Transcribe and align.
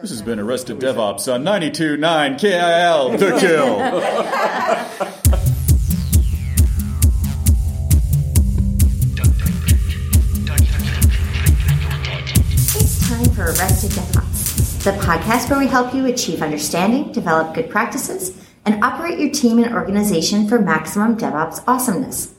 This 0.00 0.08
has 0.10 0.22
been 0.22 0.40
Arrested 0.40 0.78
DevOps 0.78 1.30
on 1.30 1.44
92.9 1.44 2.38
KIL, 2.38 3.18
The 3.18 3.38
Kill. 3.40 5.00
It's 12.82 13.08
time 13.08 13.24
for 13.34 13.44
Arrested 13.44 13.90
DevOps, 13.90 14.82
the 14.84 14.92
podcast 14.92 15.50
where 15.50 15.58
we 15.58 15.66
help 15.66 15.94
you 15.94 16.06
achieve 16.06 16.40
understanding, 16.40 17.12
develop 17.12 17.54
good 17.54 17.68
practices, 17.68 18.42
and 18.64 18.82
operate 18.82 19.18
your 19.18 19.30
team 19.30 19.62
and 19.62 19.74
organization 19.74 20.48
for 20.48 20.58
maximum 20.58 21.18
DevOps 21.18 21.62
awesomeness. 21.66 22.34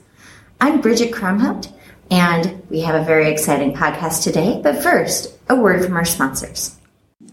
I'm 0.60 0.80
Bridget 0.80 1.12
Kromhout, 1.12 1.72
and 2.10 2.60
we 2.68 2.80
have 2.80 3.00
a 3.00 3.04
very 3.04 3.30
exciting 3.30 3.72
podcast 3.72 4.24
today. 4.24 4.60
But 4.62 4.82
first, 4.82 5.32
a 5.48 5.54
word 5.54 5.84
from 5.84 5.96
our 5.96 6.04
sponsors. 6.04 6.76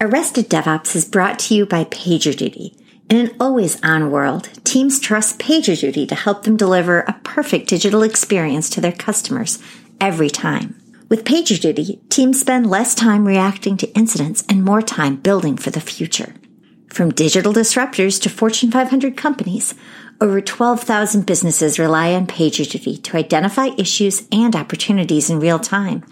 Arrested 0.01 0.49
DevOps 0.49 0.95
is 0.95 1.03
brought 1.03 1.39
to 1.39 1.53
you 1.53 1.65
by 1.65 1.83
PagerDuty. 1.83 2.73
In 3.09 3.17
an 3.17 3.35
always 3.37 3.83
on 3.83 4.11
world, 4.11 4.49
teams 4.63 4.97
trust 4.97 5.39
PagerDuty 5.39 6.07
to 6.07 6.15
help 6.15 6.43
them 6.43 6.55
deliver 6.55 7.01
a 7.01 7.19
perfect 7.25 7.67
digital 7.67 8.01
experience 8.01 8.69
to 8.69 8.79
their 8.79 8.93
customers 8.93 9.59
every 9.99 10.29
time. 10.29 10.81
With 11.09 11.25
PagerDuty, 11.25 12.07
teams 12.07 12.39
spend 12.39 12.69
less 12.69 12.95
time 12.95 13.27
reacting 13.27 13.75
to 13.75 13.93
incidents 13.93 14.45
and 14.47 14.63
more 14.63 14.81
time 14.81 15.17
building 15.17 15.57
for 15.57 15.69
the 15.69 15.81
future. 15.81 16.33
From 16.87 17.11
digital 17.11 17.51
disruptors 17.51 18.21
to 18.21 18.29
Fortune 18.29 18.71
500 18.71 19.17
companies, 19.17 19.73
over 20.21 20.39
12,000 20.39 21.25
businesses 21.25 21.77
rely 21.77 22.13
on 22.13 22.25
PagerDuty 22.25 23.03
to 23.03 23.17
identify 23.17 23.71
issues 23.77 24.25
and 24.31 24.55
opportunities 24.55 25.29
in 25.29 25.41
real 25.41 25.59
time 25.59 26.05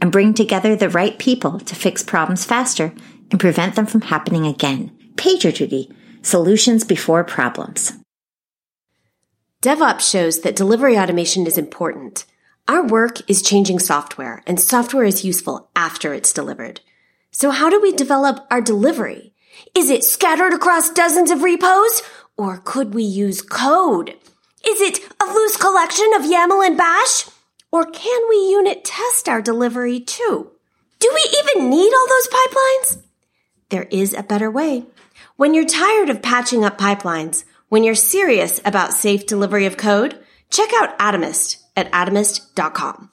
and 0.00 0.10
bring 0.10 0.32
together 0.32 0.74
the 0.74 0.88
right 0.88 1.18
people 1.18 1.60
to 1.60 1.74
fix 1.74 2.02
problems 2.02 2.46
faster 2.46 2.94
and 3.30 3.40
prevent 3.40 3.74
them 3.74 3.86
from 3.86 4.02
happening 4.02 4.46
again. 4.46 4.96
PagerDuty, 5.16 5.92
solutions 6.22 6.84
before 6.84 7.24
problems. 7.24 7.92
DevOps 9.62 10.08
shows 10.08 10.40
that 10.40 10.56
delivery 10.56 10.98
automation 10.98 11.46
is 11.46 11.58
important. 11.58 12.24
Our 12.68 12.86
work 12.86 13.28
is 13.28 13.42
changing 13.42 13.78
software, 13.78 14.42
and 14.46 14.60
software 14.60 15.04
is 15.04 15.24
useful 15.24 15.70
after 15.74 16.12
it's 16.12 16.32
delivered. 16.32 16.80
So 17.30 17.50
how 17.50 17.70
do 17.70 17.80
we 17.80 17.92
develop 17.92 18.46
our 18.50 18.60
delivery? 18.60 19.32
Is 19.74 19.90
it 19.90 20.04
scattered 20.04 20.52
across 20.52 20.90
dozens 20.90 21.30
of 21.30 21.42
repos? 21.42 22.02
Or 22.36 22.58
could 22.58 22.94
we 22.94 23.02
use 23.02 23.40
code? 23.40 24.10
Is 24.66 24.80
it 24.80 24.98
a 25.20 25.24
loose 25.24 25.56
collection 25.56 26.10
of 26.14 26.22
YAML 26.22 26.66
and 26.66 26.76
bash? 26.76 27.26
Or 27.72 27.84
can 27.84 28.28
we 28.28 28.36
unit 28.50 28.84
test 28.84 29.28
our 29.28 29.40
delivery 29.40 30.00
too? 30.00 30.50
Do 30.98 31.10
we 31.14 31.38
even 31.38 31.70
need 31.70 31.92
all 31.92 32.08
those 32.08 32.28
pipelines? 32.28 33.05
There 33.70 33.88
is 33.90 34.14
a 34.14 34.22
better 34.22 34.50
way. 34.50 34.84
When 35.36 35.52
you're 35.52 35.66
tired 35.66 36.08
of 36.08 36.22
patching 36.22 36.64
up 36.64 36.78
pipelines, 36.78 37.44
when 37.68 37.82
you're 37.82 37.96
serious 37.96 38.60
about 38.64 38.94
safe 38.94 39.26
delivery 39.26 39.66
of 39.66 39.76
code, 39.76 40.18
check 40.50 40.70
out 40.74 40.96
Atomist 40.98 41.62
at 41.76 41.90
atomist.com. 41.90 43.10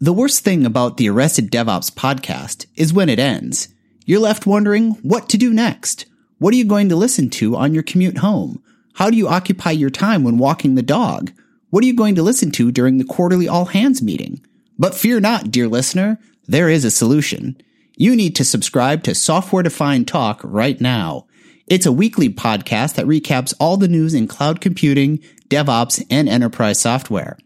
The 0.00 0.12
worst 0.12 0.44
thing 0.44 0.66
about 0.66 0.96
the 0.96 1.08
Arrested 1.08 1.50
DevOps 1.50 1.90
podcast 1.90 2.66
is 2.76 2.92
when 2.92 3.08
it 3.08 3.18
ends. 3.18 3.68
You're 4.04 4.20
left 4.20 4.46
wondering 4.46 4.92
what 5.02 5.28
to 5.30 5.38
do 5.38 5.52
next. 5.52 6.06
What 6.38 6.52
are 6.52 6.56
you 6.56 6.64
going 6.64 6.88
to 6.90 6.96
listen 6.96 7.30
to 7.30 7.56
on 7.56 7.74
your 7.74 7.82
commute 7.82 8.18
home? 8.18 8.62
How 8.94 9.10
do 9.10 9.16
you 9.16 9.28
occupy 9.28 9.70
your 9.70 9.90
time 9.90 10.24
when 10.24 10.38
walking 10.38 10.74
the 10.74 10.82
dog? 10.82 11.32
What 11.70 11.84
are 11.84 11.86
you 11.86 11.94
going 11.94 12.16
to 12.16 12.22
listen 12.22 12.50
to 12.52 12.72
during 12.72 12.98
the 12.98 13.04
quarterly 13.04 13.48
all 13.48 13.66
hands 13.66 14.02
meeting? 14.02 14.44
But 14.78 14.94
fear 14.94 15.20
not, 15.20 15.50
dear 15.50 15.68
listener, 15.68 16.18
there 16.46 16.68
is 16.68 16.84
a 16.84 16.90
solution. 16.90 17.60
You 18.00 18.16
need 18.16 18.34
to 18.36 18.46
subscribe 18.46 19.02
to 19.02 19.14
Software 19.14 19.62
Defined 19.62 20.08
Talk 20.08 20.40
right 20.42 20.80
now. 20.80 21.26
It's 21.66 21.84
a 21.84 21.92
weekly 21.92 22.30
podcast 22.30 22.94
that 22.94 23.04
recaps 23.04 23.52
all 23.60 23.76
the 23.76 23.88
news 23.88 24.14
in 24.14 24.26
cloud 24.26 24.62
computing, 24.62 25.18
DevOps, 25.50 26.02
and 26.08 26.26
enterprise 26.26 26.80
software. 26.80 27.36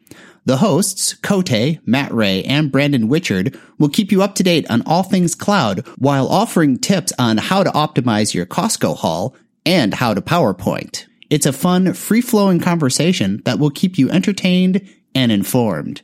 The 0.44 0.58
hosts, 0.58 1.14
Cote, 1.14 1.80
Matt 1.84 2.14
Ray, 2.14 2.44
and 2.44 2.70
Brandon 2.70 3.08
Whichard, 3.08 3.58
will 3.80 3.88
keep 3.88 4.12
you 4.12 4.22
up 4.22 4.36
to 4.36 4.44
date 4.44 4.70
on 4.70 4.84
all 4.86 5.02
things 5.02 5.34
cloud 5.34 5.84
while 5.98 6.28
offering 6.28 6.78
tips 6.78 7.12
on 7.18 7.36
how 7.38 7.64
to 7.64 7.70
optimize 7.70 8.32
your 8.32 8.46
Costco 8.46 8.96
haul 8.96 9.34
and 9.66 9.92
how 9.92 10.14
to 10.14 10.22
PowerPoint. 10.22 11.06
It's 11.30 11.46
a 11.46 11.52
fun, 11.52 11.94
free-flowing 11.94 12.60
conversation 12.60 13.42
that 13.44 13.58
will 13.58 13.70
keep 13.70 13.98
you 13.98 14.08
entertained 14.08 14.88
and 15.16 15.32
informed. 15.32 16.02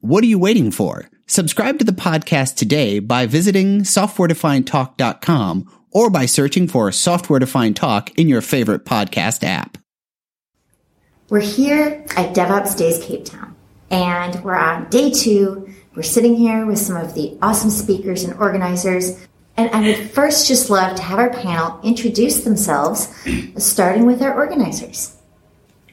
What 0.00 0.24
are 0.24 0.26
you 0.26 0.40
waiting 0.40 0.72
for? 0.72 1.08
Subscribe 1.32 1.78
to 1.78 1.84
the 1.86 1.92
podcast 1.92 2.56
today 2.56 2.98
by 2.98 3.24
visiting 3.24 3.84
softwaredefinedtalk.com 3.84 5.70
or 5.90 6.10
by 6.10 6.26
searching 6.26 6.68
for 6.68 6.92
Software 6.92 7.38
Defined 7.38 7.74
Talk 7.74 8.10
in 8.18 8.28
your 8.28 8.42
favorite 8.42 8.84
podcast 8.84 9.42
app. 9.42 9.78
We're 11.30 11.40
here 11.40 12.04
at 12.18 12.34
DevOps 12.34 12.76
Days 12.76 13.02
Cape 13.02 13.24
Town, 13.24 13.56
and 13.90 14.44
we're 14.44 14.56
on 14.56 14.90
day 14.90 15.10
two. 15.10 15.72
We're 15.94 16.02
sitting 16.02 16.36
here 16.36 16.66
with 16.66 16.78
some 16.78 16.98
of 16.98 17.14
the 17.14 17.38
awesome 17.40 17.70
speakers 17.70 18.24
and 18.24 18.34
organizers. 18.34 19.18
And 19.56 19.70
I 19.70 19.80
would 19.88 20.10
first 20.10 20.46
just 20.46 20.68
love 20.68 20.96
to 20.96 21.02
have 21.02 21.18
our 21.18 21.30
panel 21.30 21.80
introduce 21.82 22.44
themselves, 22.44 23.08
starting 23.56 24.04
with 24.04 24.20
our 24.20 24.34
organizers. 24.34 25.16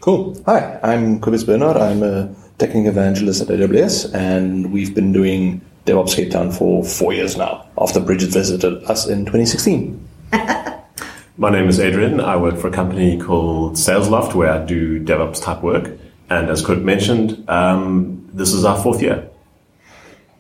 Cool. 0.01 0.35
Hi, 0.47 0.81
I'm 0.83 1.21
Kobus 1.21 1.45
Bernard. 1.45 1.77
I'm 1.77 2.03
a 2.03 2.35
technical 2.59 2.90
evangelist 2.90 3.42
at 3.42 3.47
AWS, 3.47 4.14
and 4.14 4.72
we've 4.72 4.94
been 4.94 5.12
doing 5.14 5.62
DevOps 5.86 6.16
Cape 6.16 6.30
Town 6.30 6.52
for 6.52 6.84
four 6.84 7.14
years 7.14 7.38
now, 7.38 7.66
after 7.78 8.00
Bridget 8.00 8.30
visited 8.30 8.84
us 8.84 9.08
in 9.08 9.25
2016. 9.25 10.08
My 11.38 11.50
name 11.50 11.69
is 11.69 11.80
Adrian. 11.80 12.19
I 12.19 12.36
work 12.36 12.58
for 12.58 12.68
a 12.68 12.72
company 12.72 13.18
called 13.18 13.75
SalesLoft, 13.75 14.36
where 14.36 14.52
I 14.52 14.66
do 14.66 15.03
DevOps 15.03 15.42
type 15.42 15.64
work. 15.64 15.98
And 16.30 16.50
as 16.50 16.64
Kurt 16.64 16.80
mentioned, 16.80 17.50
um, 17.50 18.30
this 18.34 18.53
is 18.53 18.66
our 18.66 18.78
fourth 18.78 19.02
year. 19.02 19.30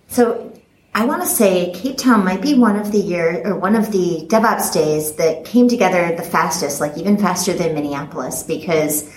So 0.09 0.53
I 0.93 1.05
want 1.05 1.21
to 1.21 1.27
say 1.27 1.71
Cape 1.73 1.97
Town 1.97 2.25
might 2.25 2.41
be 2.41 2.53
one 2.53 2.75
of 2.75 2.91
the 2.91 2.99
year 2.99 3.41
or 3.45 3.57
one 3.57 3.75
of 3.75 3.91
the 3.91 4.25
DevOps 4.27 4.73
days 4.73 5.13
that 5.15 5.45
came 5.45 5.69
together 5.69 6.13
the 6.15 6.23
fastest, 6.23 6.81
like 6.81 6.97
even 6.97 7.17
faster 7.17 7.53
than 7.53 7.73
Minneapolis, 7.73 8.43
because 8.43 9.09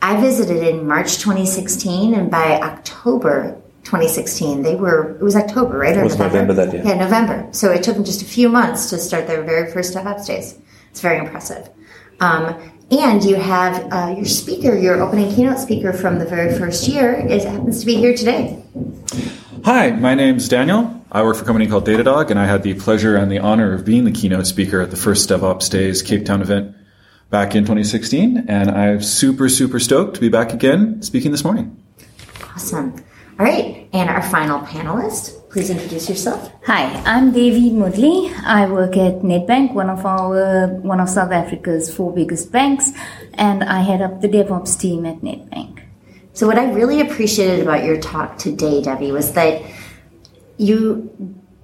I 0.00 0.20
visited 0.20 0.62
in 0.62 0.86
March 0.86 1.18
2016, 1.18 2.14
and 2.14 2.30
by 2.30 2.60
October 2.60 3.60
2016, 3.84 4.62
they 4.62 4.76
were 4.76 5.16
it 5.16 5.22
was 5.22 5.34
October, 5.34 5.78
right? 5.78 5.96
It 5.96 6.04
was 6.04 6.18
November 6.18 6.52
that 6.54 6.72
year. 6.72 6.82
Yeah, 6.84 6.94
November. 6.94 7.48
So 7.52 7.70
it 7.72 7.82
took 7.82 7.96
them 7.96 8.04
just 8.04 8.22
a 8.22 8.24
few 8.24 8.48
months 8.48 8.90
to 8.90 8.98
start 8.98 9.26
their 9.26 9.42
very 9.42 9.72
first 9.72 9.94
DevOps 9.94 10.26
days. 10.26 10.58
It's 10.90 11.00
very 11.00 11.18
impressive. 11.18 11.68
Um, 12.20 12.72
and 12.90 13.22
you 13.24 13.36
have 13.36 13.92
uh, 13.92 14.14
your 14.16 14.24
speaker, 14.24 14.76
your 14.76 15.02
opening 15.02 15.34
keynote 15.34 15.58
speaker 15.58 15.92
from 15.92 16.18
the 16.18 16.24
very 16.24 16.56
first 16.56 16.88
year, 16.88 17.14
is 17.14 17.44
happens 17.44 17.80
to 17.80 17.86
be 17.86 17.96
here 17.96 18.14
today. 18.14 18.62
Hi, 19.64 19.90
my 19.90 20.14
name's 20.14 20.48
Daniel. 20.48 20.94
I 21.10 21.22
work 21.22 21.36
for 21.36 21.42
a 21.42 21.46
company 21.46 21.66
called 21.66 21.86
Datadog, 21.86 22.30
and 22.30 22.38
I 22.38 22.46
had 22.46 22.62
the 22.62 22.74
pleasure 22.74 23.16
and 23.16 23.30
the 23.30 23.38
honor 23.38 23.74
of 23.74 23.84
being 23.84 24.04
the 24.04 24.12
keynote 24.12 24.46
speaker 24.46 24.80
at 24.80 24.90
the 24.90 24.96
first 24.96 25.28
DevOps 25.28 25.70
Days 25.70 26.02
Cape 26.02 26.24
Town 26.24 26.40
event 26.40 26.74
back 27.30 27.54
in 27.54 27.64
2016. 27.64 28.46
And 28.48 28.70
I'm 28.70 29.02
super, 29.02 29.48
super 29.48 29.78
stoked 29.78 30.14
to 30.14 30.20
be 30.20 30.28
back 30.28 30.52
again 30.52 31.02
speaking 31.02 31.30
this 31.30 31.44
morning. 31.44 31.76
Awesome. 32.54 32.94
All 33.38 33.46
right, 33.46 33.88
and 33.92 34.10
our 34.10 34.20
final 34.20 34.58
panelist, 34.62 35.48
please 35.48 35.70
introduce 35.70 36.08
yourself. 36.08 36.50
Hi, 36.66 36.86
I'm 37.06 37.30
Devi 37.30 37.70
Mudley. 37.70 38.34
I 38.44 38.68
work 38.68 38.96
at 38.96 39.20
Nedbank, 39.20 39.74
one 39.74 39.88
of 39.88 40.04
our 40.04 40.66
one 40.66 40.98
of 40.98 41.08
South 41.08 41.30
Africa's 41.30 41.94
four 41.94 42.12
biggest 42.12 42.50
banks, 42.50 42.90
and 43.34 43.62
I 43.62 43.82
head 43.82 44.02
up 44.02 44.22
the 44.22 44.28
DevOps 44.28 44.76
team 44.76 45.06
at 45.06 45.20
Nedbank. 45.20 45.84
So, 46.32 46.48
what 46.48 46.58
I 46.58 46.72
really 46.72 47.00
appreciated 47.00 47.60
about 47.60 47.84
your 47.84 48.00
talk 48.00 48.38
today, 48.38 48.82
Debbie, 48.82 49.12
was 49.12 49.34
that 49.34 49.62
you 50.56 51.08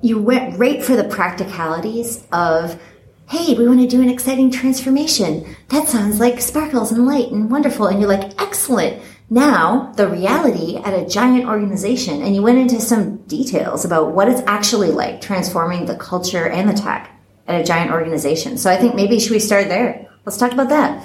you 0.00 0.22
went 0.22 0.56
right 0.56 0.80
for 0.80 0.94
the 0.94 1.04
practicalities 1.04 2.24
of 2.30 2.80
hey 3.28 3.54
we 3.54 3.66
want 3.66 3.80
to 3.80 3.86
do 3.86 4.02
an 4.02 4.10
exciting 4.10 4.50
transformation. 4.50 5.56
That 5.68 5.88
sounds 5.88 6.21
like 6.21 6.41
sparkles 6.41 6.92
and 6.92 7.06
light 7.06 7.30
and 7.30 7.50
wonderful 7.50 7.86
and 7.86 8.00
you're 8.00 8.09
like 8.09 8.41
excellent. 8.41 9.03
Now 9.30 9.92
the 9.97 10.09
reality 10.09 10.76
at 10.76 10.92
a 10.92 11.09
giant 11.09 11.47
organization 11.47 12.22
and 12.22 12.34
you 12.34 12.42
went 12.42 12.59
into 12.59 12.80
some 12.80 13.16
details 13.26 13.84
about 13.84 14.12
what 14.12 14.28
it's 14.28 14.42
actually 14.47 14.91
like 14.91 15.22
transforming 15.22 15.86
the 15.86 15.97
culture 15.97 16.47
and 16.47 16.68
the 16.68 16.74
tech 16.74 17.10
at 17.47 17.60
a 17.60 17.65
giant 17.65 17.92
organization. 17.92 18.59
So 18.59 18.71
i 18.71 18.76
think 18.76 18.94
maybe 18.94 19.18
should 19.18 19.32
we 19.32 19.38
start 19.38 19.68
there? 19.68 20.10
Let's 20.27 20.36
talk 20.36 20.53
about 20.53 20.68
that. 20.68 21.04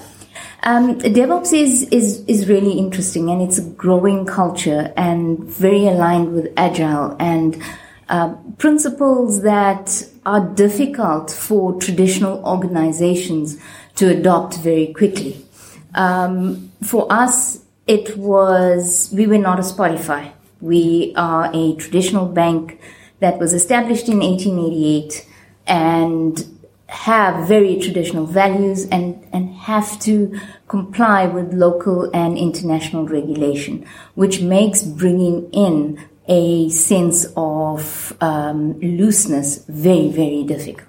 Um, 0.63 0.99
DevOps 0.99 1.53
is, 1.53 1.83
is, 1.83 2.25
is 2.25 2.49
really 2.49 2.73
interesting 2.73 3.29
and 3.29 3.41
it's 3.41 3.57
a 3.57 3.63
growing 3.63 4.25
culture 4.25 4.93
and 4.97 5.41
very 5.45 5.87
aligned 5.87 6.33
with 6.33 6.51
Agile 6.57 7.15
and 7.17 7.61
uh, 8.09 8.33
principles 8.57 9.43
that 9.43 10.03
are 10.25 10.41
difficult 10.55 11.31
for 11.31 11.79
traditional 11.79 12.43
organizations 12.43 13.59
to 13.95 14.09
adopt 14.09 14.57
very 14.57 14.87
quickly. 14.93 15.45
Um, 15.93 16.71
for 16.83 17.11
us, 17.11 17.63
it 17.87 18.17
was, 18.17 19.11
we 19.13 19.27
were 19.27 19.37
not 19.37 19.59
a 19.59 19.61
Spotify. 19.61 20.31
We 20.61 21.13
are 21.15 21.49
a 21.53 21.75
traditional 21.75 22.25
bank 22.25 22.79
that 23.19 23.39
was 23.39 23.53
established 23.53 24.07
in 24.07 24.19
1888 24.19 25.27
and 25.67 26.59
have 26.87 27.47
very 27.47 27.79
traditional 27.79 28.25
values 28.25 28.87
and, 28.87 29.23
and 29.31 29.53
have 29.53 29.99
to 29.99 30.39
comply 30.67 31.27
with 31.27 31.53
local 31.53 32.09
and 32.13 32.37
international 32.37 33.07
regulation, 33.07 33.85
which 34.15 34.41
makes 34.41 34.81
bringing 34.81 35.49
in 35.51 36.03
a 36.29 36.69
sense 36.69 37.25
of 37.35 38.15
um, 38.21 38.79
looseness 38.79 39.65
very, 39.67 40.09
very 40.09 40.43
difficult. 40.43 40.85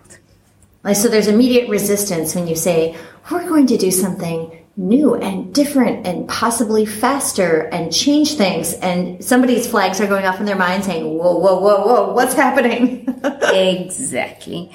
So 0.94 1.08
there's 1.08 1.28
immediate 1.28 1.68
resistance 1.68 2.34
when 2.34 2.46
you 2.46 2.56
say, 2.56 2.96
we're 3.30 3.48
going 3.48 3.66
to 3.68 3.76
do 3.76 3.90
something 3.90 4.56
new 4.76 5.14
and 5.14 5.52
different 5.54 6.06
and 6.06 6.28
possibly 6.28 6.86
faster 6.86 7.62
and 7.72 7.92
change 7.92 8.34
things. 8.34 8.74
And 8.74 9.22
somebody's 9.24 9.68
flags 9.68 10.00
are 10.00 10.06
going 10.06 10.24
off 10.24 10.40
in 10.40 10.46
their 10.46 10.56
mind 10.56 10.84
saying, 10.84 11.18
whoa, 11.18 11.36
whoa, 11.36 11.60
whoa, 11.60 11.86
whoa, 11.86 12.12
what's 12.14 12.34
happening? 12.34 13.06
exactly. 13.52 14.72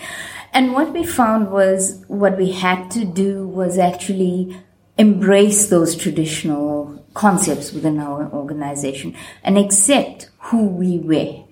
And 0.53 0.73
what 0.73 0.93
we 0.93 1.05
found 1.05 1.51
was 1.51 2.03
what 2.07 2.37
we 2.37 2.51
had 2.51 2.89
to 2.91 3.03
do 3.03 3.47
was 3.47 3.77
actually 3.77 4.57
embrace 4.97 5.67
those 5.67 5.95
traditional 5.95 7.04
concepts 7.15 7.73
within 7.73 7.99
our 7.99 8.29
organization 8.31 9.15
and 9.43 9.57
accept 9.57 10.29
who 10.39 10.67
we 10.67 10.99
were. 10.99 11.43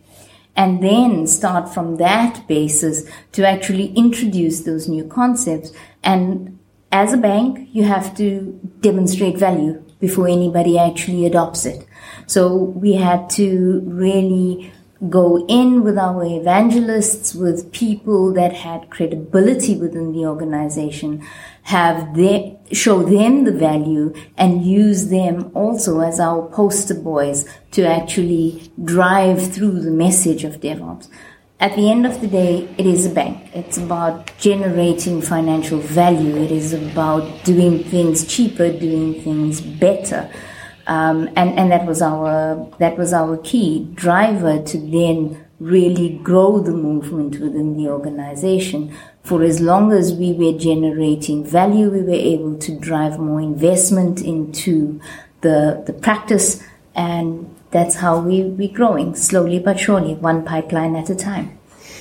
And 0.55 0.83
then 0.83 1.25
start 1.25 1.73
from 1.73 1.95
that 1.95 2.47
basis 2.47 3.09
to 3.31 3.47
actually 3.47 3.87
introduce 3.93 4.61
those 4.61 4.87
new 4.87 5.03
concepts. 5.03 5.71
And 6.03 6.59
as 6.91 7.11
a 7.11 7.17
bank, 7.17 7.69
you 7.71 7.85
have 7.85 8.15
to 8.17 8.59
demonstrate 8.81 9.35
value 9.35 9.83
before 9.99 10.27
anybody 10.27 10.77
actually 10.77 11.25
adopts 11.25 11.65
it. 11.65 11.87
So 12.27 12.53
we 12.55 12.93
had 12.93 13.31
to 13.31 13.81
really 13.85 14.71
go 15.09 15.45
in 15.47 15.83
with 15.83 15.97
our 15.97 16.23
evangelists, 16.23 17.33
with 17.33 17.71
people 17.71 18.31
that 18.33 18.53
had 18.53 18.89
credibility 18.89 19.75
within 19.75 20.13
the 20.13 20.25
organization, 20.25 21.25
have 21.63 22.15
their, 22.15 22.57
show 22.71 23.03
them 23.03 23.45
the 23.45 23.51
value 23.51 24.13
and 24.37 24.65
use 24.65 25.09
them 25.09 25.51
also 25.53 26.01
as 26.01 26.19
our 26.19 26.47
poster 26.49 26.93
boys 26.93 27.47
to 27.71 27.85
actually 27.85 28.71
drive 28.83 29.53
through 29.53 29.79
the 29.79 29.91
message 29.91 30.43
of 30.43 30.59
DevOps. 30.59 31.07
At 31.59 31.77
the 31.77 31.89
end 31.89 32.05
of 32.05 32.19
the 32.19 32.27
day, 32.27 32.67
it 32.77 32.85
is 32.85 33.05
a 33.05 33.09
bank. 33.09 33.49
It's 33.53 33.77
about 33.77 34.37
generating 34.37 35.21
financial 35.21 35.79
value. 35.79 36.35
It 36.35 36.51
is 36.51 36.73
about 36.73 37.45
doing 37.45 37.85
things 37.85 38.27
cheaper, 38.27 38.69
doing 38.77 39.21
things 39.21 39.61
better. 39.61 40.29
Um, 40.87 41.29
and, 41.37 41.57
and 41.57 41.71
that 41.71 41.85
was 41.85 42.01
our 42.01 42.69
that 42.79 42.97
was 42.97 43.13
our 43.13 43.37
key 43.37 43.87
driver 43.93 44.61
to 44.61 44.77
then 44.77 45.45
really 45.61 46.19
grow 46.21 46.59
the 46.59 46.73
movement 46.73 47.39
within 47.39 47.77
the 47.77 47.87
organization. 47.89 48.93
For 49.23 49.41
as 49.41 49.61
long 49.61 49.93
as 49.93 50.13
we 50.13 50.33
were 50.33 50.57
generating 50.57 51.45
value, 51.45 51.89
we 51.89 52.01
were 52.01 52.11
able 52.11 52.57
to 52.59 52.77
drive 52.77 53.17
more 53.19 53.39
investment 53.39 54.21
into 54.21 54.99
the 55.41 55.81
the 55.85 55.93
practice, 55.93 56.61
and 56.93 57.53
that's 57.71 57.95
how 57.95 58.19
we 58.19 58.43
we're 58.43 58.73
growing 58.73 59.15
slowly 59.15 59.59
but 59.59 59.79
surely, 59.79 60.15
one 60.15 60.43
pipeline 60.43 60.95
at 60.95 61.09
a 61.09 61.15
time. 61.15 61.57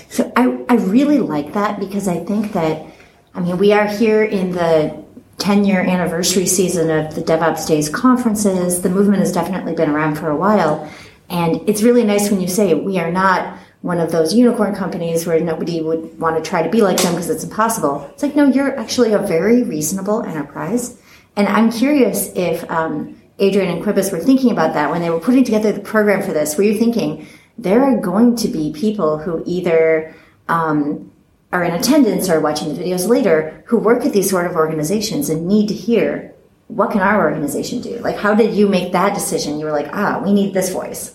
So 0.09 0.33
I 0.37 0.65
I 0.69 0.75
really 0.75 1.21
like 1.21 1.53
that 1.53 1.79
because 1.79 2.09
I 2.09 2.19
think 2.25 2.53
that 2.55 2.87
I 3.35 3.41
mean 3.41 3.57
we 3.57 3.73
are 3.73 3.87
here 3.87 4.25
in 4.25 4.53
the 4.53 5.03
10 5.39 5.65
year 5.65 5.81
anniversary 5.81 6.47
season 6.47 6.91
of 6.91 7.15
the 7.15 7.23
DevOps 7.23 7.67
Days 7.67 7.89
conferences. 7.89 8.83
The 8.83 8.91
movement 8.91 9.21
has 9.21 9.33
definitely 9.33 9.75
been 9.75 9.91
around 9.91 10.17
for 10.17 10.29
a 10.29 10.37
while. 10.37 10.89
And 11.29 11.69
it's 11.69 11.83
really 11.83 12.05
nice 12.05 12.31
when 12.31 12.41
you 12.41 12.49
say 12.49 12.75
we 12.75 12.99
are 12.99 13.11
not 13.11 13.59
one 13.83 13.99
of 13.99 14.13
those 14.13 14.33
unicorn 14.33 14.75
companies 14.75 15.27
where 15.27 15.41
nobody 15.41 15.83
would 15.83 16.19
want 16.19 16.43
to 16.43 16.49
try 16.49 16.63
to 16.63 16.71
be 16.71 16.83
like 16.83 16.99
them 17.03 17.13
because 17.13 17.29
it's 17.29 17.45
impossible. 17.45 18.09
It's 18.13 18.23
like, 18.23 18.37
no, 18.37 18.47
you're 18.47 18.79
actually 18.79 19.13
a 19.13 19.19
very 19.19 19.63
reasonable 19.65 20.23
enterprise. 20.23 21.01
And 21.37 21.49
I'm 21.49 21.71
curious 21.71 22.33
if 22.35 22.69
um, 22.71 23.21
Adrian 23.39 23.77
and 23.77 23.85
Kobus 23.85 24.13
were 24.13 24.21
thinking 24.21 24.53
about 24.53 24.75
that 24.75 24.91
when 24.91 25.01
they 25.01 25.11
were 25.11 25.21
putting 25.21 25.45
together 25.45 25.73
the 25.73 25.81
program 25.81 26.23
for 26.23 26.33
this. 26.33 26.57
Were 26.57 26.63
you 26.63 26.79
thinking 26.79 27.27
there 27.59 27.83
are 27.83 28.01
going 28.01 28.37
to 28.37 28.49
be 28.49 28.73
people 28.73 29.19
who 29.19 29.43
either 29.47 30.15
um, 30.49 31.11
are 31.53 31.65
in 31.65 31.75
attendance 31.75 32.31
or 32.31 32.41
watching 32.41 32.75
the 32.75 32.81
videos 32.81 33.09
later 33.09 33.65
who 33.67 33.79
work 33.79 34.07
at 34.07 34.13
these 34.13 34.31
sort 34.31 34.47
of 34.47 34.55
organizations 34.55 35.29
and 35.29 35.47
need 35.47 35.69
to 35.69 35.75
hear 35.75 36.33
what 36.69 36.91
can 36.91 37.01
our 37.01 37.21
organization 37.21 37.81
do? 37.83 37.99
Like, 37.99 38.17
how 38.17 38.35
did 38.35 38.55
you 38.55 38.67
make 38.67 38.93
that 38.93 39.15
decision? 39.15 39.59
You 39.59 39.67
were 39.67 39.73
like, 39.73 39.89
ah, 39.93 40.23
we 40.25 40.33
need 40.33 40.55
this 40.55 40.71
voice. 40.71 41.15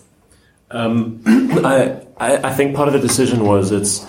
Um, 0.70 1.22
I, 1.26 2.00
I 2.20 2.54
think 2.54 2.74
part 2.74 2.88
of 2.88 2.94
the 2.94 3.00
decision 3.00 3.44
was 3.44 3.70
it's 3.70 4.06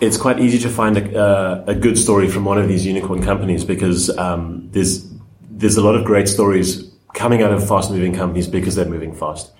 it's 0.00 0.16
quite 0.16 0.40
easy 0.40 0.58
to 0.58 0.68
find 0.68 0.98
a, 0.98 1.18
uh, 1.18 1.64
a 1.66 1.74
good 1.74 1.98
story 1.98 2.28
from 2.28 2.44
one 2.44 2.58
of 2.58 2.68
these 2.68 2.84
unicorn 2.84 3.22
companies 3.22 3.64
because 3.64 4.10
um, 4.18 4.68
there's 4.72 5.06
there's 5.50 5.76
a 5.76 5.82
lot 5.82 5.94
of 5.94 6.04
great 6.04 6.28
stories 6.28 6.90
coming 7.14 7.42
out 7.42 7.52
of 7.52 7.66
fast 7.66 7.90
moving 7.90 8.14
companies 8.14 8.46
because 8.46 8.74
they're 8.74 8.84
moving 8.88 9.14
fast. 9.14 9.52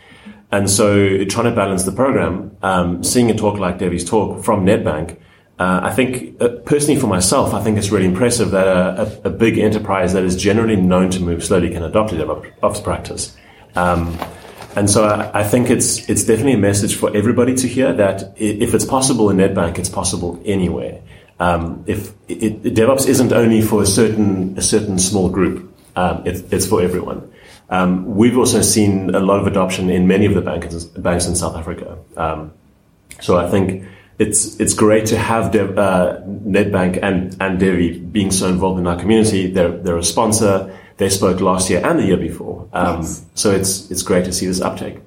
And 0.52 0.70
so, 0.70 1.25
trying 1.25 1.46
to 1.46 1.56
balance 1.56 1.84
the 1.84 1.93
program, 1.93 2.56
um, 2.62 3.02
seeing 3.02 3.31
a 3.31 3.34
talk 3.34 3.58
like 3.58 3.78
Debbie's 3.78 4.05
talk 4.05 4.44
from 4.44 4.64
Nedbank 4.64 5.19
uh, 5.58 5.81
I 5.84 5.90
think, 5.90 6.40
uh, 6.43 6.49
personally 6.67 7.00
for 7.00 7.06
myself, 7.06 7.55
I 7.55 7.62
think 7.62 7.78
it's 7.78 7.90
really 7.90 8.05
impressive 8.05 8.50
that 8.50 8.67
a, 8.67 9.20
a, 9.25 9.28
a, 9.28 9.31
big 9.31 9.56
enterprise 9.56 10.12
that 10.12 10.23
is 10.23 10.37
generally 10.37 10.76
known 10.76 11.08
to 11.11 11.20
move 11.20 11.43
slowly 11.43 11.70
can 11.70 11.82
adopt 11.82 12.12
a 12.12 12.17
DevOps 12.17 12.84
practice. 12.84 13.34
Um, 13.75 14.19
and 14.76 14.90
so 14.90 15.05
I, 15.05 15.40
I, 15.40 15.44
think 15.44 15.70
it's 15.70 16.08
it's 16.08 16.25
definitely 16.25 16.52
a 16.52 16.58
message 16.58 16.96
for 16.96 17.14
everybody 17.17 17.55
to 17.55 17.67
hear 17.67 17.93
that 17.94 18.34
if 18.37 18.75
it's 18.75 18.84
possible 18.84 19.31
in 19.31 19.38
Nedbank, 19.38 19.78
it's 19.78 19.88
possible 19.88 20.40
anywhere. 20.44 21.00
Um, 21.40 21.84
if 21.87 22.12
it, 22.28 22.64
it, 22.64 22.75
DevOps 22.75 23.08
isn't 23.08 23.32
only 23.32 23.62
for 23.62 23.82
a 23.82 23.87
certain 23.87 24.56
a 24.58 24.62
certain 24.62 24.99
small 24.99 25.28
group, 25.28 25.75
um, 25.96 26.26
it, 26.26 26.52
it's 26.52 26.67
for 26.67 26.82
everyone. 26.82 27.32
Um, 27.69 28.17
we've 28.17 28.38
also 28.38 28.61
seen 28.61 29.14
a 29.14 29.20
lot 29.20 29.40
of 29.40 29.46
adoption 29.46 29.90
in 29.90 30.06
many 30.06 30.26
of 30.26 30.34
the 30.34 30.40
banks, 30.40 30.84
banks 30.84 31.26
in 31.26 31.34
South 31.34 31.56
Africa. 31.56 31.99
Um, 32.17 32.52
so 33.20 33.37
I 33.37 33.50
think 33.50 33.84
it's 34.19 34.61
it's 34.61 34.75
great 34.75 35.06
to 35.06 35.19
have 35.19 35.52
Dev, 35.52 35.78
uh, 35.78 36.20
Nedbank 36.26 36.99
and 37.02 37.37
and 37.40 37.58
Devi 37.58 37.99
being 37.99 38.31
so 38.31 38.49
involved 38.49 38.78
in 38.78 38.87
our 38.87 38.99
community. 38.99 39.50
They're 39.50 39.73
they're 39.73 39.99
a 39.99 40.05
sponsor. 40.05 40.78
They 40.98 41.08
spoke 41.08 41.40
last 41.40 41.69
year 41.69 41.84
and 41.84 41.98
the 41.98 42.04
year 42.04 42.16
before. 42.16 42.69
Um, 42.72 43.02
yes. 43.02 43.25
So 43.34 43.50
it's 43.50 43.90
it's 43.90 44.02
great 44.02 44.25
to 44.25 44.32
see 44.32 44.46
this 44.46 44.60
uptake. 44.60 44.98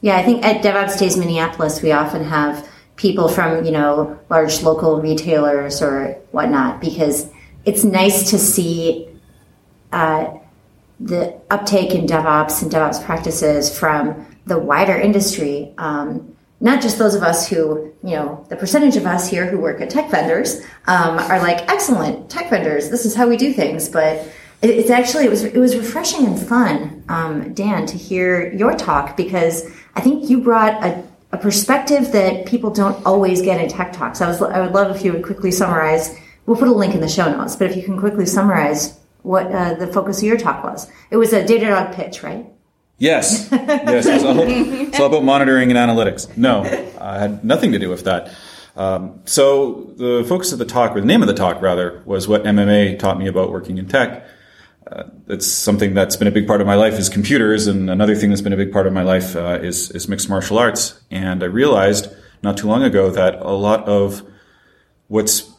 Yeah, 0.00 0.16
I 0.16 0.22
think 0.22 0.44
at 0.44 0.62
DevOps 0.62 0.98
Days 0.98 1.16
Minneapolis, 1.16 1.82
we 1.82 1.92
often 1.92 2.24
have 2.24 2.68
people 2.96 3.28
from 3.28 3.64
you 3.64 3.72
know 3.72 4.18
large 4.30 4.62
local 4.62 5.00
retailers 5.00 5.82
or 5.82 6.16
whatnot 6.30 6.80
because 6.80 7.28
it's 7.64 7.84
nice 7.84 8.30
to 8.30 8.38
see 8.38 9.08
uh, 9.92 10.38
the 11.00 11.40
uptake 11.50 11.94
in 11.94 12.06
DevOps 12.06 12.62
and 12.62 12.70
DevOps 12.70 13.04
practices 13.04 13.76
from 13.76 14.26
the 14.46 14.58
wider 14.58 14.96
industry. 14.96 15.72
Um, 15.78 16.36
not 16.60 16.80
just 16.80 16.96
those 16.96 17.16
of 17.16 17.24
us 17.24 17.48
who, 17.48 17.92
you 18.04 18.14
know, 18.14 18.46
the 18.48 18.54
percentage 18.54 18.96
of 18.96 19.04
us 19.04 19.28
here 19.28 19.46
who 19.46 19.58
work 19.58 19.80
at 19.80 19.90
tech 19.90 20.10
vendors 20.10 20.60
um, 20.86 21.18
are 21.18 21.40
like, 21.40 21.68
excellent, 21.68 22.30
tech 22.30 22.50
vendors, 22.50 22.88
this 22.88 23.04
is 23.04 23.16
how 23.16 23.28
we 23.28 23.36
do 23.36 23.52
things. 23.52 23.88
But 23.88 24.28
it's 24.62 24.90
actually, 24.90 25.24
it 25.24 25.30
was, 25.30 25.44
it 25.44 25.58
was 25.58 25.76
refreshing 25.76 26.26
and 26.26 26.38
fun, 26.38 27.04
um, 27.08 27.52
Dan, 27.52 27.86
to 27.86 27.96
hear 27.96 28.52
your 28.52 28.74
talk 28.76 29.16
because 29.16 29.64
I 29.94 30.00
think 30.00 30.30
you 30.30 30.40
brought 30.40 30.82
a, 30.84 31.04
a 31.32 31.38
perspective 31.38 32.12
that 32.12 32.46
people 32.46 32.70
don't 32.70 33.04
always 33.04 33.42
get 33.42 33.60
in 33.60 33.68
tech 33.68 33.92
talks. 33.92 34.20
I, 34.20 34.28
was, 34.28 34.40
I 34.40 34.60
would 34.60 34.72
love 34.72 34.94
if 34.94 35.04
you 35.04 35.12
would 35.12 35.24
quickly 35.24 35.50
summarize, 35.50 36.16
we'll 36.46 36.56
put 36.56 36.68
a 36.68 36.72
link 36.72 36.94
in 36.94 37.00
the 37.00 37.08
show 37.08 37.30
notes, 37.30 37.56
but 37.56 37.70
if 37.70 37.76
you 37.76 37.82
can 37.82 37.98
quickly 37.98 38.26
summarize 38.26 38.98
what 39.22 39.46
uh, 39.52 39.74
the 39.74 39.86
focus 39.86 40.18
of 40.18 40.24
your 40.24 40.36
talk 40.36 40.64
was. 40.64 40.90
It 41.10 41.16
was 41.16 41.32
a 41.32 41.44
Datadog 41.44 41.94
pitch, 41.94 42.22
right? 42.22 42.46
Yes, 42.98 43.48
yes. 43.50 44.06
It's 44.06 44.24
all, 44.24 44.38
it's 44.40 45.00
all, 45.00 45.06
about 45.06 45.24
monitoring 45.24 45.70
and 45.70 45.78
analytics. 45.78 46.36
No, 46.36 46.62
I 47.00 47.18
had 47.18 47.44
nothing 47.44 47.72
to 47.72 47.78
do 47.78 47.88
with 47.88 48.04
that. 48.04 48.32
Um, 48.76 49.20
so 49.24 49.92
the 49.96 50.24
focus 50.28 50.52
of 50.52 50.58
the 50.58 50.64
talk, 50.64 50.96
or 50.96 51.00
the 51.00 51.06
name 51.06 51.20
of 51.20 51.28
the 51.28 51.34
talk 51.34 51.60
rather, 51.60 52.02
was 52.04 52.28
what 52.28 52.44
MMA 52.44 52.98
taught 52.98 53.18
me 53.18 53.26
about 53.26 53.50
working 53.50 53.78
in 53.78 53.88
tech. 53.88 54.24
Uh, 54.90 55.04
it's 55.28 55.46
something 55.46 55.94
that's 55.94 56.16
been 56.16 56.28
a 56.28 56.32
big 56.32 56.46
part 56.46 56.60
of 56.60 56.66
my 56.66 56.74
life 56.74 56.94
is 56.94 57.08
computers, 57.08 57.66
and 57.66 57.88
another 57.88 58.14
thing 58.14 58.30
that's 58.30 58.42
been 58.42 58.52
a 58.52 58.56
big 58.56 58.72
part 58.72 58.86
of 58.86 58.92
my 58.92 59.02
life 59.02 59.36
uh, 59.36 59.58
is 59.62 59.90
is 59.92 60.08
mixed 60.08 60.28
martial 60.28 60.58
arts. 60.58 61.00
And 61.10 61.42
I 61.42 61.46
realized 61.46 62.08
not 62.42 62.56
too 62.56 62.66
long 62.66 62.82
ago 62.82 63.10
that 63.10 63.36
a 63.40 63.52
lot 63.52 63.84
of 63.84 64.22
what's 65.08 65.50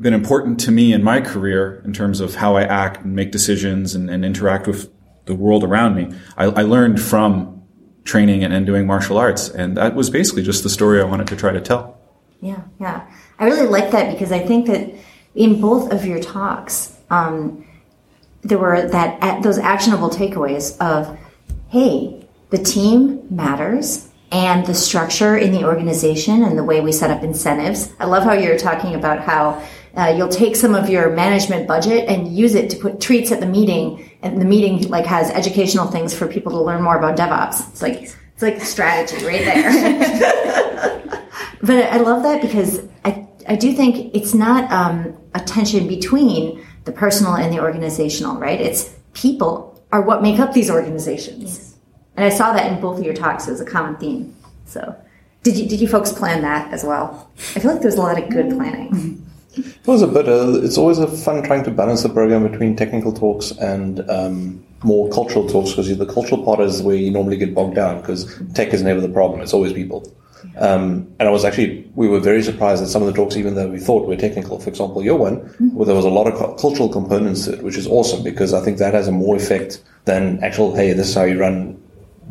been 0.00 0.14
important 0.14 0.60
to 0.60 0.70
me 0.70 0.92
in 0.92 1.02
my 1.02 1.20
career 1.20 1.82
in 1.84 1.92
terms 1.92 2.20
of 2.20 2.36
how 2.36 2.56
I 2.56 2.62
act 2.62 3.04
and 3.04 3.14
make 3.14 3.32
decisions 3.32 3.94
and, 3.94 4.08
and 4.08 4.24
interact 4.24 4.66
with 4.66 4.92
the 5.24 5.34
world 5.34 5.64
around 5.64 5.96
me. 5.96 6.14
I, 6.36 6.44
I 6.44 6.62
learned 6.62 7.00
from 7.00 7.62
training 8.04 8.44
and, 8.44 8.52
and 8.52 8.64
doing 8.64 8.86
martial 8.86 9.18
arts, 9.18 9.48
and 9.48 9.76
that 9.76 9.94
was 9.94 10.10
basically 10.10 10.42
just 10.42 10.62
the 10.62 10.70
story 10.70 11.00
I 11.00 11.04
wanted 11.04 11.26
to 11.28 11.36
try 11.36 11.52
to 11.52 11.60
tell. 11.60 11.98
Yeah, 12.40 12.62
yeah. 12.80 13.10
I 13.38 13.46
really 13.46 13.66
like 13.66 13.90
that 13.90 14.12
because 14.12 14.32
I 14.32 14.38
think 14.38 14.66
that 14.66 14.92
in 15.34 15.60
both 15.60 15.92
of 15.92 16.04
your 16.04 16.20
talks, 16.20 16.96
um, 17.10 17.64
there 18.42 18.58
were 18.58 18.88
that 18.88 19.42
those 19.42 19.58
actionable 19.58 20.10
takeaways 20.10 20.78
of, 20.80 21.18
hey, 21.68 22.26
the 22.50 22.58
team 22.58 23.26
matters 23.30 24.08
and 24.30 24.66
the 24.66 24.74
structure 24.74 25.36
in 25.36 25.52
the 25.52 25.64
organization 25.64 26.42
and 26.42 26.58
the 26.58 26.64
way 26.64 26.80
we 26.80 26.92
set 26.92 27.10
up 27.10 27.22
incentives. 27.22 27.92
I 27.98 28.04
love 28.04 28.24
how 28.24 28.32
you're 28.32 28.58
talking 28.58 28.94
about 28.94 29.20
how 29.20 29.62
uh, 29.96 30.14
you'll 30.16 30.28
take 30.28 30.54
some 30.54 30.74
of 30.74 30.88
your 30.88 31.10
management 31.10 31.66
budget 31.66 32.08
and 32.08 32.36
use 32.36 32.54
it 32.54 32.70
to 32.70 32.76
put 32.76 33.00
treats 33.00 33.32
at 33.32 33.40
the 33.40 33.46
meeting, 33.46 34.10
and 34.22 34.40
the 34.40 34.44
meeting 34.44 34.88
like 34.88 35.06
has 35.06 35.30
educational 35.30 35.86
things 35.86 36.14
for 36.14 36.26
people 36.26 36.52
to 36.52 36.60
learn 36.60 36.82
more 36.82 36.96
about 36.96 37.16
DevOps. 37.16 37.68
It's 37.70 37.82
like 37.82 38.02
it's 38.02 38.42
like 38.42 38.60
strategy 38.60 39.24
right 39.24 39.44
there. 39.44 39.70
but 41.62 41.84
I 41.86 41.96
love 41.96 42.22
that 42.22 42.42
because 42.42 42.82
I 43.04 43.26
I 43.48 43.56
do 43.56 43.72
think 43.72 44.14
it's 44.14 44.34
not 44.34 44.70
um, 44.70 45.16
a 45.34 45.40
tension 45.40 45.88
between 45.88 46.64
the 46.88 46.92
personal 46.92 47.36
and 47.36 47.52
the 47.52 47.60
organizational, 47.60 48.38
right? 48.38 48.60
It's 48.60 48.94
people 49.12 49.78
are 49.92 50.00
what 50.00 50.22
make 50.22 50.40
up 50.40 50.54
these 50.54 50.70
organizations. 50.70 51.42
Yes. 51.42 51.74
And 52.16 52.24
I 52.24 52.30
saw 52.30 52.52
that 52.54 52.72
in 52.72 52.80
both 52.80 52.98
of 52.98 53.04
your 53.04 53.14
talks 53.14 53.46
as 53.46 53.60
a 53.60 53.64
common 53.64 53.96
theme. 53.96 54.34
So, 54.64 54.96
did 55.42 55.56
you 55.56 55.68
did 55.68 55.80
you 55.80 55.86
folks 55.86 56.12
plan 56.12 56.40
that 56.42 56.72
as 56.72 56.82
well? 56.82 57.30
I 57.54 57.60
feel 57.60 57.72
like 57.72 57.82
there's 57.82 57.96
a 57.96 58.00
lot 58.00 58.20
of 58.20 58.28
good 58.30 58.48
planning. 58.50 59.24
It 59.56 59.86
was 59.86 60.02
a 60.02 60.06
bit. 60.06 60.28
Uh, 60.28 60.60
it's 60.62 60.78
always 60.78 60.98
a 60.98 61.08
fun 61.08 61.42
trying 61.42 61.64
to 61.64 61.70
balance 61.70 62.02
the 62.02 62.08
program 62.08 62.48
between 62.48 62.76
technical 62.76 63.12
talks 63.12 63.50
and 63.50 64.08
um, 64.08 64.64
more 64.84 65.10
cultural 65.10 65.48
talks 65.48 65.70
because 65.70 65.96
the 65.96 66.06
cultural 66.06 66.44
part 66.44 66.60
is 66.60 66.80
where 66.80 66.96
you 66.96 67.10
normally 67.10 67.36
get 67.36 67.54
bogged 67.54 67.74
down 67.74 68.00
because 68.00 68.40
tech 68.54 68.72
is 68.72 68.82
never 68.82 69.00
the 69.00 69.08
problem. 69.08 69.40
It's 69.40 69.52
always 69.52 69.72
people. 69.72 70.00
Um, 70.58 71.14
and 71.18 71.28
I 71.28 71.30
was 71.30 71.44
actually, 71.44 71.88
we 71.94 72.08
were 72.08 72.18
very 72.18 72.42
surprised 72.42 72.82
that 72.82 72.88
some 72.88 73.02
of 73.02 73.06
the 73.06 73.14
talks, 73.14 73.36
even 73.36 73.54
though 73.54 73.68
we 73.68 73.78
thought 73.78 74.08
were 74.08 74.16
technical. 74.16 74.58
For 74.58 74.68
example, 74.68 75.04
your 75.04 75.16
one, 75.16 75.40
mm-hmm. 75.40 75.74
where 75.74 75.86
there 75.86 75.94
was 75.94 76.04
a 76.04 76.10
lot 76.10 76.26
of 76.26 76.58
cultural 76.58 76.88
components 76.88 77.44
to 77.44 77.54
it, 77.54 77.62
which 77.62 77.76
is 77.76 77.86
awesome 77.86 78.24
because 78.24 78.52
I 78.52 78.60
think 78.60 78.78
that 78.78 78.94
has 78.94 79.06
a 79.06 79.12
more 79.12 79.36
effect 79.36 79.82
than 80.04 80.42
actual, 80.42 80.74
hey, 80.74 80.92
this 80.92 81.08
is 81.08 81.14
how 81.14 81.24
you 81.24 81.38
run 81.38 81.80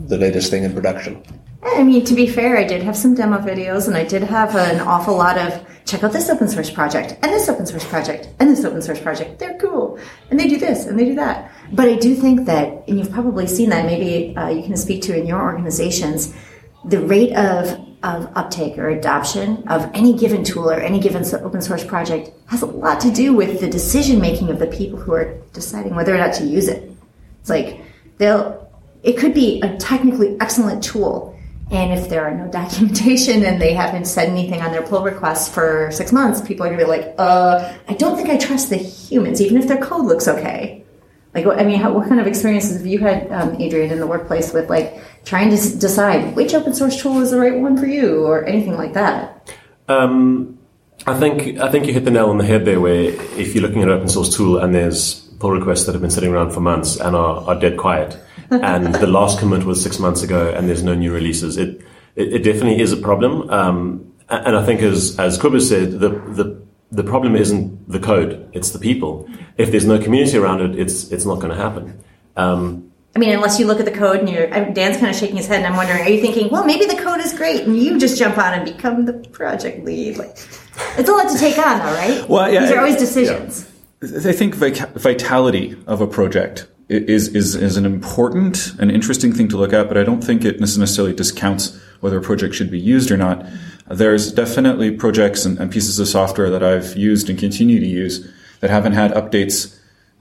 the 0.07 0.17
latest 0.17 0.51
thing 0.51 0.63
in 0.63 0.74
production. 0.74 1.24
I 1.63 1.84
mean, 1.84 2.05
to 2.05 2.13
be 2.13 2.27
fair, 2.27 2.57
I 2.57 2.63
did 2.63 2.84
have 2.84 2.96
some 2.96 3.15
demo 3.15 3.39
videos 3.39 3.88
and 3.88 3.96
I 3.96 4.03
did 4.03 4.24
have 4.24 4.55
an 4.55 4.79
awful 4.81 5.15
lot 5.15 5.38
of 5.38 5.65
check 5.86 6.03
out 6.03 6.12
this 6.12 6.29
open 6.29 6.48
source 6.48 6.69
project 6.69 7.17
and 7.22 7.31
this 7.31 7.48
open 7.48 7.65
source 7.65 7.86
project 7.86 8.29
and 8.39 8.50
this 8.50 8.63
open 8.63 8.81
source 8.81 9.00
project. 9.00 9.39
They're 9.39 9.57
cool. 9.57 9.98
And 10.29 10.39
they 10.39 10.48
do 10.48 10.57
this 10.57 10.86
and 10.86 11.00
they 11.00 11.05
do 11.05 11.15
that. 11.15 11.51
But 11.72 11.88
I 11.88 11.96
do 11.96 12.15
think 12.15 12.46
that, 12.46 12.84
and 12.88 13.00
you've 13.00 13.12
probably 13.12 13.48
seen 13.48 13.69
that, 13.69 13.86
maybe 13.86 14.36
uh, 14.36 14.50
you 14.50 14.63
can 14.63 14.75
speak 14.75 15.01
to 15.03 15.17
in 15.17 15.25
your 15.25 15.41
organizations, 15.41 16.34
the 16.86 17.00
rate 17.00 17.34
of 17.36 17.87
of 18.04 18.30
uptake 18.36 18.77
or 18.77 18.89
adoption 18.89 19.68
of 19.68 19.89
any 19.94 20.13
given 20.13 20.44
tool 20.44 20.70
or 20.70 20.80
any 20.80 21.00
given 21.00 21.24
open 21.44 21.62
source 21.62 21.84
project 21.84 22.32
has 22.46 22.62
a 22.62 22.66
lot 22.66 23.00
to 23.01 23.12
do 23.12 23.34
with 23.34 23.60
the 23.60 23.70
decision 23.70 24.22
making 24.22 24.50
of 24.50 24.60
the 24.60 24.68
people 24.68 25.00
who 25.00 25.13
are 25.13 25.36
deciding 25.54 25.96
whether 25.96 26.13
or 26.13 26.18
not 26.18 26.34
to 26.34 26.46
use 26.46 26.68
it. 26.68 26.92
It's 27.42 27.50
like 27.50 27.82
they'll, 28.18 28.70
it 29.04 29.18
could 29.18 29.34
be 29.34 29.62
a 29.62 29.75
technically 29.77 30.38
excellent 30.39 30.84
tool. 30.84 31.34
And 31.72 31.98
if 31.98 32.08
there 32.08 32.24
are 32.24 32.34
no 32.34 32.48
documentation 32.51 33.44
and 33.44 33.60
they 33.60 33.74
haven't 33.74 34.06
said 34.06 34.30
anything 34.30 34.62
on 34.62 34.72
their 34.72 34.84
pull 34.84 35.04
request 35.04 35.54
for 35.54 35.89
six 35.92 36.12
months, 36.12 36.39
people 36.39 36.66
are 36.66 36.70
going 36.70 36.80
to 36.80 36.86
be 36.86 36.89
like, 36.89 37.16
uh, 37.18 37.74
I 37.88 37.94
don't 37.96 38.16
think 38.16 38.30
I 38.30 38.38
trust 38.38 38.70
the 38.70 38.77
humans, 38.77 39.42
even 39.42 39.58
if 39.58 39.68
their 39.68 39.82
code 39.84 40.06
looks 40.06 40.27
okay. 40.27 40.84
Like, 41.34 41.46
I 41.46 41.63
mean, 41.63 41.79
how, 41.79 41.93
what 41.93 42.07
kind 42.07 42.19
of 42.19 42.27
experiences 42.27 42.77
have 42.77 42.86
you 42.86 43.00
had, 43.00 43.31
um, 43.31 43.62
Adrian, 43.62 43.91
in 43.91 44.00
the 44.00 44.07
workplace 44.07 44.53
with 44.53 44.69
like 44.69 45.01
trying 45.25 45.50
to 45.50 45.77
decide 45.77 46.36
which 46.36 46.53
open 46.53 46.74
source 46.74 47.01
tool 47.01 47.19
is 47.22 47.31
the 47.31 47.39
right 47.39 47.60
one 47.60 47.77
for 47.77 47.86
you, 47.86 48.25
or 48.25 48.46
anything 48.46 48.75
like 48.75 48.93
that? 48.93 49.53
Um, 49.88 50.57
I 51.05 51.17
think 51.19 51.60
I 51.60 51.69
think 51.69 51.86
you 51.86 51.93
hit 51.93 52.05
the 52.05 52.12
nail 52.12 52.29
on 52.29 52.38
the 52.38 52.46
head 52.46 52.65
there. 52.65 52.79
Where 52.79 53.12
if 53.39 53.53
you're 53.53 53.62
looking 53.62 53.81
at 53.84 53.89
an 53.89 53.93
open 53.93 54.10
source 54.10 54.36
tool 54.36 54.57
and 54.57 54.74
there's 54.74 55.22
pull 55.39 55.51
requests 55.51 55.86
that 55.86 55.91
have 55.93 56.01
been 56.01 56.12
sitting 56.12 56.31
around 56.31 56.51
for 56.51 56.62
months 56.62 57.00
and 57.00 57.15
are, 57.15 57.43
are 57.48 57.60
dead 57.60 57.77
quiet, 57.77 58.17
and 58.50 58.96
the 58.96 59.07
last 59.07 59.39
commit 59.39 59.63
was 59.63 59.81
six 59.81 60.00
months 60.00 60.24
ago, 60.24 60.53
and 60.55 60.67
there's 60.67 60.84
no 60.84 60.96
new 60.96 61.13
releases, 61.13 61.57
it 61.57 61.81
it, 62.15 62.34
it 62.34 62.43
definitely 62.43 62.81
is 62.81 62.91
a 62.91 62.98
problem. 62.98 63.50
Um, 63.50 64.13
and 64.29 64.57
I 64.57 64.65
think, 64.65 64.81
as 64.81 65.17
as 65.19 65.38
Kobus 65.38 65.69
said, 65.69 65.91
the 65.91 66.10
the 66.10 66.66
the 66.91 67.03
problem 67.03 67.36
isn't 67.36 67.89
the 67.89 68.00
code; 68.00 68.50
it's 68.53 68.72
the 68.72 68.79
people. 68.79 69.29
If 69.58 69.72
there's 69.72 69.86
no 69.86 70.00
community 70.00 70.38
around 70.38 70.62
it, 70.62 70.79
it's 70.79 71.12
it's 71.12 71.25
not 71.25 71.36
going 71.36 71.50
to 71.50 71.56
happen. 71.56 72.00
Um, 72.36 72.91
I 73.15 73.20
mean, 73.20 73.32
unless 73.32 73.60
you 73.60 73.65
look 73.65 73.79
at 73.79 73.86
the 73.86 73.91
code 73.91 74.20
and 74.20 74.29
you're 74.29 74.48
Dan's 74.48 74.98
kind 74.98 75.10
of 75.10 75.15
shaking 75.15 75.38
his 75.38 75.48
head, 75.48 75.58
and 75.58 75.65
I'm 75.65 75.75
wondering, 75.75 76.01
are 76.01 76.10
you 76.10 76.22
thinking, 76.22 76.50
well, 76.50 76.63
maybe 76.63 76.86
the 76.86 77.01
code 77.01 77.20
is 77.20 77.34
great, 77.34 77.63
and 77.63 77.75
you 77.75 77.98
just 77.98 78.17
jump 78.17 78.38
on 78.38 78.53
and 78.53 78.63
become 78.63 79.06
the 79.06 79.13
project 79.13 79.84
lead? 79.84 80.17
Like, 80.17 80.38
it's 80.98 81.10
a 81.10 81.12
lot 81.12 81.27
to 81.32 81.38
take 81.38 81.58
on, 81.58 81.79
though, 81.79 81.94
right? 81.94 82.29
Well, 82.29 82.51
yeah, 82.51 82.62
these 82.62 82.72
are 82.72 82.77
always 82.77 82.98
decisions. 82.98 83.67
Yeah. 84.01 84.29
I 84.29 84.32
think 84.32 84.53
vitality 84.53 85.75
of 85.88 86.01
a 86.01 86.08
project 86.08 86.67
is 86.89 87.29
is 87.29 87.56
is 87.56 87.75
an 87.75 87.86
important 87.86 88.74
and 88.79 88.91
interesting 88.91 89.34
thing 89.34 89.48
to 89.50 89.58
look 89.58 89.74
at, 89.74 89.88
but 89.88 89.98
I 89.98 90.03
don't 90.03 90.24
think 90.24 90.46
it 90.46 90.60
necessarily 90.60 91.13
discounts 91.13 91.75
whether 92.00 92.20
a 92.20 92.22
project 92.22 92.53
should 92.53 92.70
be 92.70 92.79
used 92.79 93.10
or 93.10 93.17
not. 93.17 93.44
There's 93.89 94.32
definitely 94.34 94.91
projects 94.91 95.46
and, 95.46 95.58
and 95.60 95.72
pieces 95.72 95.98
of 96.00 96.08
software 96.08 96.50
that 96.50 96.63
I've 96.63 96.96
used 96.98 97.29
and 97.29 97.39
continue 97.39 97.79
to 97.79 97.86
use 97.86 98.29
that 98.60 98.70
haven't 98.70 98.94
had 98.94 99.12
updates, 99.12 99.77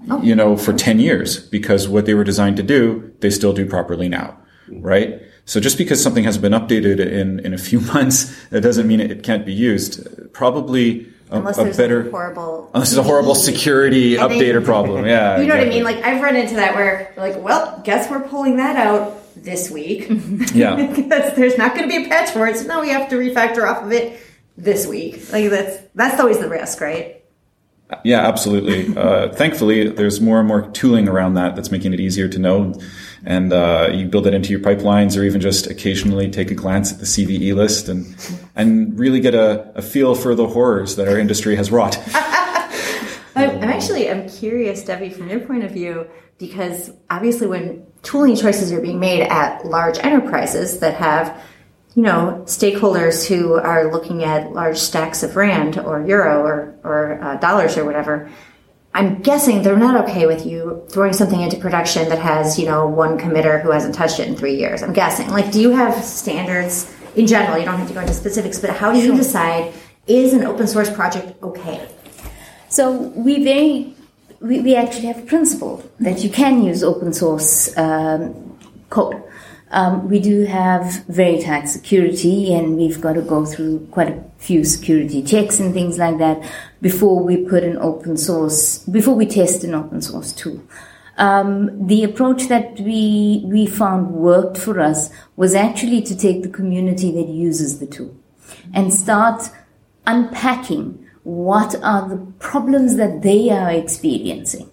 oh. 0.08 0.22
you 0.22 0.34
know, 0.34 0.56
for 0.56 0.72
10 0.72 1.00
years 1.00 1.38
because 1.38 1.88
what 1.88 2.06
they 2.06 2.14
were 2.14 2.24
designed 2.24 2.56
to 2.58 2.62
do, 2.62 3.12
they 3.20 3.30
still 3.30 3.52
do 3.52 3.66
properly 3.66 4.08
now, 4.08 4.36
mm-hmm. 4.68 4.82
right? 4.82 5.22
So 5.46 5.60
just 5.60 5.78
because 5.78 6.02
something 6.02 6.24
has 6.24 6.38
been 6.38 6.52
updated 6.52 7.00
in, 7.00 7.40
in 7.40 7.54
a 7.54 7.58
few 7.58 7.80
months, 7.92 8.34
that 8.50 8.60
doesn't 8.60 8.86
mean 8.86 9.00
it, 9.00 9.22
can't 9.22 9.44
be 9.44 9.52
used. 9.52 10.32
Probably 10.32 11.06
a, 11.30 11.38
unless 11.38 11.58
a 11.58 11.64
better 11.64 12.06
a 12.06 12.10
horrible 12.10 12.70
unless 12.74 12.90
there's 12.90 13.04
a 13.04 13.08
horrible 13.08 13.34
security 13.50 14.14
updater 14.14 14.64
problem. 14.64 15.06
Yeah, 15.06 15.40
you 15.40 15.46
know 15.46 15.54
exactly. 15.54 15.58
what 15.58 15.60
I 15.60 15.70
mean. 15.70 15.84
Like 15.84 16.04
I've 16.04 16.22
run 16.22 16.36
into 16.36 16.54
that 16.56 16.74
where 16.74 17.12
like, 17.16 17.36
well, 17.42 17.80
guess 17.84 18.08
we're 18.10 18.28
pulling 18.28 18.58
that 18.58 18.76
out 18.76 19.15
this 19.36 19.70
week. 19.70 20.10
Yeah, 20.54 20.86
because 20.86 21.34
there's 21.34 21.58
not 21.58 21.74
going 21.74 21.88
to 21.88 21.94
be 21.94 22.06
a 22.06 22.08
patch 22.08 22.30
for 22.30 22.46
it, 22.46 22.56
so 22.56 22.66
now 22.66 22.80
we 22.80 22.88
have 22.88 23.08
to 23.10 23.16
refactor 23.16 23.68
off 23.68 23.82
of 23.82 23.92
it 23.92 24.18
this 24.56 24.86
week. 24.86 25.30
Like 25.32 25.50
that's 25.50 25.78
that's 25.94 26.20
always 26.20 26.38
the 26.38 26.48
risk, 26.48 26.80
right? 26.80 27.22
Yeah, 28.04 28.26
absolutely. 28.26 28.96
Uh, 28.96 29.32
thankfully, 29.32 29.88
there's 29.88 30.20
more 30.20 30.40
and 30.40 30.48
more 30.48 30.70
tooling 30.70 31.08
around 31.08 31.34
that 31.34 31.54
that's 31.54 31.70
making 31.70 31.92
it 31.92 32.00
easier 32.00 32.28
to 32.28 32.38
know. 32.38 32.74
And 33.24 33.52
uh, 33.52 33.90
you 33.92 34.06
build 34.06 34.26
it 34.26 34.34
into 34.34 34.50
your 34.50 34.60
pipelines 34.60 35.16
or 35.16 35.22
even 35.22 35.40
just 35.40 35.68
occasionally 35.68 36.30
take 36.30 36.50
a 36.50 36.54
glance 36.54 36.92
at 36.92 36.98
the 36.98 37.04
CVE 37.04 37.54
list 37.54 37.88
and, 37.88 38.16
and 38.56 38.98
really 38.98 39.20
get 39.20 39.34
a, 39.34 39.72
a 39.76 39.82
feel 39.82 40.16
for 40.16 40.34
the 40.34 40.48
horrors 40.48 40.96
that 40.96 41.06
our 41.06 41.18
industry 41.18 41.54
has 41.56 41.70
wrought. 41.70 41.96
I'm 43.36 43.62
actually 43.62 44.10
I'm 44.10 44.28
curious, 44.28 44.82
Debbie, 44.84 45.10
from 45.10 45.28
your 45.28 45.40
point 45.40 45.62
of 45.62 45.70
view, 45.70 46.08
because 46.38 46.90
obviously 47.10 47.46
when 47.46 47.86
tooling 48.02 48.36
choices 48.36 48.72
are 48.72 48.80
being 48.80 49.00
made 49.00 49.22
at 49.22 49.64
large 49.64 49.98
enterprises 49.98 50.80
that 50.80 50.94
have 50.94 51.40
you 51.96 52.02
know, 52.02 52.42
stakeholders 52.44 53.26
who 53.26 53.54
are 53.54 53.90
looking 53.90 54.22
at 54.22 54.52
large 54.52 54.76
stacks 54.76 55.22
of 55.22 55.34
rand 55.34 55.78
or 55.78 56.06
euro 56.06 56.42
or, 56.42 56.78
or 56.84 57.22
uh, 57.22 57.36
dollars 57.36 57.78
or 57.78 57.86
whatever, 57.86 58.30
I'm 58.92 59.22
guessing 59.22 59.62
they're 59.62 59.78
not 59.78 60.04
okay 60.04 60.26
with 60.26 60.44
you 60.44 60.84
throwing 60.90 61.14
something 61.14 61.40
into 61.40 61.56
production 61.56 62.10
that 62.10 62.18
has, 62.18 62.58
you 62.58 62.66
know, 62.66 62.86
one 62.86 63.18
committer 63.18 63.62
who 63.62 63.70
hasn't 63.70 63.94
touched 63.94 64.20
it 64.20 64.28
in 64.28 64.36
three 64.36 64.56
years. 64.56 64.82
I'm 64.82 64.92
guessing. 64.92 65.30
Like, 65.30 65.50
do 65.50 65.58
you 65.58 65.70
have 65.70 66.04
standards 66.04 66.94
in 67.14 67.26
general? 67.26 67.58
You 67.58 67.64
don't 67.64 67.78
have 67.78 67.88
to 67.88 67.94
go 67.94 68.00
into 68.00 68.12
specifics, 68.12 68.58
but 68.58 68.70
how 68.70 68.92
do 68.92 68.98
you 68.98 69.16
decide 69.16 69.72
is 70.06 70.34
an 70.34 70.44
open 70.44 70.66
source 70.66 70.90
project 70.90 71.42
okay? 71.42 71.88
So 72.68 72.92
we 72.92 73.42
very 73.42 73.95
we, 74.46 74.60
we 74.60 74.76
actually 74.76 75.06
have 75.06 75.18
a 75.18 75.26
principle 75.26 75.84
that 76.00 76.22
you 76.22 76.30
can 76.30 76.62
use 76.62 76.82
open 76.82 77.12
source 77.12 77.76
um, 77.76 78.58
code. 78.90 79.22
Um, 79.72 80.08
we 80.08 80.20
do 80.20 80.44
have 80.44 81.04
very 81.06 81.42
tight 81.42 81.66
security, 81.66 82.54
and 82.54 82.76
we've 82.76 83.00
got 83.00 83.14
to 83.14 83.22
go 83.22 83.44
through 83.44 83.86
quite 83.90 84.08
a 84.08 84.24
few 84.38 84.64
security 84.64 85.22
checks 85.22 85.58
and 85.58 85.74
things 85.74 85.98
like 85.98 86.18
that 86.18 86.50
before 86.80 87.22
we 87.22 87.38
put 87.38 87.64
an 87.64 87.76
open 87.78 88.16
source, 88.16 88.78
before 88.78 89.14
we 89.14 89.26
test 89.26 89.64
an 89.64 89.74
open 89.74 90.00
source 90.00 90.32
tool. 90.32 90.62
Um, 91.18 91.86
the 91.86 92.04
approach 92.04 92.48
that 92.48 92.78
we 92.78 93.42
we 93.46 93.66
found 93.66 94.12
worked 94.12 94.58
for 94.58 94.78
us 94.80 95.10
was 95.34 95.54
actually 95.54 96.02
to 96.02 96.16
take 96.16 96.42
the 96.42 96.48
community 96.48 97.10
that 97.12 97.26
uses 97.26 97.78
the 97.78 97.86
tool 97.86 98.14
and 98.74 98.92
start 98.92 99.50
unpacking 100.06 101.05
what 101.26 101.74
are 101.82 102.08
the 102.08 102.18
problems 102.38 102.96
that 102.96 103.22
they 103.22 103.50
are 103.50 103.70
experiencing 103.70 104.70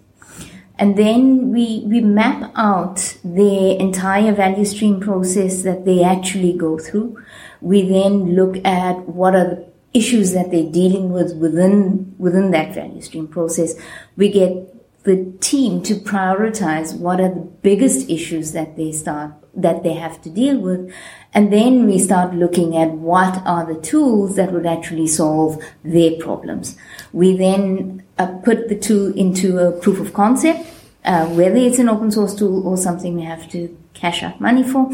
and 0.76 0.96
then 0.96 1.52
we, 1.52 1.84
we 1.86 2.00
map 2.00 2.50
out 2.56 3.16
the 3.24 3.76
entire 3.78 4.32
value 4.32 4.64
stream 4.64 4.98
process 4.98 5.62
that 5.62 5.84
they 5.84 6.02
actually 6.02 6.52
go 6.52 6.78
through. 6.78 7.22
We 7.60 7.82
then 7.82 8.34
look 8.34 8.56
at 8.64 9.08
what 9.08 9.36
are 9.36 9.44
the 9.44 9.66
issues 9.92 10.32
that 10.32 10.50
they're 10.50 10.70
dealing 10.70 11.10
with 11.10 11.36
within, 11.36 12.16
within 12.18 12.50
that 12.50 12.74
value 12.74 13.00
stream 13.02 13.28
process. 13.28 13.74
We 14.16 14.30
get 14.30 15.04
the 15.04 15.32
team 15.38 15.82
to 15.84 15.94
prioritize 15.94 16.96
what 16.98 17.20
are 17.20 17.32
the 17.32 17.48
biggest 17.62 18.10
issues 18.10 18.50
that 18.52 18.76
they 18.76 18.90
start, 18.90 19.32
that 19.56 19.82
they 19.82 19.94
have 19.94 20.20
to 20.22 20.30
deal 20.30 20.58
with. 20.58 20.92
And 21.32 21.52
then 21.52 21.86
we 21.86 21.98
start 21.98 22.34
looking 22.34 22.76
at 22.76 22.90
what 22.90 23.42
are 23.44 23.64
the 23.66 23.80
tools 23.80 24.36
that 24.36 24.52
would 24.52 24.66
actually 24.66 25.06
solve 25.06 25.62
their 25.82 26.12
problems. 26.18 26.76
We 27.12 27.36
then 27.36 28.02
uh, 28.18 28.26
put 28.44 28.68
the 28.68 28.78
tool 28.78 29.12
into 29.14 29.58
a 29.58 29.72
proof 29.72 30.00
of 30.00 30.12
concept, 30.14 30.66
uh, 31.04 31.26
whether 31.26 31.56
it's 31.56 31.78
an 31.78 31.88
open 31.88 32.10
source 32.10 32.34
tool 32.34 32.66
or 32.66 32.76
something 32.76 33.14
we 33.14 33.22
have 33.22 33.50
to 33.50 33.76
cash 33.94 34.22
out 34.22 34.40
money 34.40 34.62
for. 34.62 34.90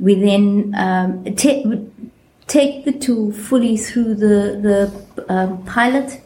We 0.00 0.14
then 0.14 0.74
um, 0.76 1.24
take 1.34 2.84
the 2.84 2.92
tool 2.92 3.32
fully 3.32 3.76
through 3.76 4.14
the, 4.14 4.58
the 4.62 5.32
um, 5.32 5.64
pilot 5.64 6.20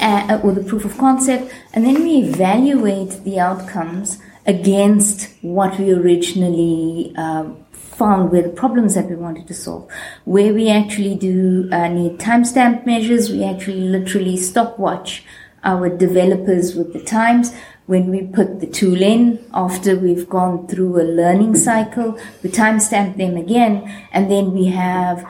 uh, 0.00 0.40
or 0.42 0.52
the 0.52 0.62
proof 0.62 0.84
of 0.84 0.96
concept, 0.98 1.52
and 1.72 1.84
then 1.84 2.02
we 2.02 2.18
evaluate 2.18 3.24
the 3.24 3.40
outcomes 3.40 4.18
against 4.48 5.30
what 5.42 5.78
we 5.78 5.92
originally 5.92 7.14
uh, 7.16 7.44
found 7.72 8.32
were 8.32 8.42
the 8.42 8.48
problems 8.48 8.94
that 8.94 9.08
we 9.08 9.14
wanted 9.14 9.46
to 9.46 9.54
solve. 9.54 9.88
Where 10.24 10.54
we 10.54 10.70
actually 10.70 11.16
do 11.16 11.68
uh, 11.70 11.88
need 11.88 12.18
timestamp 12.18 12.86
measures, 12.86 13.30
we 13.30 13.44
actually 13.44 13.82
literally 13.82 14.36
stopwatch 14.36 15.22
our 15.62 15.88
developers 15.90 16.74
with 16.74 16.92
the 16.94 17.02
times. 17.02 17.54
When 17.86 18.10
we 18.10 18.22
put 18.22 18.60
the 18.60 18.66
tool 18.66 19.00
in 19.02 19.44
after 19.52 19.96
we've 19.96 20.28
gone 20.28 20.66
through 20.66 21.00
a 21.00 21.06
learning 21.20 21.56
cycle, 21.56 22.18
we 22.42 22.50
timestamp 22.50 23.16
them 23.16 23.36
again, 23.36 23.74
and 24.12 24.30
then 24.30 24.52
we 24.52 24.66
have 24.66 25.26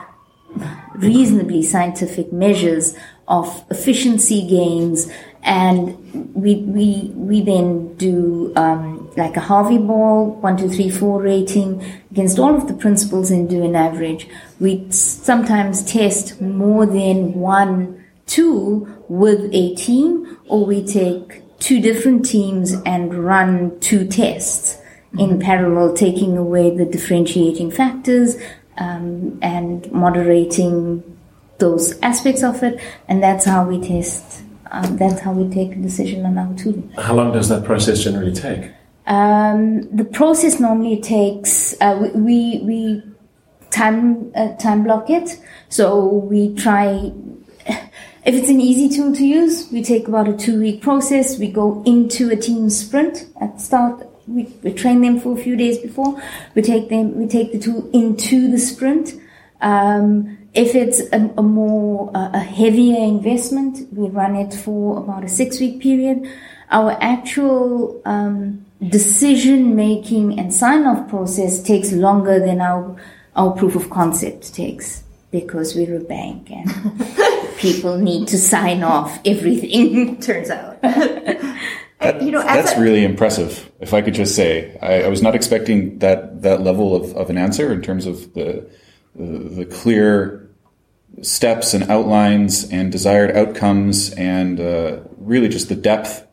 reasonably 0.95 1.63
scientific 1.63 2.33
measures 2.33 2.95
of 3.27 3.63
efficiency 3.69 4.47
gains, 4.47 5.09
and 5.43 6.33
we 6.33 6.55
we 6.55 7.11
we 7.15 7.41
then 7.41 7.93
do 7.95 8.51
um, 8.55 9.08
like 9.19 9.37
a 9.37 9.41
Harvey 9.41 9.77
ball 9.77 10.31
one 10.41 10.57
two 10.57 10.69
three 10.69 10.89
four 10.89 11.21
rating 11.21 11.83
against 12.09 12.39
all 12.39 12.55
of 12.55 12.67
the 12.67 12.73
principles 12.73 13.29
and 13.29 13.49
do 13.49 13.63
an 13.63 13.75
average. 13.75 14.27
We 14.59 14.89
sometimes 14.91 15.83
test 15.83 16.41
more 16.41 16.85
than 16.85 17.33
one 17.33 18.03
tool 18.25 18.87
with 19.09 19.49
a 19.53 19.75
team, 19.75 20.37
or 20.47 20.65
we 20.65 20.83
take 20.85 21.43
two 21.59 21.81
different 21.81 22.25
teams 22.25 22.73
and 22.85 23.13
run 23.13 23.79
two 23.79 24.07
tests 24.07 24.77
in 25.17 25.39
parallel, 25.39 25.95
taking 25.95 26.37
away 26.37 26.75
the 26.75 26.85
differentiating 26.85 27.71
factors 27.71 28.37
um, 28.77 29.37
and 29.41 29.91
moderating 29.91 31.03
those 31.57 31.99
aspects 32.01 32.43
of 32.43 32.63
it, 32.63 32.79
and 33.07 33.21
that's 33.21 33.45
how 33.45 33.65
we 33.65 33.79
test. 33.85 34.43
Um, 34.71 34.97
that's 34.97 35.19
how 35.19 35.33
we 35.33 35.51
take 35.51 35.71
a 35.71 35.81
decision 35.81 36.25
on 36.25 36.37
our 36.37 36.53
tooling. 36.53 36.91
How 36.91 37.15
long 37.15 37.31
does 37.33 37.49
that 37.49 37.65
process 37.65 38.03
generally 38.03 38.33
take? 38.33 38.71
Um, 39.09 39.81
the 39.95 40.05
process 40.05 40.59
normally 40.59 41.01
takes 41.01 41.73
uh, 41.81 42.11
we 42.13 42.61
we 42.63 43.01
time 43.71 44.31
uh, 44.35 44.53
time 44.57 44.83
block 44.83 45.09
it, 45.09 45.39
so 45.67 46.05
we 46.07 46.53
try. 46.55 47.11
If 48.25 48.35
it's 48.35 48.49
an 48.49 48.59
easy 48.61 48.95
tool 48.95 49.15
to 49.15 49.25
use, 49.25 49.71
we 49.71 49.81
take 49.81 50.07
about 50.07 50.27
a 50.27 50.37
two 50.37 50.59
week 50.59 50.81
process. 50.81 51.39
We 51.39 51.49
go 51.51 51.81
into 51.85 52.29
a 52.29 52.35
team 52.35 52.69
sprint 52.69 53.25
at 53.41 53.59
start. 53.59 54.05
We, 54.27 54.43
we 54.61 54.73
train 54.73 55.01
them 55.01 55.19
for 55.19 55.33
a 55.33 55.41
few 55.41 55.55
days 55.55 55.79
before. 55.79 56.21
We 56.53 56.61
take 56.61 56.89
them. 56.89 57.17
We 57.17 57.27
take 57.27 57.51
the 57.53 57.59
tool 57.59 57.89
into 57.91 58.51
the 58.51 58.59
sprint. 58.59 59.13
Um, 59.61 60.37
if 60.53 60.75
it's 60.75 60.99
a, 61.11 61.31
a 61.37 61.41
more 61.41 62.11
uh, 62.13 62.29
a 62.33 62.39
heavier 62.39 62.99
investment, 62.99 63.87
we 63.91 64.09
run 64.09 64.35
it 64.35 64.53
for 64.53 64.99
about 64.99 65.23
a 65.23 65.29
six 65.29 65.59
week 65.59 65.81
period. 65.81 66.29
Our 66.69 66.95
actual 67.01 67.99
um, 68.05 68.65
decision 68.87 69.75
making 69.75 70.39
and 70.39 70.53
sign 70.53 70.85
off 70.85 71.09
process 71.09 71.61
takes 71.61 71.91
longer 71.91 72.39
than 72.39 72.61
our 72.61 72.95
our 73.35 73.51
proof 73.51 73.75
of 73.75 73.89
concept 73.89 74.53
takes 74.53 75.03
because 75.31 75.75
we're 75.75 75.97
a 75.97 75.99
bank 75.99 76.49
and 76.49 76.67
people 77.57 77.97
need 77.97 78.27
to 78.27 78.37
sign 78.37 78.81
off 78.83 79.19
everything. 79.25 80.17
Turns 80.21 80.49
out. 80.49 80.81
That- 80.81 82.21
You 82.21 82.31
know, 82.31 82.41
that's 82.41 82.71
a- 82.73 82.79
really 82.81 83.03
impressive. 83.03 83.69
If 83.81 83.93
I 83.93 84.01
could 84.01 84.13
just 84.13 84.33
say, 84.35 84.77
I, 84.81 85.03
I 85.03 85.07
was 85.09 85.21
not 85.21 85.35
expecting 85.35 85.99
that 85.99 86.41
that 86.43 86.61
level 86.61 86.95
of, 86.95 87.15
of 87.15 87.29
an 87.29 87.37
answer 87.37 87.71
in 87.73 87.81
terms 87.81 88.05
of 88.05 88.33
the 88.33 88.65
the, 89.15 89.27
the 89.27 89.65
clear 89.65 90.49
steps 91.21 91.73
and 91.73 91.83
outlines 91.91 92.69
and 92.71 92.91
desired 92.91 93.35
outcomes 93.35 94.11
and 94.13 94.59
uh, 94.59 94.99
really 95.17 95.49
just 95.49 95.67
the 95.67 95.75
depth 95.75 96.25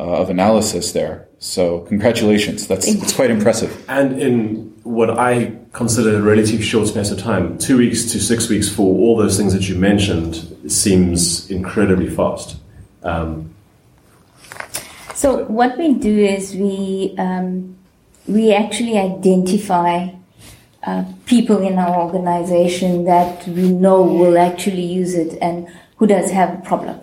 uh, 0.00 0.22
of 0.22 0.30
analysis 0.30 0.92
there. 0.92 1.28
So 1.38 1.80
congratulations. 1.80 2.66
That's 2.66 2.86
it's 2.88 3.12
quite 3.12 3.30
impressive. 3.30 3.70
And 3.86 4.18
in 4.18 4.74
what 4.82 5.10
I 5.10 5.52
consider 5.72 6.16
a 6.16 6.22
relatively 6.22 6.64
short 6.64 6.88
space 6.88 7.10
of 7.10 7.18
time, 7.18 7.58
two 7.58 7.76
weeks 7.76 8.10
to 8.12 8.18
six 8.18 8.48
weeks 8.48 8.68
for 8.68 8.86
all 9.02 9.18
those 9.18 9.36
things 9.36 9.52
that 9.52 9.68
you 9.68 9.76
mentioned 9.76 10.34
seems 10.68 11.50
incredibly 11.50 12.08
fast. 12.08 12.56
Um, 13.02 13.54
So 15.14 15.44
what 15.60 15.76
we 15.76 15.92
do 16.08 16.16
is 16.36 16.54
we 16.56 17.14
um, 17.18 17.76
we 18.26 18.54
actually 18.54 18.96
identify 18.96 20.08
uh, 20.82 21.04
people 21.26 21.58
in 21.58 21.78
our 21.78 21.94
organization 22.06 23.04
that 23.04 23.46
we 23.46 23.68
know 23.68 24.00
will 24.00 24.38
actually 24.38 24.86
use 25.00 25.12
it 25.14 25.36
and 25.42 25.68
who 25.98 26.06
does 26.06 26.30
have 26.30 26.50
a 26.54 26.62
problem. 26.70 26.96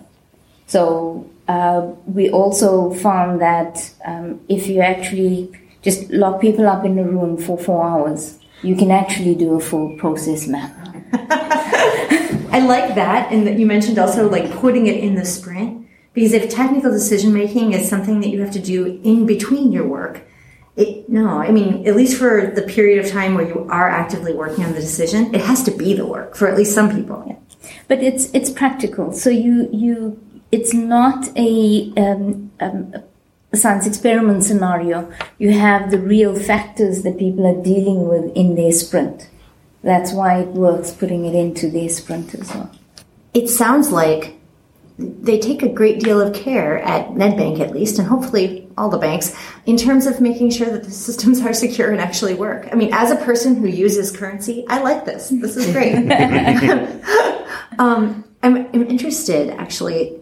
So 0.66 1.30
uh, 1.48 1.80
we 2.06 2.30
also 2.30 2.92
found 2.94 3.40
that 3.40 3.90
um, 4.04 4.40
if 4.48 4.66
you 4.66 4.80
actually 4.80 5.50
just 5.82 6.10
lock 6.10 6.40
people 6.40 6.68
up 6.68 6.84
in 6.84 6.98
a 6.98 7.04
room 7.04 7.38
for 7.38 7.58
four 7.58 7.84
hours, 7.84 8.38
you 8.62 8.76
can 8.76 8.90
actually 8.90 9.34
do 9.34 9.54
a 9.54 9.60
full 9.60 9.96
process 9.96 10.46
map. 10.46 10.74
I 12.50 12.64
like 12.66 12.94
that, 12.94 13.32
and 13.32 13.46
that 13.46 13.58
you 13.58 13.66
mentioned 13.66 13.98
also 13.98 14.28
like 14.28 14.50
putting 14.52 14.86
it 14.86 14.96
in 14.96 15.14
the 15.14 15.24
sprint 15.24 15.86
because 16.12 16.32
if 16.32 16.50
technical 16.50 16.90
decision 16.90 17.32
making 17.32 17.72
is 17.72 17.88
something 17.88 18.20
that 18.20 18.28
you 18.28 18.40
have 18.40 18.50
to 18.52 18.60
do 18.60 19.00
in 19.04 19.24
between 19.24 19.70
your 19.72 19.86
work, 19.86 20.22
it 20.76 21.08
no, 21.08 21.28
I 21.38 21.50
mean 21.50 21.86
at 21.86 21.96
least 21.96 22.18
for 22.18 22.52
the 22.54 22.62
period 22.62 23.04
of 23.04 23.10
time 23.10 23.34
where 23.34 23.46
you 23.46 23.66
are 23.70 23.88
actively 23.88 24.34
working 24.34 24.64
on 24.64 24.72
the 24.72 24.80
decision, 24.80 25.34
it 25.34 25.42
has 25.42 25.62
to 25.64 25.70
be 25.70 25.94
the 25.94 26.06
work 26.06 26.34
for 26.36 26.48
at 26.48 26.56
least 26.56 26.74
some 26.74 26.94
people. 26.94 27.40
but 27.86 28.02
it's 28.02 28.32
it's 28.34 28.50
practical. 28.50 29.12
So 29.12 29.30
you 29.30 29.68
you 29.72 30.18
it's 30.50 30.72
not 30.74 31.28
a, 31.36 31.92
um, 31.96 32.50
um, 32.60 32.94
science 33.54 33.86
experiment 33.86 34.44
scenario. 34.44 35.10
You 35.38 35.52
have 35.52 35.90
the 35.90 35.98
real 35.98 36.38
factors 36.38 37.02
that 37.02 37.18
people 37.18 37.46
are 37.46 37.62
dealing 37.62 38.06
with 38.08 38.36
in 38.36 38.54
their 38.54 38.72
sprint. 38.72 39.28
That's 39.82 40.12
why 40.12 40.40
it 40.40 40.48
works 40.48 40.90
putting 40.90 41.24
it 41.24 41.34
into 41.34 41.70
their 41.70 41.88
sprint 41.88 42.34
as 42.34 42.54
well. 42.54 42.70
It 43.32 43.48
sounds 43.48 43.90
like 43.90 44.38
they 44.98 45.38
take 45.38 45.62
a 45.62 45.68
great 45.68 46.00
deal 46.00 46.20
of 46.20 46.34
care 46.34 46.78
at 46.80 47.10
Nedbank, 47.10 47.60
at 47.60 47.72
least, 47.72 47.98
and 47.98 48.08
hopefully 48.08 48.68
all 48.76 48.88
the 48.88 48.98
banks, 48.98 49.36
in 49.64 49.76
terms 49.76 50.06
of 50.06 50.20
making 50.20 50.50
sure 50.50 50.68
that 50.70 50.84
the 50.84 50.90
systems 50.90 51.40
are 51.40 51.52
secure 51.52 51.92
and 51.92 52.00
actually 52.00 52.34
work. 52.34 52.68
I 52.72 52.74
mean, 52.74 52.92
as 52.92 53.10
a 53.10 53.16
person 53.16 53.54
who 53.54 53.68
uses 53.68 54.14
currency, 54.14 54.64
I 54.68 54.80
like 54.80 55.04
this. 55.04 55.28
This 55.28 55.56
is 55.56 55.72
great. 55.72 55.94
um, 57.78 58.24
I'm, 58.42 58.56
I'm 58.56 58.90
interested, 58.90 59.50
actually. 59.50 60.18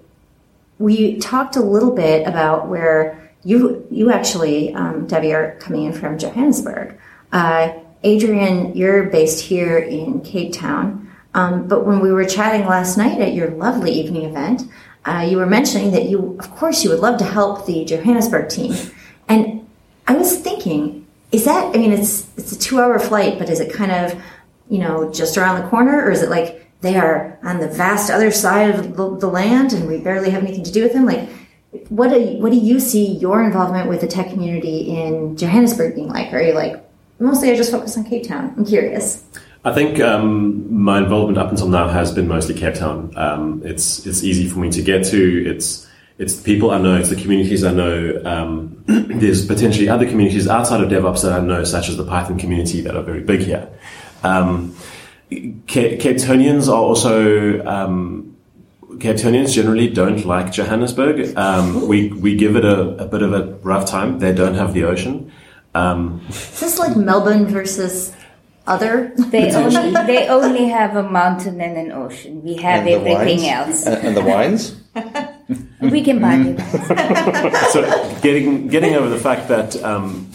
We 0.78 1.18
talked 1.18 1.56
a 1.56 1.62
little 1.62 1.92
bit 1.92 2.26
about 2.26 2.68
where 2.68 3.30
you 3.44 3.86
you 3.90 4.10
actually, 4.10 4.74
um, 4.74 5.06
Debbie, 5.06 5.32
are 5.32 5.56
coming 5.60 5.84
in 5.84 5.92
from 5.92 6.18
Johannesburg. 6.18 6.98
Uh, 7.32 7.72
Adrian, 8.02 8.76
you're 8.76 9.04
based 9.04 9.40
here 9.40 9.78
in 9.78 10.20
Cape 10.20 10.52
Town. 10.52 11.10
Um, 11.34 11.68
but 11.68 11.84
when 11.86 12.00
we 12.00 12.12
were 12.12 12.24
chatting 12.24 12.66
last 12.66 12.96
night 12.96 13.20
at 13.20 13.34
your 13.34 13.50
lovely 13.50 13.92
evening 13.92 14.24
event, 14.24 14.62
uh, 15.04 15.26
you 15.28 15.36
were 15.36 15.46
mentioning 15.46 15.92
that 15.92 16.08
you, 16.08 16.36
of 16.38 16.50
course, 16.50 16.82
you 16.82 16.90
would 16.90 17.00
love 17.00 17.18
to 17.18 17.24
help 17.24 17.66
the 17.66 17.84
Johannesburg 17.84 18.48
team. 18.48 18.74
And 19.28 19.68
I 20.08 20.14
was 20.16 20.38
thinking, 20.38 21.06
is 21.32 21.44
that? 21.44 21.74
I 21.74 21.78
mean, 21.78 21.92
it's 21.92 22.26
it's 22.36 22.52
a 22.52 22.58
two-hour 22.58 22.98
flight, 22.98 23.38
but 23.38 23.48
is 23.48 23.60
it 23.60 23.72
kind 23.72 23.92
of, 23.92 24.20
you 24.68 24.78
know, 24.78 25.12
just 25.12 25.36
around 25.36 25.62
the 25.62 25.68
corner, 25.68 26.04
or 26.04 26.10
is 26.10 26.22
it 26.22 26.30
like 26.30 26.65
they 26.86 26.96
are 26.96 27.38
on 27.42 27.58
the 27.58 27.68
vast 27.68 28.10
other 28.10 28.30
side 28.30 28.70
of 28.70 28.96
the, 28.96 29.26
land 29.26 29.72
and 29.72 29.88
we 29.88 29.98
barely 29.98 30.30
have 30.30 30.42
anything 30.42 30.64
to 30.64 30.72
do 30.72 30.82
with 30.82 30.92
them? 30.92 31.04
Like, 31.04 31.28
what 31.88 32.08
do 32.10 32.20
you, 32.20 32.38
what 32.38 32.52
do 32.52 32.58
you 32.58 32.80
see 32.80 33.14
your 33.18 33.42
involvement 33.42 33.88
with 33.88 34.00
the 34.00 34.06
tech 34.06 34.30
community 34.30 34.96
in 34.96 35.36
Johannesburg 35.36 35.94
being 35.94 36.08
like? 36.08 36.32
Are 36.32 36.40
you 36.40 36.54
like 36.54 36.82
mostly 37.18 37.50
I 37.50 37.56
just 37.56 37.70
focus 37.70 37.96
on 37.96 38.04
Cape 38.04 38.26
Town? 38.26 38.54
I'm 38.56 38.64
curious. 38.64 39.24
I 39.64 39.72
think 39.74 40.00
um, 40.00 40.72
my 40.72 40.98
involvement 40.98 41.38
up 41.38 41.50
until 41.50 41.68
now 41.68 41.88
has 41.88 42.12
been 42.12 42.28
mostly 42.28 42.54
Cape 42.54 42.74
Town. 42.74 43.12
Um, 43.16 43.62
it's 43.64 44.06
it's 44.06 44.22
easy 44.22 44.48
for 44.48 44.60
me 44.60 44.70
to 44.70 44.80
get 44.80 45.04
to. 45.06 45.44
It's 45.44 45.88
it's 46.18 46.36
the 46.36 46.44
people 46.44 46.70
I 46.70 46.78
know. 46.78 46.96
It's 46.96 47.10
the 47.10 47.16
communities 47.16 47.64
I 47.64 47.72
know. 47.72 48.22
Um, 48.24 48.84
there's 48.86 49.44
potentially 49.44 49.88
other 49.88 50.06
communities 50.06 50.48
outside 50.48 50.80
of 50.80 50.88
DevOps 50.88 51.22
that 51.22 51.32
I 51.32 51.40
know, 51.40 51.64
such 51.64 51.88
as 51.88 51.96
the 51.96 52.04
Python 52.04 52.38
community 52.38 52.80
that 52.82 52.96
are 52.96 53.02
very 53.02 53.22
big 53.22 53.40
here. 53.40 53.68
Cape 55.30 56.00
Cape 56.00 56.18
Townians 56.18 56.68
are 56.68 56.80
also 56.80 57.64
um, 57.66 58.36
Cape 59.00 59.16
Townians 59.16 59.54
generally 59.54 59.88
don't 59.88 60.24
like 60.24 60.52
Johannesburg. 60.52 61.36
Um, 61.36 61.88
we 61.88 62.08
we 62.12 62.36
give 62.36 62.56
it 62.56 62.64
a, 62.64 63.02
a 63.02 63.06
bit 63.06 63.22
of 63.22 63.32
a 63.32 63.54
rough 63.62 63.88
time. 63.88 64.18
They 64.18 64.32
don't 64.32 64.54
have 64.54 64.72
the 64.72 64.84
ocean. 64.84 65.32
Um, 65.74 66.22
Is 66.28 66.60
this 66.60 66.78
like 66.78 66.96
Melbourne 66.96 67.46
versus 67.46 68.14
other? 68.66 69.12
They 69.30 69.52
only 69.54 69.92
they 70.06 70.28
only 70.28 70.68
have 70.68 70.96
a 70.96 71.02
mountain 71.02 71.60
and 71.60 71.76
an 71.76 71.92
ocean. 71.92 72.42
We 72.42 72.54
have 72.56 72.86
And 72.86 73.06
everything 73.06 73.48
else. 73.48 73.84
And, 73.86 74.06
and 74.06 74.16
the 74.16 74.22
wines? 74.22 74.76
We 75.80 76.02
can 76.02 76.20
buy 76.20 76.36
you 76.36 76.58
so 77.70 78.18
getting 78.22 78.66
getting 78.66 78.94
over 78.94 79.08
the 79.08 79.18
fact 79.18 79.46
that 79.48 79.76
um, 79.84 80.26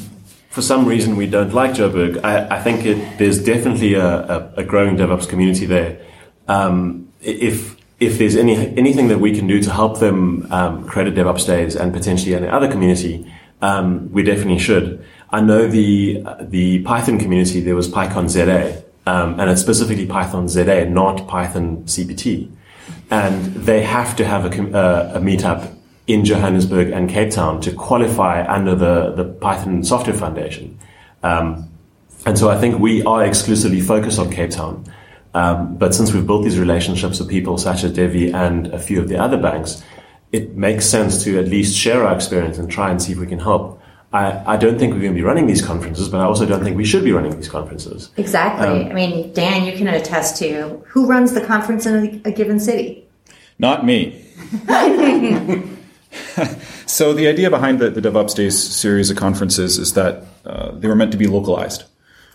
for 0.52 0.62
some 0.62 0.86
reason 0.86 1.16
we 1.16 1.28
don't 1.28 1.54
like 1.54 1.72
Joburg, 1.72 2.24
I, 2.24 2.58
I 2.58 2.62
think 2.62 2.86
it, 2.86 3.18
there's 3.18 3.44
definitely 3.44 3.94
a, 3.94 4.06
a, 4.06 4.54
a 4.58 4.64
growing 4.64 4.98
DevOps 4.98 5.28
community 5.28 5.66
there. 5.66 6.00
Um, 6.48 7.12
if 7.22 7.78
if 8.02 8.18
there's 8.18 8.36
any 8.36 8.56
anything 8.78 9.08
that 9.08 9.20
we 9.20 9.34
can 9.34 9.48
do 9.48 9.62
to 9.62 9.72
help 9.72 10.00
them 10.00 10.52
um, 10.52 10.86
create 10.86 11.08
a 11.08 11.12
DevOps 11.12 11.48
days 11.48 11.76
and 11.76 11.94
potentially 11.94 12.36
any 12.36 12.48
other 12.48 12.70
community, 12.70 13.32
um, 13.62 14.12
we 14.12 14.24
definitely 14.24 14.60
should. 14.60 15.06
I 15.30 15.40
know 15.40 15.68
the 15.68 16.22
the 16.42 16.84
Python 16.84 17.18
community. 17.18 17.62
There 17.62 17.76
was 17.76 17.88
PyCon 17.88 18.28
ZA, 18.28 18.84
um, 19.06 19.40
and 19.40 19.50
it's 19.50 19.62
specifically 19.62 20.06
Python 20.06 20.50
ZA, 20.50 20.84
not 20.86 21.30
Python 21.30 21.84
CPT, 21.86 22.52
and 23.10 23.46
they 23.56 23.84
have 23.84 24.18
to 24.18 24.26
have 24.26 24.46
a, 24.46 24.62
a, 24.78 25.18
a 25.18 25.20
meetup 25.22 25.74
in 26.14 26.26
Johannesburg 26.26 26.90
and 26.90 27.10
Cape 27.10 27.32
Town 27.32 27.62
to 27.62 27.72
qualify 27.72 28.46
under 28.48 28.76
the 28.76 29.12
the 29.12 29.26
Python 29.26 29.84
Software 29.84 30.16
Foundation. 30.16 30.78
Um, 31.24 31.70
and 32.26 32.38
so 32.38 32.50
I 32.50 32.60
think 32.60 32.80
we 32.80 33.04
are 33.04 33.26
exclusively 33.26 33.82
focused 33.82 34.20
on 34.20 34.32
Cape 34.32 34.52
Town. 34.52 34.86
Um, 35.34 35.78
but 35.78 35.96
since 35.96 36.14
we've 36.14 36.28
built 36.28 36.44
these 36.44 36.60
relationships 36.60 37.20
with 37.20 37.30
people 37.30 37.58
such 37.58 37.84
as 37.84 37.94
Devi 37.94 38.32
and 38.32 38.68
a 38.68 38.80
few 38.80 39.00
of 39.00 39.08
the 39.08 39.18
other 39.18 39.38
banks, 39.38 39.84
it 40.32 40.56
makes 40.56 40.86
sense 40.86 41.24
to 41.24 41.40
at 41.40 41.48
least 41.48 41.76
share 41.76 42.06
our 42.06 42.14
experience 42.14 42.58
and 42.58 42.70
try 42.70 42.92
and 42.92 43.02
see 43.02 43.14
if 43.14 43.18
we 43.18 43.28
can 43.28 43.40
help. 43.40 43.82
I, 44.14 44.56
I 44.56 44.58
don't 44.58 44.78
think 44.78 44.94
we're 44.94 45.00
going 45.00 45.14
to 45.14 45.18
be 45.18 45.24
running 45.24 45.48
these 45.48 45.62
conferences, 45.62 46.10
but 46.10 46.20
I 46.20 46.26
also 46.26 46.46
don't 46.46 46.64
think 46.64 46.76
we 46.76 46.84
should 46.84 47.06
be 47.06 47.14
running 47.14 47.36
these 47.36 47.48
conferences. 47.48 48.12
Exactly. 48.18 48.68
Um, 48.68 48.92
I 48.92 48.94
mean, 48.94 49.34
Dan, 49.34 49.66
you 49.66 49.72
can 49.72 49.88
attest 49.88 50.36
to 50.38 50.84
who 50.88 51.06
runs 51.06 51.34
the 51.34 51.42
conference 51.42 51.86
in 51.86 52.22
a, 52.26 52.30
a 52.30 52.32
given 52.32 52.60
city? 52.60 53.08
Not 53.58 53.86
me. 53.86 54.26
so 56.86 57.14
the 57.14 57.28
idea 57.28 57.50
behind 57.50 57.80
the, 57.80 57.90
the 57.90 58.02
DevOps 58.02 58.36
Days 58.36 58.58
series 58.58 59.10
of 59.10 59.18
conferences 59.18 59.78
is 59.78 59.94
that 59.94 60.26
uh, 60.46 60.72
they 60.72 60.88
were 60.88 60.96
meant 60.96 61.12
to 61.12 61.18
be 61.18 61.28
localized 61.28 61.86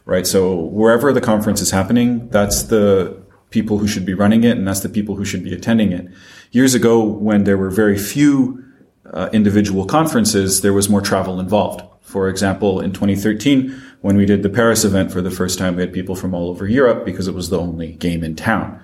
right? 0.07 0.27
So 0.27 0.55
wherever 0.55 1.13
the 1.13 1.21
conference 1.21 1.61
is 1.61 1.71
happening, 1.71 2.29
that's 2.29 2.63
the 2.65 3.23
people 3.51 3.79
who 3.79 3.87
should 3.87 4.07
be 4.07 4.15
running 4.15 4.45
it, 4.45 4.57
and 4.57 4.67
that's 4.67 4.81
the 4.81 4.89
people 4.89 5.17
who 5.17 5.25
should 5.25 5.45
be 5.45 5.53
attending 5.53 5.93
it. 5.93 6.09
Years 6.53 6.75
ago, 6.75 7.03
when 7.03 7.45
there 7.45 7.59
were 7.59 7.71
very 7.71 7.99
few 7.99 8.65
uh, 9.13 9.29
individual 9.33 9.85
conferences, 9.85 10.63
there 10.63 10.73
was 10.73 10.89
more 10.89 11.01
travel 11.01 11.39
involved. 11.39 11.83
For 12.01 12.29
example, 12.29 12.81
in 12.81 12.93
2013, 12.93 13.71
when 14.01 14.17
we 14.17 14.27
did 14.27 14.43
the 14.43 14.49
Paris 14.49 14.85
event 14.85 15.13
for 15.13 15.21
the 15.21 15.31
first 15.31 15.59
time, 15.59 15.77
we 15.77 15.83
had 15.83 15.93
people 15.93 16.15
from 16.15 16.35
all 16.35 16.49
over 16.49 16.67
Europe 16.67 17.05
because 17.05 17.27
it 17.29 17.35
was 17.35 17.51
the 17.51 17.59
only 17.59 17.93
game 17.95 18.23
in 18.23 18.37
town. 18.37 18.81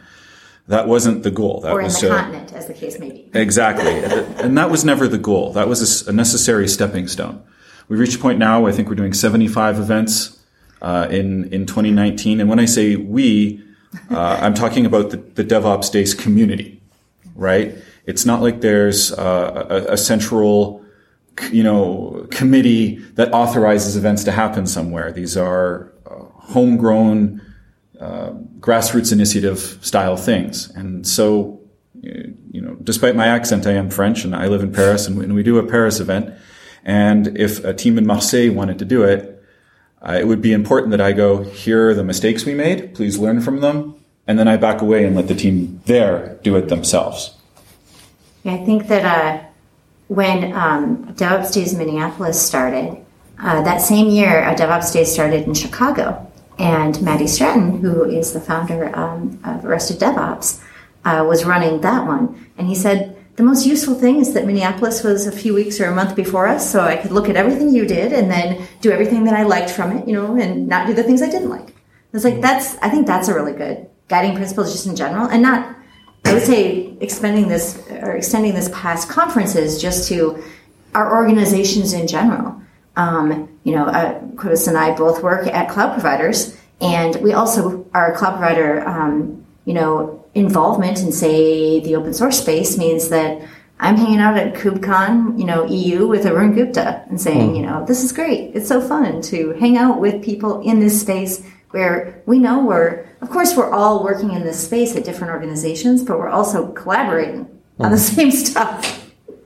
That 0.69 0.87
wasn't 0.87 1.23
the 1.23 1.31
goal. 1.31 1.61
That 1.61 1.73
or 1.73 1.81
in 1.81 1.85
was 1.85 2.01
the 2.01 2.13
uh, 2.13 2.19
continent, 2.19 2.53
as 2.53 2.67
the 2.67 2.75
case 2.75 2.99
may 2.99 3.11
be. 3.11 3.31
Exactly. 3.35 3.93
and 4.43 4.57
that 4.57 4.71
was 4.71 4.85
never 4.85 5.09
the 5.09 5.19
goal. 5.19 5.53
That 5.53 5.69
was 5.69 6.07
a, 6.07 6.13
necessary 6.13 6.69
stepping 6.69 7.09
stone. 7.09 7.43
We've 7.89 7.99
reached 7.99 8.17
a 8.17 8.19
point 8.19 8.39
now, 8.39 8.67
I 8.67 8.73
think 8.73 8.89
we're 8.89 8.95
doing 8.95 9.13
75 9.13 9.79
events 9.79 10.39
uh, 10.81 11.09
in 11.11 11.53
in 11.53 11.67
2019. 11.67 12.41
And 12.41 12.49
when 12.49 12.59
I 12.59 12.65
say 12.65 12.97
we, 12.97 13.63
uh, 14.11 14.39
I'm 14.41 14.55
talking 14.55 14.87
about 14.87 15.11
the, 15.11 15.17
the, 15.17 15.45
DevOps 15.45 15.91
Days 15.91 16.15
community, 16.15 16.81
right? 17.35 17.75
It's 18.07 18.25
not 18.25 18.41
like 18.41 18.61
there's 18.61 19.13
uh, 19.13 19.67
a, 19.69 19.93
a, 19.93 19.97
central, 19.97 20.85
you 21.51 21.63
know, 21.63 22.27
committee 22.31 22.97
that 23.15 23.33
authorizes 23.33 23.97
events 23.97 24.25
to 24.25 24.33
happen 24.33 24.67
somewhere. 24.67 25.13
These 25.13 25.37
are 25.37 25.93
uh, 26.07 26.25
homegrown, 26.35 27.41
uh, 28.03 28.33
grassroots 28.59 29.13
initiative 29.13 29.79
style 29.81 30.17
things, 30.17 30.71
and 30.71 31.07
so. 31.07 31.59
You 32.51 32.61
know, 32.61 32.77
despite 32.83 33.15
my 33.15 33.29
accent, 33.29 33.65
I 33.65 33.75
am 33.75 33.89
French 33.89 34.25
and 34.25 34.35
I 34.35 34.49
live 34.49 34.61
in 34.63 34.73
Paris 34.73 35.07
and 35.07 35.33
we, 35.33 35.43
do 35.45 35.59
a 35.59 35.63
Paris 35.65 36.01
event. 36.01 36.35
And 36.85 37.39
if 37.39 37.65
a 37.65 37.73
team 37.73 37.97
in 37.97 38.07
Marseille 38.07 38.51
wanted 38.51 38.81
to 38.81 38.85
do 38.85 39.05
it, 39.05 39.43
uh, 40.01 40.19
it 40.19 40.27
would 40.27 40.43
be 40.43 40.53
important 40.53 40.91
that 40.91 41.01
I 41.01 41.13
go, 41.13 41.45
here 41.45 41.91
are 41.91 41.95
the 41.95 42.03
mistakes 42.03 42.45
we 42.45 42.55
made, 42.55 42.95
please 42.95 43.19
learn 43.19 43.41
from 43.41 43.61
them, 43.61 43.95
and 44.27 44.37
then 44.39 44.49
I 44.49 44.57
back 44.57 44.83
away 44.83 45.05
and 45.05 45.15
let 45.15 45.29
the 45.29 45.35
team 45.35 45.81
there 45.87 46.39
do 46.43 46.57
it 46.57 46.69
themselves. 46.69 47.37
Yeah, 48.43 48.55
I 48.55 48.65
think 48.65 48.89
that 48.89 49.05
uh, 49.05 49.45
when 50.09 50.53
um, 50.53 51.15
DevOps 51.15 51.55
Days 51.55 51.75
Minneapolis 51.77 52.41
started, 52.45 52.97
uh, 53.39 53.63
that 53.63 53.81
same 53.81 54.09
year, 54.09 54.43
uh, 54.43 54.55
DevOps 54.57 54.93
Days 54.93 55.13
started 55.13 55.47
in 55.47 55.55
Chicago. 55.55 56.29
And 56.59 57.01
Matty 57.03 57.27
Stratton, 57.27 57.81
who 57.81 58.05
is 58.05 58.33
the 58.33 58.41
founder 58.41 58.95
um, 58.97 59.41
of 59.45 59.65
Arrested 59.65 59.99
DevOps, 59.99 60.61
uh, 61.05 61.25
was 61.27 61.45
running 61.45 61.81
that 61.81 62.07
one. 62.07 62.51
And 62.59 62.69
he 62.69 62.75
said, 62.75 63.17
the 63.37 63.43
most 63.43 63.67
useful 63.67 63.95
thing 63.95 64.19
is 64.19 64.35
that 64.35 64.47
Minneapolis 64.47 65.03
was 65.03 65.27
a 65.27 65.33
few 65.33 65.55
weeks 65.55 65.81
or 65.81 65.87
a 65.87 65.95
month 65.95 66.15
before 66.15 66.47
us, 66.47 66.71
so 66.71 66.81
I 66.81 66.97
could 66.97 67.13
look 67.13 67.31
at 67.31 67.37
everything 67.37 67.75
you 67.75 67.87
did 67.87 68.13
and 68.13 68.31
then 68.31 68.69
do 68.83 68.93
everything 68.93 69.25
that 69.25 69.35
I 69.35 69.45
liked 69.45 69.71
from 69.71 69.97
it, 69.97 70.07
you 70.07 70.13
know, 70.13 70.37
and 70.37 70.69
not 70.69 70.87
do 70.87 70.93
the 70.93 71.03
things 71.03 71.23
I 71.23 71.31
didn't 71.31 71.49
like. 71.49 71.75
It's 72.13 72.25
like 72.25 72.43
that's 72.43 72.77
I 72.83 72.91
think 72.91 73.07
that's 73.07 73.29
a 73.29 73.35
really 73.35 73.55
good 73.55 73.89
guiding 74.09 74.37
principle 74.37 74.65
just 74.65 74.87
in 74.87 74.95
general, 74.95 75.29
and 75.29 75.41
not 75.41 75.75
I 76.27 76.35
would 76.35 76.43
say 76.43 76.95
expanding 77.01 77.49
this 77.49 77.83
or 77.91 78.13
extending 78.13 78.55
this 78.55 78.69
past 78.69 79.09
conferences 79.09 79.81
just 79.81 80.09
to 80.09 80.43
our 80.95 81.17
organizations 81.17 81.95
in 81.95 82.07
general. 82.07 82.62
Um, 82.97 83.59
you 83.65 83.75
know, 83.75 83.87
uh, 83.87 84.21
Chris 84.37 84.67
and 84.67 84.77
I 84.77 84.95
both 84.95 85.23
work 85.23 85.47
at 85.47 85.71
cloud 85.71 85.93
providers, 85.93 86.57
and 86.81 87.17
we 87.17 87.33
also 87.33 87.87
are 87.95 88.13
a 88.13 88.17
cloud 88.17 88.39
provider. 88.39 88.87
Um, 88.87 89.47
you 89.65 89.75
know, 89.75 90.25
involvement 90.35 91.01
in, 91.01 91.13
say, 91.13 91.81
the 91.81 91.95
open 91.95 92.15
source 92.15 92.41
space 92.41 92.77
means 92.77 93.11
that 93.11 93.43
I'm 93.83 93.97
hanging 93.97 94.21
out 94.21 94.37
at 94.37 94.55
KubeCon, 94.55 95.39
you 95.39 95.45
know, 95.45 95.65
EU 95.65 96.07
with 96.07 96.25
Arun 96.25 96.55
Gupta 96.55 97.05
and 97.09 97.21
saying, 97.21 97.53
mm. 97.53 97.57
you 97.57 97.63
know, 97.63 97.85
this 97.85 98.05
is 98.05 98.13
great. 98.13 98.55
It's 98.55 98.69
so 98.69 98.81
fun 98.81 99.23
to 99.23 99.53
hang 99.55 99.77
out 99.77 100.01
with 100.01 100.23
people 100.23 100.61
in 100.63 100.81
this 100.81 101.01
space 101.01 101.45
where 101.71 102.23
we 102.27 102.39
know 102.39 102.65
we're, 102.65 103.07
of 103.21 103.31
course, 103.31 103.57
we're 103.57 103.71
all 103.71 104.05
working 104.05 104.33
in 104.33 104.43
this 104.43 104.65
space 104.65 104.95
at 104.95 105.05
different 105.05 105.33
organizations, 105.33 106.05
but 106.05 106.19
we're 106.19 106.29
also 106.29 106.71
collaborating 106.73 107.47
mm. 107.47 107.85
on 107.85 107.91
the 107.91 107.97
hmm. 107.97 108.15
same 108.15 108.31
stuff. 108.31 109.01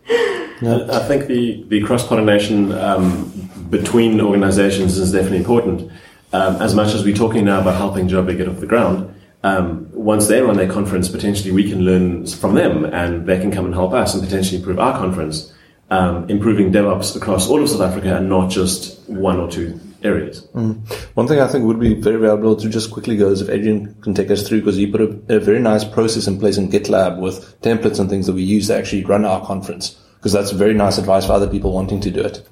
I 0.08 1.04
think 1.06 1.26
the, 1.26 1.64
the 1.68 1.82
cross 1.82 2.06
pollination 2.06 2.72
um, 2.72 3.32
between 3.70 4.20
organizations 4.20 4.98
is 4.98 5.12
definitely 5.12 5.38
important. 5.38 5.90
Um, 6.32 6.56
as 6.56 6.74
much 6.74 6.94
as 6.94 7.04
we're 7.04 7.16
talking 7.16 7.44
now 7.44 7.60
about 7.60 7.76
helping 7.76 8.08
Joburg 8.08 8.36
get 8.36 8.48
off 8.48 8.60
the 8.60 8.66
ground, 8.66 9.14
um, 9.42 9.88
once 9.92 10.26
they 10.26 10.40
run 10.40 10.56
their 10.56 10.68
conference, 10.68 11.08
potentially 11.08 11.52
we 11.52 11.68
can 11.68 11.82
learn 11.82 12.26
from 12.26 12.54
them 12.54 12.84
and 12.84 13.26
they 13.26 13.38
can 13.38 13.52
come 13.52 13.64
and 13.64 13.74
help 13.74 13.92
us 13.92 14.14
and 14.14 14.22
potentially 14.22 14.58
improve 14.58 14.78
our 14.78 14.98
conference, 14.98 15.52
um, 15.90 16.28
improving 16.28 16.72
DevOps 16.72 17.16
across 17.16 17.48
all 17.48 17.62
of 17.62 17.68
South 17.68 17.80
Africa 17.80 18.16
and 18.16 18.28
not 18.28 18.50
just 18.50 19.08
one 19.08 19.38
or 19.38 19.48
two 19.48 19.78
areas. 20.02 20.42
Mm. 20.54 20.86
One 21.14 21.28
thing 21.28 21.40
I 21.40 21.46
think 21.46 21.64
would 21.64 21.80
be 21.80 21.94
very 21.94 22.18
valuable 22.18 22.56
to 22.56 22.68
just 22.68 22.90
quickly 22.90 23.16
go 23.16 23.28
is 23.28 23.40
if 23.40 23.48
Adrian 23.48 23.94
can 24.02 24.14
take 24.14 24.30
us 24.30 24.46
through 24.46 24.60
because 24.60 24.76
he 24.76 24.86
put 24.86 25.00
a, 25.00 25.36
a 25.36 25.40
very 25.40 25.60
nice 25.60 25.84
process 25.84 26.26
in 26.26 26.38
place 26.38 26.56
in 26.56 26.68
GitLab 26.68 27.20
with 27.20 27.60
templates 27.62 28.00
and 28.00 28.10
things 28.10 28.26
that 28.26 28.34
we 28.34 28.42
use 28.42 28.66
to 28.66 28.76
actually 28.76 29.04
run 29.04 29.24
our 29.24 29.44
conference 29.44 29.90
because 30.16 30.32
that's 30.32 30.50
very 30.50 30.74
nice 30.74 30.98
advice 30.98 31.26
for 31.26 31.32
other 31.32 31.48
people 31.48 31.72
wanting 31.72 32.00
to 32.00 32.10
do 32.10 32.20
it. 32.20 32.46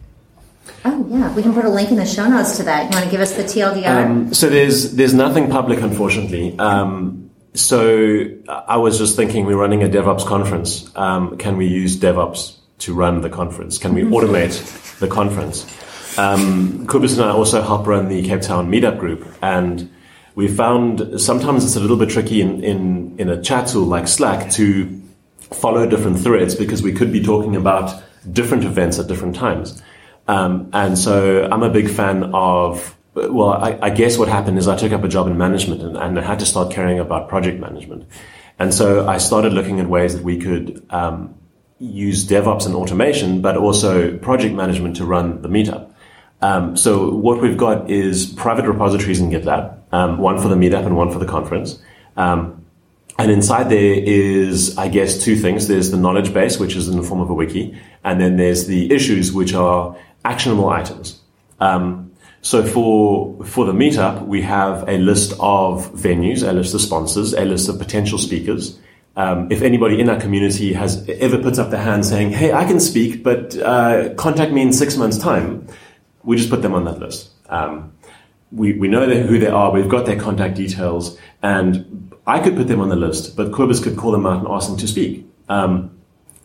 Oh 0.85 1.07
yeah, 1.09 1.35
we 1.35 1.42
can 1.42 1.55
put 1.55 1.64
a 1.64 1.70
link 1.70 1.90
in 1.90 1.96
the 1.96 2.07
show 2.07 2.29
notes 2.29 2.57
to 2.59 2.62
that. 2.64 2.90
You 2.90 2.98
want 2.98 3.05
to 3.05 3.11
give 3.11 3.20
us 3.20 3.35
the 3.35 3.44
TLDR? 3.44 3.87
Um, 3.87 4.35
so 4.35 4.48
there's 4.48 4.92
there's 4.94 5.14
nothing 5.14 5.50
public, 5.50 5.81
unfortunately. 5.81 6.59
Um, 6.59 7.31
so 7.55 8.27
I 8.48 8.77
was 8.77 8.98
just 8.98 9.16
thinking, 9.16 9.46
we're 9.46 9.57
running 9.57 9.83
a 9.83 9.88
DevOps 9.88 10.27
conference. 10.27 10.90
Um, 10.96 11.38
can 11.38 11.57
we 11.57 11.66
use 11.66 11.96
DevOps 11.96 12.57
to 12.81 12.94
run 12.94 13.20
the 13.20 13.31
conference? 13.31 13.79
Can 13.79 13.94
we 13.94 14.03
mm-hmm. 14.03 14.14
automate 14.14 14.98
the 14.98 15.09
conference? 15.09 15.64
Um, 16.18 16.87
Kobus 16.87 17.16
and 17.16 17.24
I 17.24 17.31
also 17.31 17.62
help 17.62 17.87
run 17.87 18.09
the 18.09 18.22
Cape 18.22 18.42
Town 18.42 18.70
Meetup 18.70 18.98
group, 18.98 19.27
and 19.42 19.90
we 20.35 20.48
found 20.48 21.20
sometimes 21.20 21.64
it's 21.64 21.77
a 21.77 21.81
little 21.81 21.96
bit 21.96 22.11
tricky 22.11 22.40
in, 22.40 22.62
in, 22.62 23.18
in 23.18 23.29
a 23.29 23.40
chat 23.40 23.68
tool 23.68 23.85
like 23.85 24.09
Slack 24.09 24.50
to 24.53 25.03
follow 25.53 25.88
different 25.88 26.18
threads 26.18 26.55
because 26.55 26.83
we 26.83 26.92
could 26.92 27.12
be 27.12 27.22
talking 27.22 27.55
about 27.55 28.03
different 28.33 28.64
events 28.64 28.98
at 28.98 29.07
different 29.07 29.37
times. 29.37 29.81
Um, 30.26 30.70
and 30.72 30.98
so 30.98 31.48
I'm 31.50 31.62
a 31.62 31.70
big 31.70 31.90
fan 31.90 32.30
of, 32.32 32.96
well, 33.14 33.50
I, 33.50 33.78
I, 33.82 33.90
guess 33.90 34.16
what 34.16 34.28
happened 34.28 34.58
is 34.58 34.66
I 34.66 34.76
took 34.76 34.92
up 34.92 35.04
a 35.04 35.08
job 35.08 35.26
in 35.26 35.37
management 35.37 35.82
and, 35.82 35.96
and, 35.96 36.18
I 36.18 36.22
had 36.22 36.38
to 36.38 36.46
start 36.46 36.72
caring 36.72 36.98
about 36.98 37.28
project 37.28 37.60
management. 37.60 38.06
And 38.58 38.72
so 38.72 39.06
I 39.06 39.18
started 39.18 39.52
looking 39.52 39.80
at 39.80 39.88
ways 39.88 40.14
that 40.14 40.24
we 40.24 40.38
could 40.38 40.84
um, 40.90 41.34
use 41.78 42.26
DevOps 42.26 42.64
and 42.66 42.74
automation, 42.74 43.42
but 43.42 43.56
also 43.56 44.16
project 44.18 44.54
management 44.54 44.96
to 44.96 45.04
run 45.04 45.42
the 45.42 45.48
meetup. 45.48 45.92
Um, 46.40 46.76
so 46.76 47.10
what 47.10 47.40
we've 47.40 47.56
got 47.56 47.90
is 47.90 48.26
private 48.26 48.66
repositories 48.66 49.20
in 49.20 49.30
GitLab, 49.30 49.78
um, 49.92 50.18
one 50.18 50.38
for 50.38 50.48
the 50.48 50.56
meetup 50.56 50.87
and 50.87 50.96
one 50.96 51.10
for 51.10 51.18
the 51.18 51.26
conference. 51.26 51.78
Um, 52.16 52.64
and 53.18 53.30
inside 53.30 53.70
there 53.70 53.94
is, 53.94 54.76
I 54.76 54.88
guess, 54.88 55.22
two 55.22 55.37
things. 55.37 55.68
There's 55.68 55.90
the 55.90 55.96
knowledge 55.96 56.34
base, 56.34 56.58
which 56.58 56.74
is 56.74 56.88
in 56.88 56.96
the 56.96 57.02
form 57.02 57.20
of 57.20 57.30
a 57.30 57.34
wiki, 57.34 57.80
and 58.02 58.20
then 58.20 58.37
there's 58.37 58.66
the 58.66 58.92
issues, 58.92 59.32
which 59.32 59.54
are 59.54 59.96
actionable 60.24 60.68
items. 60.68 61.20
Um, 61.60 62.12
so 62.42 62.64
for 62.64 63.44
for 63.44 63.64
the 63.64 63.72
meetup, 63.72 64.26
we 64.26 64.42
have 64.42 64.88
a 64.88 64.98
list 64.98 65.32
of 65.40 65.90
venues, 65.92 66.46
a 66.46 66.52
list 66.52 66.74
of 66.74 66.80
sponsors, 66.80 67.32
a 67.32 67.44
list 67.44 67.68
of 67.68 67.78
potential 67.78 68.18
speakers. 68.18 68.78
Um, 69.16 69.50
if 69.50 69.62
anybody 69.62 70.00
in 70.00 70.08
our 70.08 70.20
community 70.20 70.72
has 70.72 71.08
ever 71.08 71.38
puts 71.38 71.58
up 71.58 71.70
their 71.70 71.80
hand 71.80 72.04
saying, 72.04 72.32
"Hey, 72.32 72.52
I 72.52 72.64
can 72.64 72.80
speak, 72.80 73.22
but 73.22 73.56
uh, 73.56 74.12
contact 74.14 74.52
me 74.52 74.60
in 74.60 74.72
six 74.72 74.96
months' 74.96 75.18
time," 75.18 75.66
we 76.22 76.37
just 76.37 76.50
put 76.50 76.62
them 76.62 76.74
on 76.74 76.84
that 76.84 76.98
list. 76.98 77.30
Um, 77.48 77.92
we, 78.50 78.72
we 78.74 78.88
know 78.88 79.08
who 79.08 79.38
they 79.38 79.48
are, 79.48 79.72
we've 79.72 79.88
got 79.88 80.06
their 80.06 80.18
contact 80.18 80.56
details, 80.56 81.18
and 81.42 82.12
I 82.26 82.40
could 82.40 82.56
put 82.56 82.68
them 82.68 82.80
on 82.80 82.88
the 82.88 82.96
list, 82.96 83.37
but 83.37 83.50
Kobus 83.50 83.82
could 83.82 83.96
call 83.96 84.12
them 84.12 84.26
out 84.26 84.38
and 84.38 84.48
ask 84.48 84.68
them 84.68 84.76
to 84.78 84.88
speak, 84.88 85.26
um, 85.48 85.90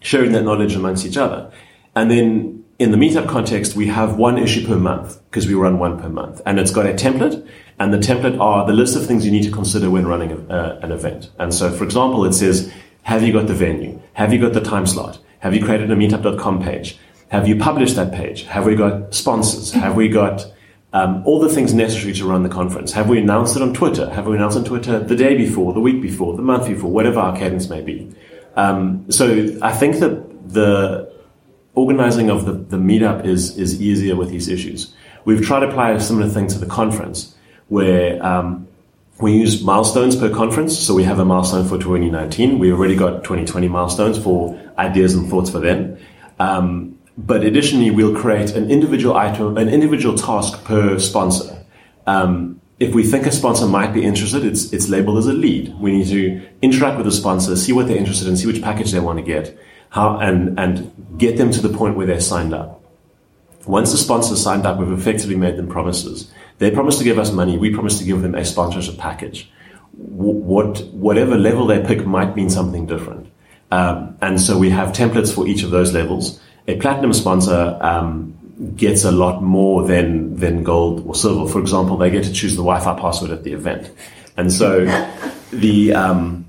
sharing 0.01 0.31
that 0.31 0.43
knowledge 0.43 0.75
amongst 0.75 1.05
each 1.05 1.17
other. 1.17 1.51
And 1.95 2.09
then 2.09 2.58
in 2.79 2.91
the 2.91 2.97
meetup 2.97 3.27
context, 3.27 3.75
we 3.75 3.87
have 3.87 4.15
one 4.15 4.37
issue 4.37 4.65
per 4.65 4.77
month 4.77 5.21
because 5.29 5.45
we 5.45 5.53
run 5.53 5.79
one 5.79 5.99
per 5.99 6.07
month, 6.07 6.41
and 6.45 6.57
it's 6.57 6.71
got 6.71 6.85
a 6.85 6.93
template. 6.93 7.45
And 7.77 7.93
the 7.93 7.97
template 7.97 8.39
are 8.39 8.65
the 8.65 8.73
list 8.73 8.95
of 8.95 9.05
things 9.05 9.25
you 9.25 9.31
need 9.31 9.43
to 9.43 9.51
consider 9.51 9.89
when 9.89 10.07
running 10.07 10.31
a, 10.31 10.53
uh, 10.53 10.79
an 10.81 10.91
event. 10.91 11.29
And 11.37 11.53
so, 11.53 11.71
for 11.71 11.83
example, 11.83 12.25
it 12.25 12.33
says, 12.33 12.71
"Have 13.03 13.21
you 13.21 13.33
got 13.33 13.47
the 13.47 13.53
venue? 13.53 14.01
Have 14.13 14.33
you 14.33 14.39
got 14.39 14.53
the 14.53 14.61
time 14.61 14.85
slot? 14.85 15.19
Have 15.39 15.53
you 15.53 15.63
created 15.63 15.91
a 15.91 15.95
Meetup.com 15.95 16.61
page? 16.61 16.97
Have 17.29 17.47
you 17.47 17.57
published 17.57 17.95
that 17.95 18.11
page? 18.13 18.43
Have 18.43 18.65
we 18.65 18.75
got 18.75 19.13
sponsors? 19.13 19.71
Have 19.71 19.95
we 19.95 20.07
got 20.09 20.45
um, 20.93 21.21
all 21.25 21.39
the 21.39 21.49
things 21.49 21.73
necessary 21.73 22.13
to 22.13 22.25
run 22.25 22.43
the 22.43 22.49
conference? 22.49 22.93
Have 22.93 23.07
we 23.07 23.19
announced 23.19 23.55
it 23.55 23.61
on 23.61 23.73
Twitter? 23.73 24.09
Have 24.09 24.25
we 24.25 24.35
announced 24.35 24.57
on 24.57 24.63
Twitter 24.63 24.99
the 24.99 25.15
day 25.15 25.35
before, 25.35 25.73
the 25.73 25.79
week 25.79 26.01
before, 26.01 26.35
the 26.35 26.41
month 26.41 26.67
before, 26.67 26.91
whatever 26.91 27.19
our 27.19 27.37
cadence 27.37 27.69
may 27.69 27.81
be? 27.81 28.13
Um, 28.55 29.05
so 29.11 29.57
I 29.61 29.71
think 29.71 29.99
that 29.99 30.51
the 30.51 31.08
organizing 31.79 32.29
of 32.29 32.45
the, 32.45 32.53
the 32.53 32.77
meetup 32.77 33.25
is, 33.25 33.57
is 33.57 33.81
easier 33.81 34.15
with 34.15 34.29
these 34.29 34.47
issues. 34.47 34.93
We've 35.25 35.45
tried 35.45 35.61
to 35.61 35.69
apply 35.69 35.91
a 35.91 35.99
similar 35.99 36.27
thing 36.29 36.47
to 36.47 36.59
the 36.59 36.65
conference 36.65 37.35
where 37.67 38.23
um, 38.25 38.67
we 39.21 39.33
use 39.33 39.63
milestones 39.63 40.15
per 40.15 40.29
conference. 40.33 40.77
So 40.77 40.93
we 40.93 41.03
have 41.03 41.19
a 41.19 41.25
milestone 41.25 41.67
for 41.67 41.77
2019. 41.77 42.59
We 42.59 42.71
already 42.71 42.95
got 42.95 43.23
2020 43.23 43.67
milestones 43.67 44.17
for 44.17 44.59
ideas 44.77 45.13
and 45.13 45.29
thoughts 45.29 45.49
for 45.49 45.59
them. 45.59 45.97
Um, 46.39 46.97
but 47.17 47.43
additionally, 47.43 47.91
we'll 47.91 48.15
create 48.15 48.51
an 48.51 48.71
individual 48.71 49.17
item, 49.17 49.57
an 49.57 49.67
individual 49.67 50.17
task 50.17 50.63
per 50.63 50.99
sponsor. 50.99 51.65
Um, 52.07 52.61
if 52.79 52.95
we 52.95 53.03
think 53.03 53.25
a 53.25 53.31
sponsor 53.31 53.67
might 53.67 53.93
be 53.93 54.05
interested, 54.05 54.45
it's, 54.45 54.71
it's 54.71 54.87
labeled 54.87 55.17
as 55.17 55.27
a 55.27 55.33
lead. 55.33 55.77
We 55.79 55.91
need 55.91 56.07
to 56.07 56.41
interact 56.61 56.95
with 56.95 57.05
the 57.05 57.11
sponsor, 57.11 57.57
see 57.57 57.73
what 57.73 57.87
they're 57.87 57.97
interested 57.97 58.27
in, 58.29 58.37
see 58.37 58.47
which 58.47 58.61
package 58.61 58.91
they 58.93 59.01
want 59.01 59.19
to 59.19 59.25
get, 59.25 59.57
how, 59.89 60.19
and, 60.19 60.59
and 60.59 61.17
get 61.17 61.37
them 61.37 61.51
to 61.51 61.61
the 61.61 61.69
point 61.69 61.95
where 61.95 62.07
they're 62.07 62.21
signed 62.21 62.53
up. 62.53 62.83
Once 63.65 63.91
the 63.91 63.97
sponsors 63.97 64.41
signed 64.41 64.65
up, 64.65 64.79
we've 64.79 64.91
effectively 64.91 65.35
made 65.35 65.57
them 65.57 65.67
promises. 65.67 66.31
They 66.59 66.71
promise 66.71 66.97
to 66.97 67.03
give 67.03 67.19
us 67.19 67.31
money. 67.31 67.57
We 67.57 67.73
promise 67.73 67.99
to 67.99 68.05
give 68.05 68.21
them 68.21 68.35
a 68.35 68.45
sponsorship 68.45 68.97
package. 68.97 69.51
What, 69.93 70.83
whatever 70.87 71.37
level 71.37 71.67
they 71.67 71.83
pick 71.83 72.05
might 72.05 72.35
mean 72.35 72.49
something 72.49 72.85
different. 72.85 73.31
Um, 73.71 74.17
and 74.21 74.41
so 74.41 74.57
we 74.57 74.69
have 74.71 74.89
templates 74.89 75.33
for 75.33 75.47
each 75.47 75.63
of 75.63 75.71
those 75.71 75.93
levels. 75.93 76.39
A 76.67 76.79
platinum 76.79 77.13
sponsor 77.13 77.77
um, 77.81 78.35
gets 78.75 79.03
a 79.03 79.11
lot 79.11 79.41
more 79.41 79.87
than 79.87 80.35
than 80.35 80.63
gold 80.63 81.05
or 81.05 81.15
silver. 81.15 81.51
For 81.51 81.59
example, 81.59 81.97
they 81.97 82.09
get 82.09 82.23
to 82.25 82.33
choose 82.33 82.55
the 82.55 82.63
Wi-Fi 82.63 82.99
password 82.99 83.31
at 83.31 83.43
the 83.43 83.53
event, 83.53 83.91
and 84.37 84.51
so 84.51 84.85
the 85.51 85.93
um, 85.93 86.45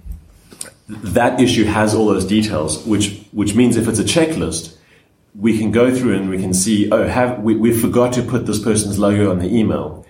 that 0.90 1.40
issue 1.40 1.64
has 1.64 1.94
all 1.94 2.06
those 2.06 2.26
details, 2.26 2.84
which 2.84 3.22
which 3.32 3.54
means 3.54 3.76
if 3.76 3.86
it's 3.86 3.98
a 3.98 4.04
checklist, 4.04 4.76
we 5.38 5.56
can 5.56 5.70
go 5.70 5.94
through 5.94 6.16
and 6.16 6.28
we 6.28 6.38
can 6.38 6.52
see, 6.52 6.90
oh, 6.90 7.06
have 7.06 7.40
we, 7.40 7.54
we 7.54 7.72
forgot 7.72 8.12
to 8.14 8.22
put 8.22 8.46
this 8.46 8.58
person's 8.58 8.98
logo 8.98 9.30
on 9.30 9.38
the 9.38 9.54
email. 9.54 10.04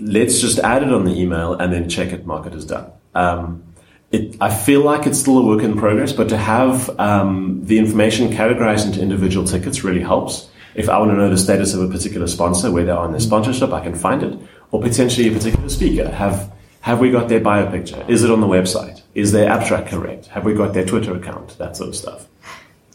Let's 0.00 0.40
just 0.40 0.58
add 0.58 0.82
it 0.82 0.92
on 0.92 1.04
the 1.04 1.18
email 1.18 1.54
and 1.54 1.72
then 1.72 1.88
check 1.88 2.12
it, 2.12 2.26
mark 2.26 2.46
it 2.46 2.54
as 2.54 2.66
done. 2.66 2.90
Um, 3.14 3.62
it, 4.10 4.36
I 4.40 4.54
feel 4.54 4.82
like 4.82 5.06
it's 5.06 5.18
still 5.18 5.38
a 5.38 5.46
work 5.46 5.62
in 5.62 5.78
progress, 5.78 6.12
but 6.12 6.28
to 6.28 6.36
have 6.36 6.90
um, 7.00 7.60
the 7.64 7.78
information 7.78 8.28
categorized 8.28 8.86
into 8.86 9.00
individual 9.00 9.46
tickets 9.46 9.84
really 9.84 10.02
helps. 10.02 10.50
If 10.74 10.88
I 10.88 10.98
want 10.98 11.10
to 11.12 11.16
know 11.16 11.30
the 11.30 11.38
status 11.38 11.74
of 11.74 11.82
a 11.82 11.88
particular 11.88 12.26
sponsor, 12.26 12.70
where 12.70 12.84
they 12.84 12.90
are 12.90 13.04
in 13.06 13.12
their 13.12 13.20
sponsorship, 13.20 13.72
I 13.72 13.80
can 13.80 13.94
find 13.94 14.22
it, 14.22 14.38
or 14.70 14.82
potentially 14.82 15.28
a 15.28 15.32
particular 15.32 15.68
speaker. 15.68 16.08
Have 16.08 16.52
have 16.82 16.98
we 16.98 17.10
got 17.10 17.28
their 17.28 17.40
bio 17.40 17.70
picture? 17.70 18.04
Is 18.08 18.24
it 18.24 18.30
on 18.30 18.40
the 18.40 18.46
website? 18.46 19.02
Is 19.14 19.30
their 19.32 19.48
abstract 19.48 19.88
correct? 19.88 20.26
Have 20.26 20.44
we 20.44 20.52
got 20.52 20.74
their 20.74 20.84
Twitter 20.84 21.16
account? 21.16 21.56
That 21.58 21.76
sort 21.76 21.88
of 21.88 21.96
stuff. 21.96 22.26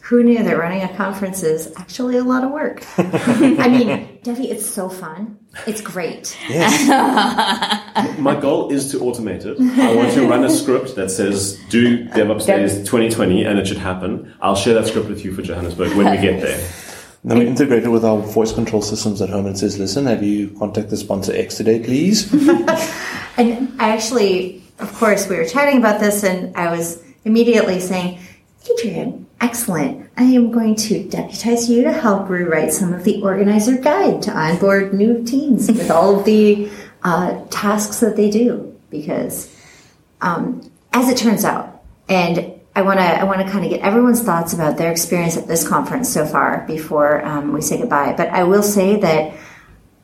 Who 0.02 0.22
knew 0.22 0.42
that 0.42 0.56
running 0.56 0.82
a 0.82 0.94
conference 0.94 1.42
is 1.42 1.72
actually 1.76 2.16
a 2.16 2.24
lot 2.24 2.44
of 2.44 2.50
work? 2.50 2.82
I 2.98 3.68
mean, 3.68 4.18
Debbie, 4.22 4.50
it's 4.50 4.64
so 4.64 4.88
fun. 4.88 5.38
It's 5.66 5.80
great. 5.80 6.36
Yes. 6.48 8.18
My 8.18 8.38
goal 8.38 8.70
is 8.70 8.90
to 8.92 8.98
automate 9.00 9.44
it. 9.44 9.58
I 9.78 9.94
want 9.94 10.12
to 10.12 10.26
run 10.26 10.44
a 10.44 10.50
script 10.50 10.94
that 10.96 11.10
says 11.10 11.58
do 11.68 12.06
DevOps 12.08 12.46
Days 12.46 12.76
2020 12.78 13.44
and 13.44 13.58
it 13.58 13.66
should 13.66 13.78
happen. 13.78 14.34
I'll 14.40 14.56
share 14.56 14.74
that 14.74 14.86
script 14.86 15.08
with 15.08 15.24
you 15.24 15.34
for 15.34 15.42
Johannesburg 15.42 15.94
when 15.96 16.10
we 16.10 16.16
get 16.22 16.40
there. 16.40 16.58
Then 17.24 17.38
we 17.38 17.46
integrate 17.46 17.84
it 17.84 17.88
with 17.88 18.04
our 18.04 18.18
voice 18.18 18.52
control 18.52 18.80
systems 18.80 19.20
at 19.20 19.28
home 19.28 19.46
and 19.46 19.58
says, 19.58 19.78
listen, 19.78 20.06
have 20.06 20.22
you 20.22 20.50
contacted 20.58 20.98
sponsor 20.98 21.34
X 21.34 21.56
today, 21.56 21.80
please? 21.80 22.32
and 23.36 23.74
actually, 23.80 24.62
of 24.78 24.92
course, 24.94 25.28
we 25.28 25.36
were 25.36 25.44
chatting 25.44 25.78
about 25.78 26.00
this 26.00 26.22
and 26.22 26.56
I 26.56 26.70
was 26.76 27.02
immediately 27.24 27.80
saying, 27.80 28.20
Adrian, 28.70 29.26
excellent. 29.40 30.08
I 30.16 30.24
am 30.24 30.50
going 30.50 30.76
to 30.76 31.08
deputize 31.08 31.68
you 31.68 31.82
to 31.84 31.92
help 31.92 32.28
rewrite 32.28 32.72
some 32.72 32.92
of 32.92 33.04
the 33.04 33.22
organizer 33.22 33.76
guide 33.76 34.22
to 34.22 34.32
onboard 34.36 34.94
new 34.94 35.24
teams 35.24 35.68
with 35.68 35.90
all 35.90 36.18
of 36.18 36.24
the 36.24 36.70
uh, 37.02 37.44
tasks 37.50 38.00
that 38.00 38.16
they 38.16 38.30
do. 38.30 38.76
Because, 38.90 39.54
um, 40.20 40.70
as 40.92 41.08
it 41.08 41.18
turns 41.18 41.44
out, 41.44 41.82
and 42.08 42.57
I 42.78 42.82
want 42.82 43.00
to 43.00 43.04
I 43.04 43.24
want 43.24 43.44
to 43.44 43.50
kind 43.50 43.64
of 43.64 43.72
get 43.72 43.80
everyone's 43.80 44.22
thoughts 44.22 44.52
about 44.52 44.76
their 44.76 44.92
experience 44.92 45.36
at 45.36 45.48
this 45.48 45.66
conference 45.66 46.08
so 46.08 46.24
far 46.24 46.64
before 46.68 47.24
um, 47.24 47.52
we 47.52 47.60
say 47.60 47.76
goodbye. 47.76 48.14
But 48.16 48.28
I 48.28 48.44
will 48.44 48.62
say 48.62 49.00
that 49.00 49.34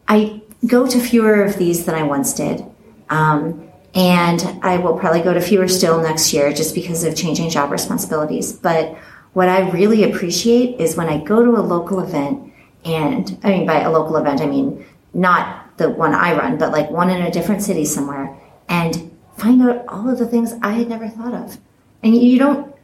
I 0.08 0.42
go 0.66 0.84
to 0.84 0.98
fewer 0.98 1.44
of 1.44 1.56
these 1.56 1.84
than 1.86 1.94
I 1.94 2.02
once 2.02 2.34
did, 2.34 2.64
um, 3.10 3.70
and 3.94 4.40
I 4.60 4.78
will 4.78 4.98
probably 4.98 5.22
go 5.22 5.32
to 5.32 5.40
fewer 5.40 5.68
still 5.68 6.02
next 6.02 6.32
year 6.32 6.52
just 6.52 6.74
because 6.74 7.04
of 7.04 7.14
changing 7.14 7.48
job 7.50 7.70
responsibilities. 7.70 8.52
But 8.52 8.96
what 9.34 9.48
I 9.48 9.70
really 9.70 10.02
appreciate 10.02 10.80
is 10.80 10.96
when 10.96 11.08
I 11.08 11.22
go 11.22 11.44
to 11.44 11.52
a 11.52 11.62
local 11.62 12.00
event, 12.00 12.52
and 12.84 13.38
I 13.44 13.50
mean 13.50 13.66
by 13.66 13.82
a 13.82 13.90
local 13.92 14.16
event 14.16 14.40
I 14.40 14.46
mean 14.46 14.84
not 15.12 15.78
the 15.78 15.90
one 15.90 16.12
I 16.12 16.36
run, 16.36 16.58
but 16.58 16.72
like 16.72 16.90
one 16.90 17.08
in 17.08 17.22
a 17.22 17.30
different 17.30 17.62
city 17.62 17.84
somewhere, 17.84 18.36
and 18.68 19.12
find 19.38 19.62
out 19.62 19.84
all 19.86 20.10
of 20.10 20.18
the 20.18 20.26
things 20.26 20.54
I 20.60 20.72
had 20.72 20.88
never 20.88 21.08
thought 21.08 21.34
of 21.34 21.56
and 22.04 22.14
you 22.16 22.38
don't 22.38 22.74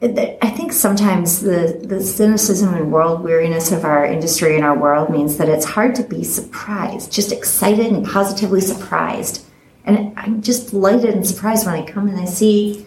I 0.00 0.50
think 0.56 0.72
sometimes 0.72 1.40
the, 1.40 1.80
the 1.82 2.00
cynicism 2.00 2.72
and 2.72 2.92
world 2.92 3.24
weariness 3.24 3.72
of 3.72 3.84
our 3.84 4.04
industry 4.04 4.54
and 4.54 4.64
our 4.64 4.78
world 4.78 5.10
means 5.10 5.38
that 5.38 5.48
it's 5.48 5.64
hard 5.64 5.96
to 5.96 6.04
be 6.04 6.22
surprised, 6.22 7.10
just 7.10 7.32
excited 7.32 7.86
and 7.86 8.06
positively 8.06 8.60
surprised. 8.60 9.44
And 9.84 10.16
I'm 10.16 10.40
just 10.40 10.70
delighted 10.70 11.10
and 11.14 11.26
surprised 11.26 11.66
when 11.66 11.74
I 11.74 11.84
come 11.84 12.06
and 12.08 12.20
I 12.20 12.26
see 12.26 12.86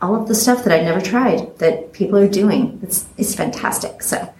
all 0.00 0.14
of 0.14 0.28
the 0.28 0.36
stuff 0.36 0.62
that 0.62 0.72
I 0.72 0.84
never 0.84 1.00
tried 1.00 1.58
that 1.58 1.92
people 1.92 2.16
are 2.16 2.28
doing. 2.28 2.78
It's, 2.80 3.06
it's 3.16 3.34
fantastic. 3.34 4.00
So 4.00 4.32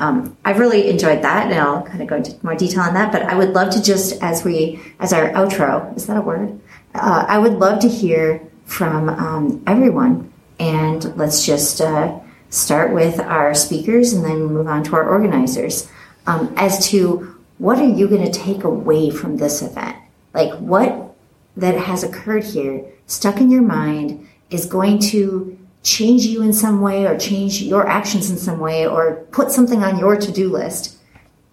um, 0.00 0.36
I've 0.44 0.58
really 0.58 0.90
enjoyed 0.90 1.22
that, 1.22 1.46
and 1.46 1.60
I'll 1.60 1.82
kind 1.82 2.02
of 2.02 2.08
go 2.08 2.16
into 2.16 2.36
more 2.42 2.56
detail 2.56 2.80
on 2.80 2.94
that. 2.94 3.12
But 3.12 3.22
I 3.22 3.36
would 3.36 3.50
love 3.50 3.72
to 3.74 3.82
just, 3.82 4.20
as 4.20 4.44
we, 4.44 4.80
as 4.98 5.12
our 5.12 5.30
outro, 5.30 5.96
is 5.96 6.08
that 6.08 6.16
a 6.16 6.22
word? 6.22 6.58
Uh, 6.92 7.24
I 7.28 7.38
would 7.38 7.54
love 7.54 7.80
to 7.82 7.88
hear 7.88 8.44
from 8.64 9.08
um, 9.08 9.62
everyone 9.66 10.32
and 10.58 11.16
let's 11.16 11.44
just 11.44 11.80
uh, 11.80 12.18
start 12.50 12.92
with 12.92 13.20
our 13.20 13.54
speakers 13.54 14.12
and 14.12 14.24
then 14.24 14.44
move 14.44 14.66
on 14.66 14.82
to 14.84 14.96
our 14.96 15.08
organizers 15.08 15.88
um, 16.26 16.52
as 16.56 16.88
to 16.88 17.34
what 17.58 17.78
are 17.78 17.88
you 17.88 18.08
going 18.08 18.24
to 18.24 18.38
take 18.38 18.64
away 18.64 19.10
from 19.10 19.36
this 19.36 19.62
event? 19.62 19.96
Like 20.32 20.52
what 20.58 21.16
that 21.56 21.76
has 21.76 22.04
occurred 22.04 22.44
here, 22.44 22.84
stuck 23.06 23.40
in 23.40 23.50
your 23.50 23.62
mind, 23.62 24.28
is 24.50 24.64
going 24.64 24.98
to 24.98 25.58
change 25.82 26.24
you 26.24 26.42
in 26.42 26.52
some 26.52 26.80
way 26.80 27.06
or 27.06 27.18
change 27.18 27.62
your 27.62 27.86
actions 27.86 28.30
in 28.30 28.36
some 28.36 28.60
way 28.60 28.86
or 28.86 29.26
put 29.32 29.50
something 29.50 29.82
on 29.82 29.98
your 29.98 30.16
to-do 30.16 30.50
list. 30.50 30.96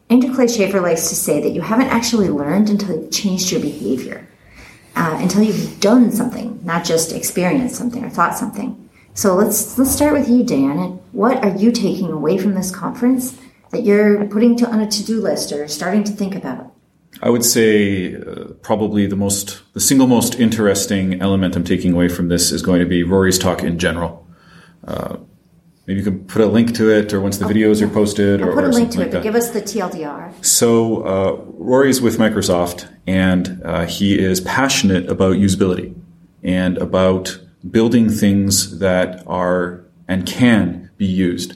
Andrew 0.09 0.33
Clay 0.33 0.47
Shafer 0.47 0.81
likes 0.81 1.09
to 1.09 1.15
say 1.15 1.41
that 1.41 1.49
you 1.49 1.61
haven't 1.61 1.87
actually 1.87 2.29
learned 2.29 2.69
until 2.69 3.01
you've 3.01 3.11
changed 3.11 3.51
your 3.51 3.61
behavior, 3.61 4.27
uh, 4.95 5.17
until 5.19 5.41
you've 5.41 5.79
done 5.79 6.11
something, 6.11 6.59
not 6.63 6.85
just 6.85 7.11
experienced 7.11 7.75
something 7.75 8.03
or 8.03 8.09
thought 8.09 8.37
something. 8.37 8.85
So 9.15 9.34
let's 9.34 9.78
let's 9.78 9.91
start 9.91 10.12
with 10.12 10.28
you, 10.28 10.43
Dan. 10.43 10.78
And 10.78 10.99
what 11.13 11.43
are 11.43 11.56
you 11.56 11.71
taking 11.71 12.12
away 12.12 12.38
from 12.38 12.54
this 12.54 12.69
conference 12.69 13.39
that 13.71 13.84
you're 13.84 14.25
putting 14.25 14.58
to, 14.58 14.69
on 14.69 14.82
a 14.82 14.88
to-do 14.91 15.21
list 15.21 15.54
or 15.54 15.69
starting 15.69 16.04
to 16.04 16.12
think 16.12 16.36
about? 16.36 16.73
I 17.21 17.30
would 17.30 17.45
say 17.45 18.15
uh, 18.15 18.49
probably 18.62 19.08
the 19.08 19.15
most, 19.15 19.62
the 19.73 19.80
single 19.80 20.06
most 20.06 20.36
interesting 20.36 21.21
element 21.21 21.56
I'm 21.56 21.63
taking 21.63 21.93
away 21.93 22.10
from 22.10 22.28
this 22.28 22.51
is 22.51 22.62
going 22.62 22.82
to 22.82 22.86
be 22.86 23.04
Rory's 23.04 23.39
talk 23.39 23.63
in 23.63 23.80
general. 23.80 24.28
Uh, 24.86 25.15
maybe 25.88 25.99
you 25.99 26.04
can 26.04 26.25
put 26.25 26.41
a 26.41 26.45
link 26.45 26.75
to 26.75 26.89
it, 26.89 27.13
or 27.13 27.21
once 27.21 27.38
the 27.38 27.45
videos 27.45 27.82
are 27.82 27.88
posted, 27.88 28.41
I'll 28.41 28.49
or 28.49 28.54
put 28.54 28.65
a 28.65 28.67
or 28.67 28.73
link 28.73 28.91
something 28.91 28.91
to 28.91 28.99
like 28.99 29.12
but 29.12 29.17
that. 29.19 29.23
give 29.23 29.36
us 29.36 29.51
the 29.51 29.62
TLDR. 29.62 30.43
So 30.43 31.04
uh, 31.04 31.41
Rory's 31.54 32.01
with 32.01 32.17
Microsoft, 32.17 32.93
and 33.08 33.62
uh, 33.63 33.86
he 33.86 34.19
is 34.19 34.41
passionate 34.41 35.10
about 35.10 35.38
usability 35.38 35.95
and 36.43 36.78
about 36.78 37.39
building 37.71 38.10
things 38.10 38.80
that 38.80 39.23
are 39.28 39.86
and 40.08 40.25
can 40.25 40.89
be 40.97 41.06
used 41.06 41.56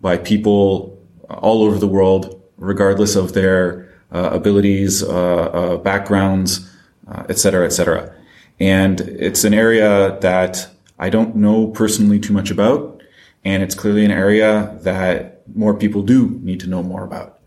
by 0.00 0.16
people 0.16 0.96
all 1.28 1.62
over 1.62 1.78
the 1.78 1.88
world, 1.88 2.40
regardless 2.56 3.16
of 3.16 3.32
their 3.32 3.88
uh, 4.12 4.30
abilities, 4.32 5.02
uh, 5.02 5.08
uh, 5.08 5.76
backgrounds, 5.78 6.70
uh, 7.08 7.24
et 7.28 7.38
cetera, 7.38 7.66
et 7.66 7.70
cetera. 7.70 8.14
And 8.60 9.00
it's 9.00 9.44
an 9.44 9.54
area 9.54 10.18
that 10.20 10.68
I 10.98 11.10
don't 11.10 11.36
know 11.36 11.68
personally 11.68 12.18
too 12.18 12.32
much 12.32 12.50
about. 12.50 13.02
And 13.44 13.62
it's 13.62 13.74
clearly 13.74 14.04
an 14.04 14.10
area 14.10 14.78
that 14.82 15.46
more 15.54 15.74
people 15.74 16.02
do 16.02 16.38
need 16.42 16.60
to 16.60 16.66
know 16.68 16.82
more 16.82 17.04
about 17.04 17.38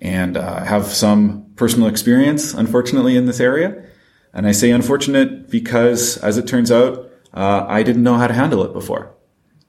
and 0.00 0.36
uh, 0.36 0.64
have 0.64 0.86
some 0.86 1.46
personal 1.56 1.88
experience, 1.88 2.54
unfortunately, 2.54 3.16
in 3.16 3.26
this 3.26 3.40
area. 3.40 3.84
And 4.32 4.46
I 4.46 4.52
say 4.52 4.70
unfortunate 4.70 5.50
because, 5.50 6.16
as 6.18 6.38
it 6.38 6.46
turns 6.46 6.70
out, 6.70 7.09
uh, 7.34 7.64
I 7.68 7.82
didn't 7.82 8.02
know 8.02 8.16
how 8.16 8.26
to 8.26 8.34
handle 8.34 8.64
it 8.64 8.72
before. 8.72 9.14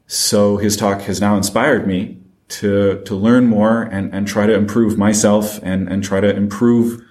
So 0.08 0.58
his 0.58 0.76
talk 0.76 1.02
has 1.02 1.22
now 1.22 1.38
inspired 1.38 1.88
me 1.88 2.18
to 2.50 3.02
to 3.06 3.16
learn 3.16 3.48
more 3.48 3.84
and, 3.84 4.14
and 4.14 4.28
try 4.28 4.46
to 4.46 4.54
improve 4.54 4.98
myself 4.98 5.60
and, 5.64 5.88
and 5.88 6.04
try 6.04 6.20
to 6.20 6.36
improve 6.36 7.02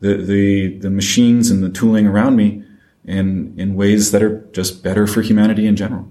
the, 0.00 0.16
the 0.16 0.78
the 0.78 0.90
machines 0.90 1.50
and 1.50 1.62
the 1.62 1.70
tooling 1.70 2.06
around 2.06 2.36
me 2.36 2.62
in 3.04 3.54
in 3.56 3.74
ways 3.74 4.10
that 4.10 4.22
are 4.22 4.40
just 4.52 4.82
better 4.82 5.06
for 5.06 5.22
humanity 5.22 5.66
in 5.66 5.76
general. 5.76 6.10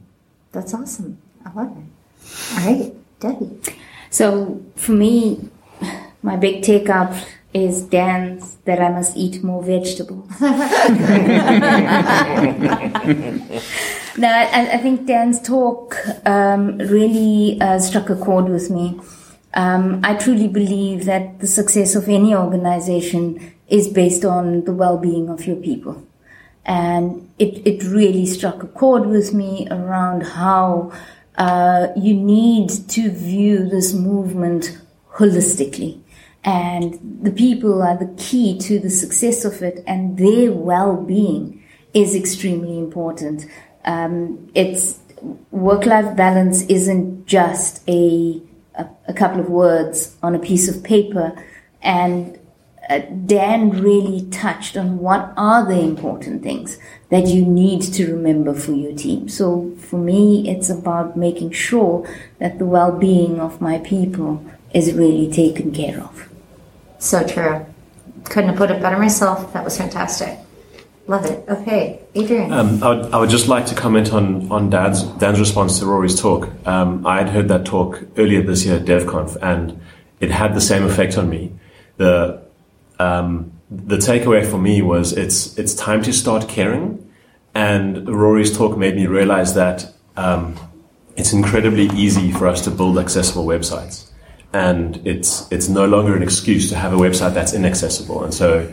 That's 0.52 0.74
awesome. 0.74 1.20
I 1.46 1.54
love 1.54 1.78
it. 1.78 2.58
All 2.58 2.66
right, 2.66 2.94
Debbie. 3.20 3.60
So 4.10 4.64
for 4.76 4.94
me, 4.94 5.50
my 6.24 6.36
big 6.36 6.64
take 6.64 6.90
up 6.90 7.14
is 7.54 7.82
Dan's 7.82 8.58
that 8.66 8.80
I 8.80 8.90
must 8.90 9.18
eat 9.18 9.44
more 9.44 9.64
vegetables. 9.64 10.30
no, 10.40 10.50
I, 14.28 14.70
I, 14.74 14.78
think 14.78 15.08
Dan's 15.08 15.42
talk 15.42 15.98
um, 16.28 16.78
really 16.78 17.60
uh, 17.60 17.80
struck 17.80 18.10
a 18.12 18.16
chord 18.16 18.50
with 18.50 18.70
me. 18.70 19.00
Um, 19.56 20.02
I 20.04 20.14
truly 20.14 20.48
believe 20.48 21.06
that 21.06 21.40
the 21.40 21.48
success 21.48 21.96
of 21.96 22.08
any 22.08 22.36
organization 22.36 23.56
is 23.68 23.88
based 23.88 24.24
on 24.24 24.66
the 24.66 24.74
well-being 24.74 25.30
of 25.30 25.48
your 25.48 25.56
people. 25.56 26.06
And 26.66 27.32
it, 27.40 27.66
it 27.66 27.84
really 27.84 28.28
struck 28.28 28.62
a 28.62 28.68
chord 28.68 29.08
with 29.08 29.34
me 29.34 29.68
around 29.72 30.22
how 30.22 30.92
uh, 31.36 31.88
you 31.96 32.14
need 32.14 32.70
to 32.90 33.10
view 33.10 33.68
this 33.68 33.92
movement 33.94 34.78
holistically 35.14 36.00
and 36.44 37.00
the 37.22 37.32
people 37.32 37.82
are 37.82 37.98
the 37.98 38.14
key 38.18 38.58
to 38.58 38.80
the 38.80 38.90
success 38.90 39.44
of 39.44 39.62
it 39.62 39.84
and 39.86 40.18
their 40.18 40.52
well-being 40.52 41.64
is 41.94 42.16
extremely 42.16 42.78
important 42.78 43.46
um, 43.86 44.50
it's 44.54 45.00
work-life 45.52 46.16
balance 46.16 46.62
isn't 46.64 47.26
just 47.26 47.88
a, 47.90 48.42
a, 48.76 48.88
a 49.08 49.14
couple 49.14 49.40
of 49.40 49.50
words 49.50 50.16
on 50.24 50.36
a 50.36 50.40
piece 50.40 50.68
of 50.70 50.84
paper 50.84 51.34
and 51.82 52.40
uh, 52.90 53.00
Dan 53.26 53.70
really 53.70 54.28
touched 54.30 54.76
on 54.76 54.98
what 54.98 55.32
are 55.38 55.66
the 55.66 55.80
important 55.80 56.42
things 56.42 56.80
that 57.10 57.28
you 57.28 57.46
need 57.46 57.82
to 57.82 58.12
remember 58.12 58.54
for 58.54 58.72
your 58.72 58.96
team. 58.96 59.30
So 59.30 59.76
for 59.78 59.98
me, 59.98 60.50
it's 60.50 60.70
about 60.70 61.16
making 61.16 61.52
sure 61.52 62.10
that 62.40 62.58
the 62.58 62.66
well-being 62.66 63.40
of 63.40 63.62
my 63.62 63.78
people 63.80 64.44
is 64.74 64.94
really 64.94 65.32
taken 65.32 65.72
care 65.72 66.02
of. 66.02 66.29
So 67.00 67.26
true. 67.26 67.66
Couldn't 68.26 68.50
have 68.50 68.58
put 68.58 68.70
it 68.70 68.82
better 68.82 68.98
myself. 68.98 69.54
That 69.54 69.64
was 69.64 69.78
fantastic. 69.78 70.38
Love 71.08 71.26
it. 71.26 71.44
Okay, 71.50 72.02
Adrian. 72.14 72.54
Um, 72.54 72.84
I, 72.84 72.90
would, 72.90 73.14
I, 73.14 73.20
would, 73.20 73.30
just 73.32 73.48
like 73.48 73.66
to 73.68 73.76
comment 73.76 74.14
on 74.14 74.52
on 74.52 74.70
Dan's 74.70 75.04
Dan's 75.04 75.40
response 75.40 75.80
to 75.80 75.88
Rory's 75.88 76.20
talk. 76.20 76.48
Um, 76.68 77.08
I 77.08 77.18
had 77.18 77.30
heard 77.30 77.48
that 77.48 77.66
talk 77.66 78.04
earlier 78.16 78.44
this 78.44 78.64
year 78.64 78.76
at 78.76 78.86
DevConf, 78.86 79.36
and 79.42 79.82
it 80.20 80.30
had 80.30 80.54
the 80.54 80.62
same 80.62 80.84
effect 80.84 81.18
on 81.18 81.28
me. 81.28 81.54
The 81.98 82.40
um, 83.00 83.54
the 83.72 83.98
takeaway 83.98 84.46
for 84.46 84.60
me 84.60 84.84
was 84.84 85.14
it's 85.14 85.58
it's 85.58 85.74
time 85.74 86.04
to 86.04 86.14
start 86.14 86.48
caring. 86.48 87.06
And 87.56 88.08
Rory's 88.08 88.56
talk 88.56 88.78
made 88.78 88.96
me 88.96 89.08
realize 89.08 89.56
that 89.56 89.92
um, 90.16 90.60
it's 91.16 91.34
incredibly 91.34 91.88
easy 91.98 92.32
for 92.32 92.48
us 92.48 92.62
to 92.66 92.72
build 92.72 93.00
accessible 93.00 93.46
websites 93.46 94.09
and 94.54 95.06
it's 95.06 95.52
it's 95.52 95.70
no 95.70 95.86
longer 95.86 96.16
an 96.16 96.24
excuse 96.24 96.70
to 96.70 96.76
have 96.76 96.94
a 96.94 96.98
website 96.98 97.34
that's 97.34 97.54
inaccessible. 97.54 98.24
And 98.24 98.34
so 98.34 98.72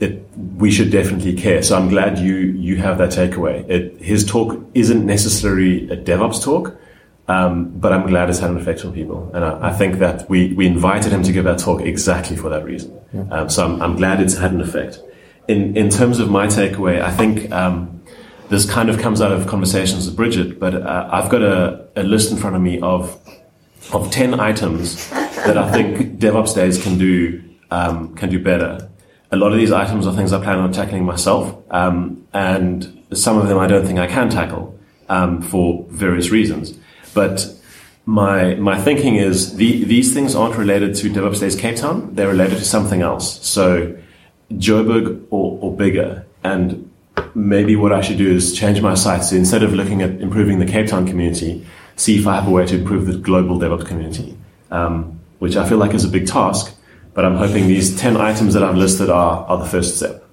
it, 0.00 0.26
we 0.56 0.70
should 0.70 0.90
definitely 0.90 1.34
care. 1.34 1.62
So 1.62 1.76
I'm 1.76 1.88
glad 1.88 2.18
you 2.18 2.34
you 2.34 2.76
have 2.76 2.98
that 2.98 3.10
takeaway. 3.10 3.68
It, 3.68 4.00
his 4.00 4.24
talk 4.24 4.58
isn't 4.74 5.04
necessarily 5.04 5.88
a 5.90 5.96
DevOps 5.96 6.42
talk, 6.42 6.76
um, 7.28 7.70
but 7.78 7.92
I'm 7.92 8.06
glad 8.06 8.30
it's 8.30 8.38
had 8.38 8.50
an 8.50 8.56
effect 8.56 8.84
on 8.84 8.92
people. 8.92 9.30
And 9.34 9.44
I, 9.44 9.68
I, 9.68 9.72
think 9.72 9.98
that 9.98 10.28
we 10.30 10.54
we 10.54 10.66
invited 10.66 11.12
him 11.12 11.22
to 11.24 11.32
give 11.32 11.44
that 11.44 11.58
talk 11.58 11.82
exactly 11.82 12.36
for 12.36 12.48
that 12.48 12.64
reason. 12.64 12.98
Um, 13.30 13.50
so 13.50 13.66
I'm, 13.66 13.82
I'm 13.82 13.96
glad 13.96 14.20
it's 14.20 14.36
had 14.38 14.52
an 14.52 14.60
effect. 14.60 14.98
In 15.46 15.76
in 15.76 15.90
terms 15.90 16.20
of 16.20 16.30
my 16.30 16.46
takeaway, 16.46 17.00
I 17.00 17.10
think. 17.10 17.50
Um, 17.52 17.98
this 18.48 18.70
kind 18.70 18.90
of 18.90 18.98
comes 18.98 19.22
out 19.22 19.32
of 19.32 19.46
conversations 19.46 20.04
with 20.04 20.14
Bridget, 20.14 20.60
but 20.60 20.74
uh, 20.74 21.08
I've 21.10 21.30
got 21.30 21.40
a, 21.40 21.88
a 21.96 22.02
list 22.02 22.30
in 22.30 22.36
front 22.36 22.54
of 22.54 22.60
me 22.60 22.80
of 22.80 23.18
of 23.92 24.10
10 24.10 24.38
items 24.38 25.08
that 25.10 25.58
I 25.58 25.70
think 25.70 26.18
DevOps 26.18 26.54
days 26.54 26.82
can 26.82 26.98
do, 26.98 27.42
um, 27.70 28.14
can 28.14 28.30
do 28.30 28.38
better. 28.38 28.88
A 29.30 29.36
lot 29.36 29.52
of 29.52 29.58
these 29.58 29.72
items 29.72 30.06
are 30.06 30.14
things 30.14 30.32
I 30.32 30.42
plan 30.42 30.58
on 30.58 30.72
tackling 30.72 31.04
myself, 31.04 31.56
um, 31.70 32.26
and 32.32 33.02
some 33.12 33.38
of 33.38 33.48
them 33.48 33.58
I 33.58 33.66
don't 33.66 33.86
think 33.86 33.98
I 33.98 34.06
can 34.06 34.28
tackle 34.30 34.78
um, 35.08 35.42
for 35.42 35.84
various 35.88 36.30
reasons. 36.30 36.78
But 37.14 37.46
my 38.04 38.54
my 38.54 38.80
thinking 38.80 39.16
is 39.16 39.56
the, 39.56 39.84
these 39.84 40.12
things 40.12 40.34
aren't 40.34 40.56
related 40.56 40.94
to 40.96 41.10
DevOps 41.10 41.40
Days 41.40 41.56
Cape 41.56 41.76
Town; 41.76 42.14
they're 42.14 42.28
related 42.28 42.58
to 42.58 42.64
something 42.64 43.02
else. 43.02 43.46
So 43.46 43.96
Joburg 44.52 45.24
or, 45.30 45.58
or 45.60 45.76
bigger, 45.76 46.26
and 46.44 46.90
maybe 47.34 47.76
what 47.76 47.92
I 47.92 48.00
should 48.00 48.18
do 48.18 48.30
is 48.30 48.54
change 48.54 48.80
my 48.80 48.94
site. 48.94 49.24
So 49.24 49.36
instead 49.36 49.62
of 49.62 49.72
looking 49.72 50.02
at 50.02 50.20
improving 50.20 50.58
the 50.58 50.66
Cape 50.66 50.88
Town 50.88 51.06
community, 51.06 51.64
see 51.96 52.18
if 52.18 52.26
I 52.26 52.36
have 52.36 52.48
a 52.48 52.50
way 52.50 52.66
to 52.66 52.78
improve 52.78 53.06
the 53.06 53.16
global 53.16 53.58
DevOps 53.58 53.86
community, 53.86 54.36
um, 54.70 55.20
which 55.38 55.56
I 55.56 55.68
feel 55.68 55.78
like 55.78 55.94
is 55.94 56.04
a 56.04 56.08
big 56.08 56.26
task. 56.26 56.74
But 57.14 57.24
I'm 57.24 57.36
hoping 57.36 57.66
these 57.66 57.94
10 57.96 58.16
items 58.16 58.54
that 58.54 58.62
I've 58.62 58.76
listed 58.76 59.10
are, 59.10 59.44
are 59.46 59.58
the 59.58 59.66
first 59.66 59.96
step. 59.96 60.24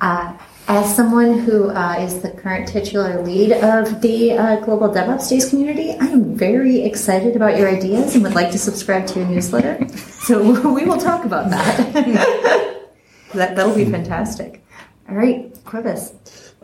Uh, 0.00 0.36
as 0.68 0.94
someone 0.94 1.40
who 1.40 1.70
uh, 1.70 1.96
is 1.98 2.22
the 2.22 2.30
current 2.30 2.68
titular 2.68 3.22
lead 3.22 3.52
of 3.52 4.00
the 4.00 4.32
uh, 4.32 4.56
Global 4.60 4.88
DevOps 4.88 5.28
Days 5.28 5.48
community, 5.48 5.90
I 5.90 6.06
am 6.06 6.36
very 6.36 6.82
excited 6.82 7.36
about 7.36 7.58
your 7.58 7.68
ideas 7.68 8.14
and 8.14 8.22
would 8.24 8.34
like 8.34 8.50
to 8.52 8.58
subscribe 8.58 9.06
to 9.08 9.20
your 9.20 9.28
newsletter. 9.28 9.86
So 10.22 10.40
we 10.72 10.84
will 10.84 10.98
talk 10.98 11.24
about 11.24 11.50
that. 11.50 11.76
that 13.34 13.56
that'll 13.56 13.74
be 13.74 13.84
fantastic. 13.84 14.64
All 15.08 15.16
right, 15.16 15.52
Kobus. 15.64 16.14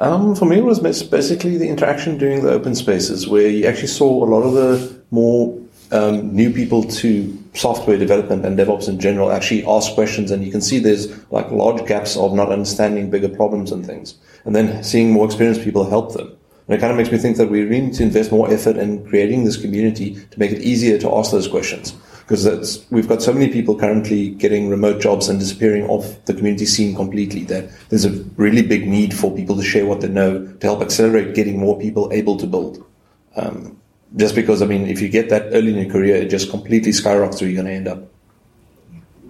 Um, 0.00 0.36
for 0.36 0.44
me, 0.44 0.58
it 0.58 0.64
was 0.64 0.78
basically 0.78 1.56
the 1.56 1.68
interaction 1.68 2.18
during 2.18 2.42
the 2.42 2.52
open 2.52 2.74
spaces 2.76 3.26
where 3.26 3.48
you 3.48 3.66
actually 3.66 3.88
saw 3.88 4.24
a 4.24 4.26
lot 4.26 4.42
of 4.42 4.52
the 4.52 4.96
more 5.10 5.58
um, 5.90 6.32
new 6.34 6.52
people 6.52 6.84
to 6.84 7.36
software 7.54 7.98
development 7.98 8.44
and 8.44 8.56
DevOps 8.56 8.88
in 8.88 9.00
general 9.00 9.32
actually 9.32 9.66
ask 9.66 9.94
questions, 9.94 10.30
and 10.30 10.44
you 10.44 10.52
can 10.52 10.60
see 10.60 10.78
there's 10.78 11.08
like 11.32 11.50
large 11.50 11.84
gaps 11.86 12.16
of 12.16 12.32
not 12.32 12.52
understanding 12.52 13.10
bigger 13.10 13.28
problems 13.28 13.72
and 13.72 13.84
things, 13.84 14.14
and 14.44 14.54
then 14.54 14.84
seeing 14.84 15.10
more 15.10 15.24
experienced 15.24 15.62
people 15.62 15.88
help 15.88 16.12
them. 16.12 16.28
And 16.68 16.76
it 16.76 16.80
kind 16.80 16.92
of 16.92 16.98
makes 16.98 17.10
me 17.10 17.18
think 17.18 17.36
that 17.38 17.50
we 17.50 17.62
really 17.62 17.86
need 17.86 17.94
to 17.94 18.02
invest 18.04 18.30
more 18.30 18.52
effort 18.52 18.76
in 18.76 19.04
creating 19.08 19.44
this 19.44 19.56
community 19.56 20.14
to 20.30 20.38
make 20.38 20.52
it 20.52 20.60
easier 20.60 20.98
to 20.98 21.12
ask 21.16 21.32
those 21.32 21.48
questions 21.48 21.94
because 22.28 22.84
we've 22.90 23.08
got 23.08 23.22
so 23.22 23.32
many 23.32 23.48
people 23.50 23.74
currently 23.74 24.28
getting 24.28 24.68
remote 24.68 25.00
jobs 25.00 25.30
and 25.30 25.40
disappearing 25.40 25.88
off 25.88 26.22
the 26.26 26.34
community 26.34 26.66
scene 26.66 26.94
completely 26.94 27.44
that 27.44 27.70
there's 27.88 28.04
a 28.04 28.10
really 28.36 28.60
big 28.60 28.86
need 28.86 29.14
for 29.14 29.34
people 29.34 29.56
to 29.56 29.62
share 29.62 29.86
what 29.86 30.02
they 30.02 30.08
know 30.08 30.44
to 30.44 30.66
help 30.66 30.82
accelerate 30.82 31.34
getting 31.34 31.58
more 31.58 31.78
people 31.78 32.12
able 32.12 32.36
to 32.36 32.46
build. 32.46 32.84
Um, 33.34 33.80
just 34.14 34.34
because, 34.34 34.60
I 34.60 34.66
mean, 34.66 34.88
if 34.88 35.00
you 35.00 35.08
get 35.08 35.30
that 35.30 35.44
early 35.54 35.70
in 35.70 35.78
your 35.78 35.90
career, 35.90 36.16
it 36.16 36.28
just 36.28 36.50
completely 36.50 36.92
skyrockets 36.92 37.40
where 37.40 37.48
you're 37.48 37.62
going 37.62 37.72
to 37.72 37.72
end 37.72 37.88
up. 37.88 38.10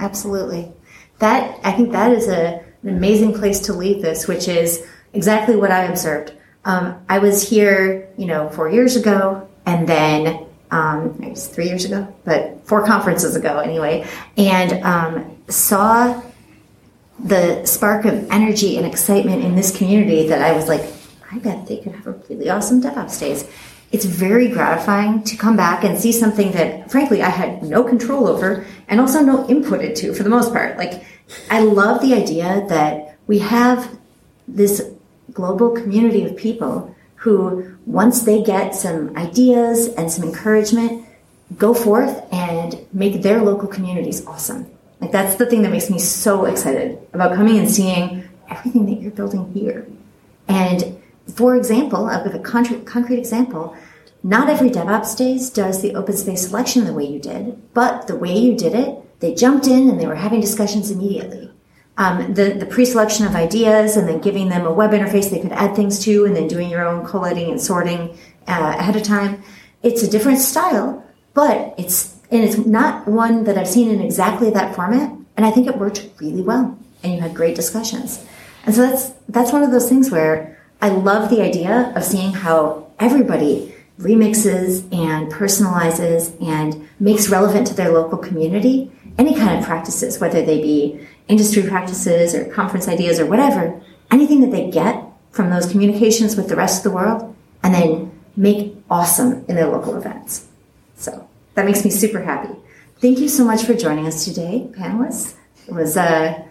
Absolutely. 0.00 0.72
That, 1.20 1.56
I 1.62 1.70
think 1.70 1.92
that 1.92 2.10
is 2.10 2.26
a, 2.26 2.64
an 2.82 2.88
amazing 2.88 3.32
place 3.32 3.60
to 3.60 3.74
leave 3.74 4.02
this, 4.02 4.26
which 4.26 4.48
is 4.48 4.84
exactly 5.12 5.54
what 5.54 5.70
I 5.70 5.84
observed. 5.84 6.32
Um, 6.64 7.00
I 7.08 7.20
was 7.20 7.48
here, 7.48 8.08
you 8.16 8.26
know, 8.26 8.48
four 8.48 8.68
years 8.68 8.96
ago, 8.96 9.48
and 9.66 9.88
then 9.88 10.47
um, 10.70 11.16
maybe 11.18 11.34
three 11.34 11.66
years 11.66 11.84
ago, 11.84 12.12
but 12.24 12.66
four 12.66 12.84
conferences 12.84 13.36
ago 13.36 13.58
anyway, 13.58 14.06
and 14.36 14.72
um, 14.84 15.36
saw 15.48 16.22
the 17.18 17.64
spark 17.64 18.04
of 18.04 18.30
energy 18.30 18.76
and 18.76 18.86
excitement 18.86 19.42
in 19.42 19.56
this 19.56 19.76
community 19.76 20.28
that 20.28 20.42
I 20.42 20.52
was 20.52 20.68
like, 20.68 20.82
I 21.30 21.38
bet 21.38 21.66
they 21.66 21.78
could 21.78 21.92
have 21.92 22.06
a 22.06 22.12
really 22.28 22.48
awesome 22.48 22.80
DevOps 22.80 23.18
days. 23.20 23.48
It's 23.90 24.04
very 24.04 24.48
gratifying 24.48 25.24
to 25.24 25.36
come 25.36 25.56
back 25.56 25.82
and 25.82 25.98
see 25.98 26.12
something 26.12 26.52
that, 26.52 26.90
frankly, 26.90 27.22
I 27.22 27.30
had 27.30 27.62
no 27.62 27.82
control 27.82 28.28
over 28.28 28.66
and 28.86 29.00
also 29.00 29.22
no 29.22 29.48
input 29.48 29.80
into 29.82 30.14
for 30.14 30.22
the 30.22 30.30
most 30.30 30.52
part. 30.52 30.76
Like, 30.76 31.04
I 31.50 31.60
love 31.60 32.00
the 32.00 32.14
idea 32.14 32.64
that 32.68 33.18
we 33.26 33.38
have 33.40 33.98
this 34.46 34.82
global 35.32 35.70
community 35.70 36.24
of 36.24 36.36
people 36.36 36.94
who, 37.16 37.76
once 37.88 38.20
they 38.22 38.42
get 38.42 38.74
some 38.74 39.16
ideas 39.16 39.88
and 39.94 40.12
some 40.12 40.22
encouragement, 40.22 41.06
go 41.56 41.72
forth 41.72 42.22
and 42.30 42.78
make 42.92 43.22
their 43.22 43.42
local 43.42 43.66
communities 43.66 44.24
awesome. 44.26 44.70
Like 45.00 45.10
that's 45.10 45.36
the 45.36 45.46
thing 45.46 45.62
that 45.62 45.70
makes 45.70 45.88
me 45.88 45.98
so 45.98 46.44
excited 46.44 46.98
about 47.14 47.34
coming 47.34 47.58
and 47.58 47.70
seeing 47.70 48.28
everything 48.50 48.84
that 48.86 49.00
you're 49.00 49.10
building 49.10 49.50
here. 49.54 49.86
And 50.48 51.00
for 51.34 51.56
example, 51.56 52.04
I'll 52.06 52.22
give 52.22 52.34
a 52.34 52.40
concrete, 52.40 52.84
concrete 52.84 53.18
example. 53.18 53.74
Not 54.22 54.50
every 54.50 54.68
DevOps 54.68 55.16
days 55.16 55.48
does 55.48 55.80
the 55.80 55.94
open 55.94 56.14
space 56.14 56.46
selection 56.46 56.84
the 56.84 56.92
way 56.92 57.06
you 57.06 57.18
did, 57.18 57.72
but 57.72 58.06
the 58.06 58.16
way 58.16 58.36
you 58.36 58.54
did 58.54 58.74
it, 58.74 59.20
they 59.20 59.34
jumped 59.34 59.66
in 59.66 59.88
and 59.88 59.98
they 59.98 60.06
were 60.06 60.16
having 60.16 60.42
discussions 60.42 60.90
immediately. 60.90 61.47
Um, 61.98 62.32
the, 62.32 62.50
the 62.50 62.64
pre-selection 62.64 63.26
of 63.26 63.34
ideas 63.34 63.96
and 63.96 64.08
then 64.08 64.20
giving 64.20 64.48
them 64.48 64.64
a 64.64 64.72
web 64.72 64.92
interface 64.92 65.30
they 65.30 65.40
could 65.40 65.50
add 65.50 65.74
things 65.74 65.98
to 66.04 66.24
and 66.26 66.36
then 66.36 66.46
doing 66.46 66.70
your 66.70 66.86
own 66.86 67.04
collating 67.04 67.50
and 67.50 67.60
sorting 67.60 68.16
uh, 68.46 68.76
ahead 68.78 68.94
of 68.94 69.02
time. 69.02 69.42
It's 69.82 70.04
a 70.04 70.08
different 70.08 70.38
style, 70.38 71.04
but 71.34 71.74
it's, 71.76 72.16
and 72.30 72.44
it's 72.44 72.56
not 72.56 73.08
one 73.08 73.42
that 73.44 73.58
I've 73.58 73.66
seen 73.66 73.90
in 73.90 74.00
exactly 74.00 74.48
that 74.50 74.76
format. 74.76 75.12
And 75.36 75.44
I 75.44 75.50
think 75.50 75.66
it 75.66 75.76
worked 75.76 76.08
really 76.20 76.42
well 76.42 76.78
and 77.02 77.14
you 77.14 77.20
had 77.20 77.34
great 77.34 77.56
discussions. 77.56 78.24
And 78.64 78.74
so 78.74 78.82
that's, 78.82 79.10
that's 79.28 79.52
one 79.52 79.64
of 79.64 79.72
those 79.72 79.88
things 79.88 80.10
where 80.10 80.56
I 80.80 80.90
love 80.90 81.30
the 81.30 81.42
idea 81.42 81.92
of 81.96 82.04
seeing 82.04 82.32
how 82.32 82.86
everybody 83.00 83.74
remixes 83.98 84.82
and 84.94 85.32
personalizes 85.32 86.40
and 86.40 86.88
makes 87.00 87.28
relevant 87.28 87.66
to 87.66 87.74
their 87.74 87.90
local 87.90 88.18
community 88.18 88.92
any 89.18 89.34
kind 89.34 89.58
of 89.58 89.64
practices, 89.64 90.20
whether 90.20 90.44
they 90.44 90.60
be 90.62 91.06
industry 91.26 91.62
practices 91.62 92.34
or 92.34 92.44
conference 92.46 92.88
ideas 92.88 93.20
or 93.20 93.26
whatever, 93.26 93.80
anything 94.10 94.40
that 94.40 94.50
they 94.50 94.70
get 94.70 95.04
from 95.32 95.50
those 95.50 95.70
communications 95.70 96.36
with 96.36 96.48
the 96.48 96.56
rest 96.56 96.78
of 96.78 96.90
the 96.90 96.96
world, 96.96 97.34
and 97.62 97.74
then 97.74 98.12
make 98.36 98.74
awesome 98.88 99.44
in 99.48 99.56
their 99.56 99.66
local 99.68 99.96
events. 99.96 100.46
So 100.96 101.28
that 101.54 101.66
makes 101.66 101.84
me 101.84 101.90
super 101.90 102.22
happy. 102.22 102.54
Thank 103.00 103.18
you 103.18 103.28
so 103.28 103.44
much 103.44 103.64
for 103.64 103.74
joining 103.74 104.06
us 104.06 104.24
today, 104.24 104.68
panelists. 104.72 105.34
It 105.66 105.74
was 105.74 105.96
uh, 105.96 106.42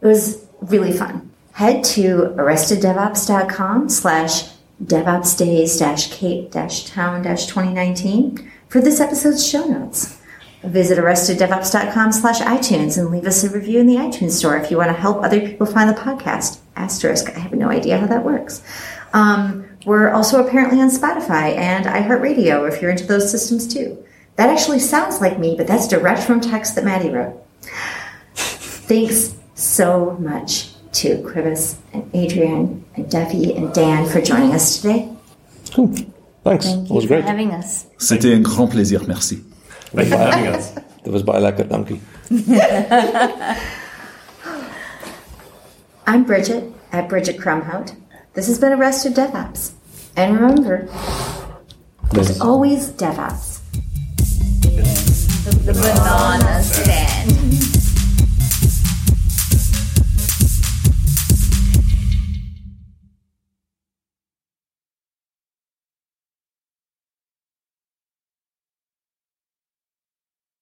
it 0.00 0.06
was 0.06 0.46
really 0.60 0.92
fun. 0.92 1.30
Head 1.52 1.84
to 1.84 2.34
arresteddevops.com 2.36 3.88
slash 3.88 4.50
DevOps 4.82 5.38
Days 5.38 5.78
Cape 6.10 6.50
Town 6.50 7.22
2019 7.46 8.50
for 8.68 8.80
this 8.80 9.00
episode's 9.00 9.46
show 9.46 9.64
notes. 9.66 10.18
Visit 10.66 10.98
arresteddevops.com 10.98 12.12
slash 12.12 12.40
iTunes 12.40 12.98
and 12.98 13.10
leave 13.10 13.26
us 13.26 13.44
a 13.44 13.50
review 13.50 13.80
in 13.80 13.86
the 13.86 13.96
iTunes 13.96 14.32
store 14.32 14.56
if 14.56 14.70
you 14.70 14.76
want 14.76 14.88
to 14.88 14.94
help 14.94 15.22
other 15.22 15.40
people 15.40 15.66
find 15.66 15.88
the 15.90 15.94
podcast. 16.00 16.58
Asterisk, 16.76 17.28
I 17.34 17.38
have 17.38 17.52
no 17.52 17.68
idea 17.68 17.98
how 17.98 18.06
that 18.06 18.24
works. 18.24 18.62
Um, 19.12 19.66
we're 19.86 20.10
also 20.10 20.44
apparently 20.44 20.80
on 20.80 20.90
Spotify 20.90 21.56
and 21.56 21.86
iHeartRadio 21.86 22.68
if 22.72 22.80
you're 22.80 22.90
into 22.90 23.06
those 23.06 23.30
systems 23.30 23.66
too. 23.72 24.02
That 24.36 24.48
actually 24.48 24.80
sounds 24.80 25.20
like 25.20 25.38
me, 25.38 25.54
but 25.56 25.66
that's 25.66 25.86
direct 25.86 26.22
from 26.22 26.40
text 26.40 26.74
that 26.74 26.84
Matty 26.84 27.10
wrote. 27.10 27.40
Thanks 28.34 29.34
so 29.54 30.16
much 30.18 30.70
to 30.92 31.18
Kobus 31.22 31.76
and 31.92 32.10
Adrian 32.14 32.84
and 32.96 33.10
Duffy 33.10 33.54
and 33.54 33.72
Dan 33.72 34.08
for 34.08 34.20
joining 34.20 34.52
us 34.52 34.80
today. 34.80 35.08
Cool. 35.72 35.94
Thanks. 36.42 36.66
Thank 36.66 36.86
it 36.86 36.88
you 36.88 36.94
was 36.94 37.04
for 37.04 37.08
great. 37.08 37.24
having 37.24 37.52
us. 37.52 37.86
C'était 37.98 38.34
un 38.34 38.42
grand 38.42 38.70
plaisir, 38.70 39.06
merci 39.06 39.42
was 39.94 40.10
by, 40.10 40.16
that 41.04 41.12
was 41.12 41.22
by 41.22 41.38
like 41.38 41.58
a 41.58 41.64
donkey. 41.64 42.00
I'm 46.06 46.24
Bridget 46.24 46.72
at 46.92 47.08
Bridget 47.08 47.38
Kromhout. 47.38 47.94
This 48.34 48.46
has 48.48 48.58
been 48.58 48.72
Arrested 48.72 49.14
DevOps. 49.14 49.72
And 50.16 50.38
remember, 50.38 50.88
there's 52.12 52.40
always 52.40 52.90
DevOps. 52.90 53.60
The, 54.62 55.50
the 55.50 55.72
banana 55.72 56.62
stand. 56.62 57.73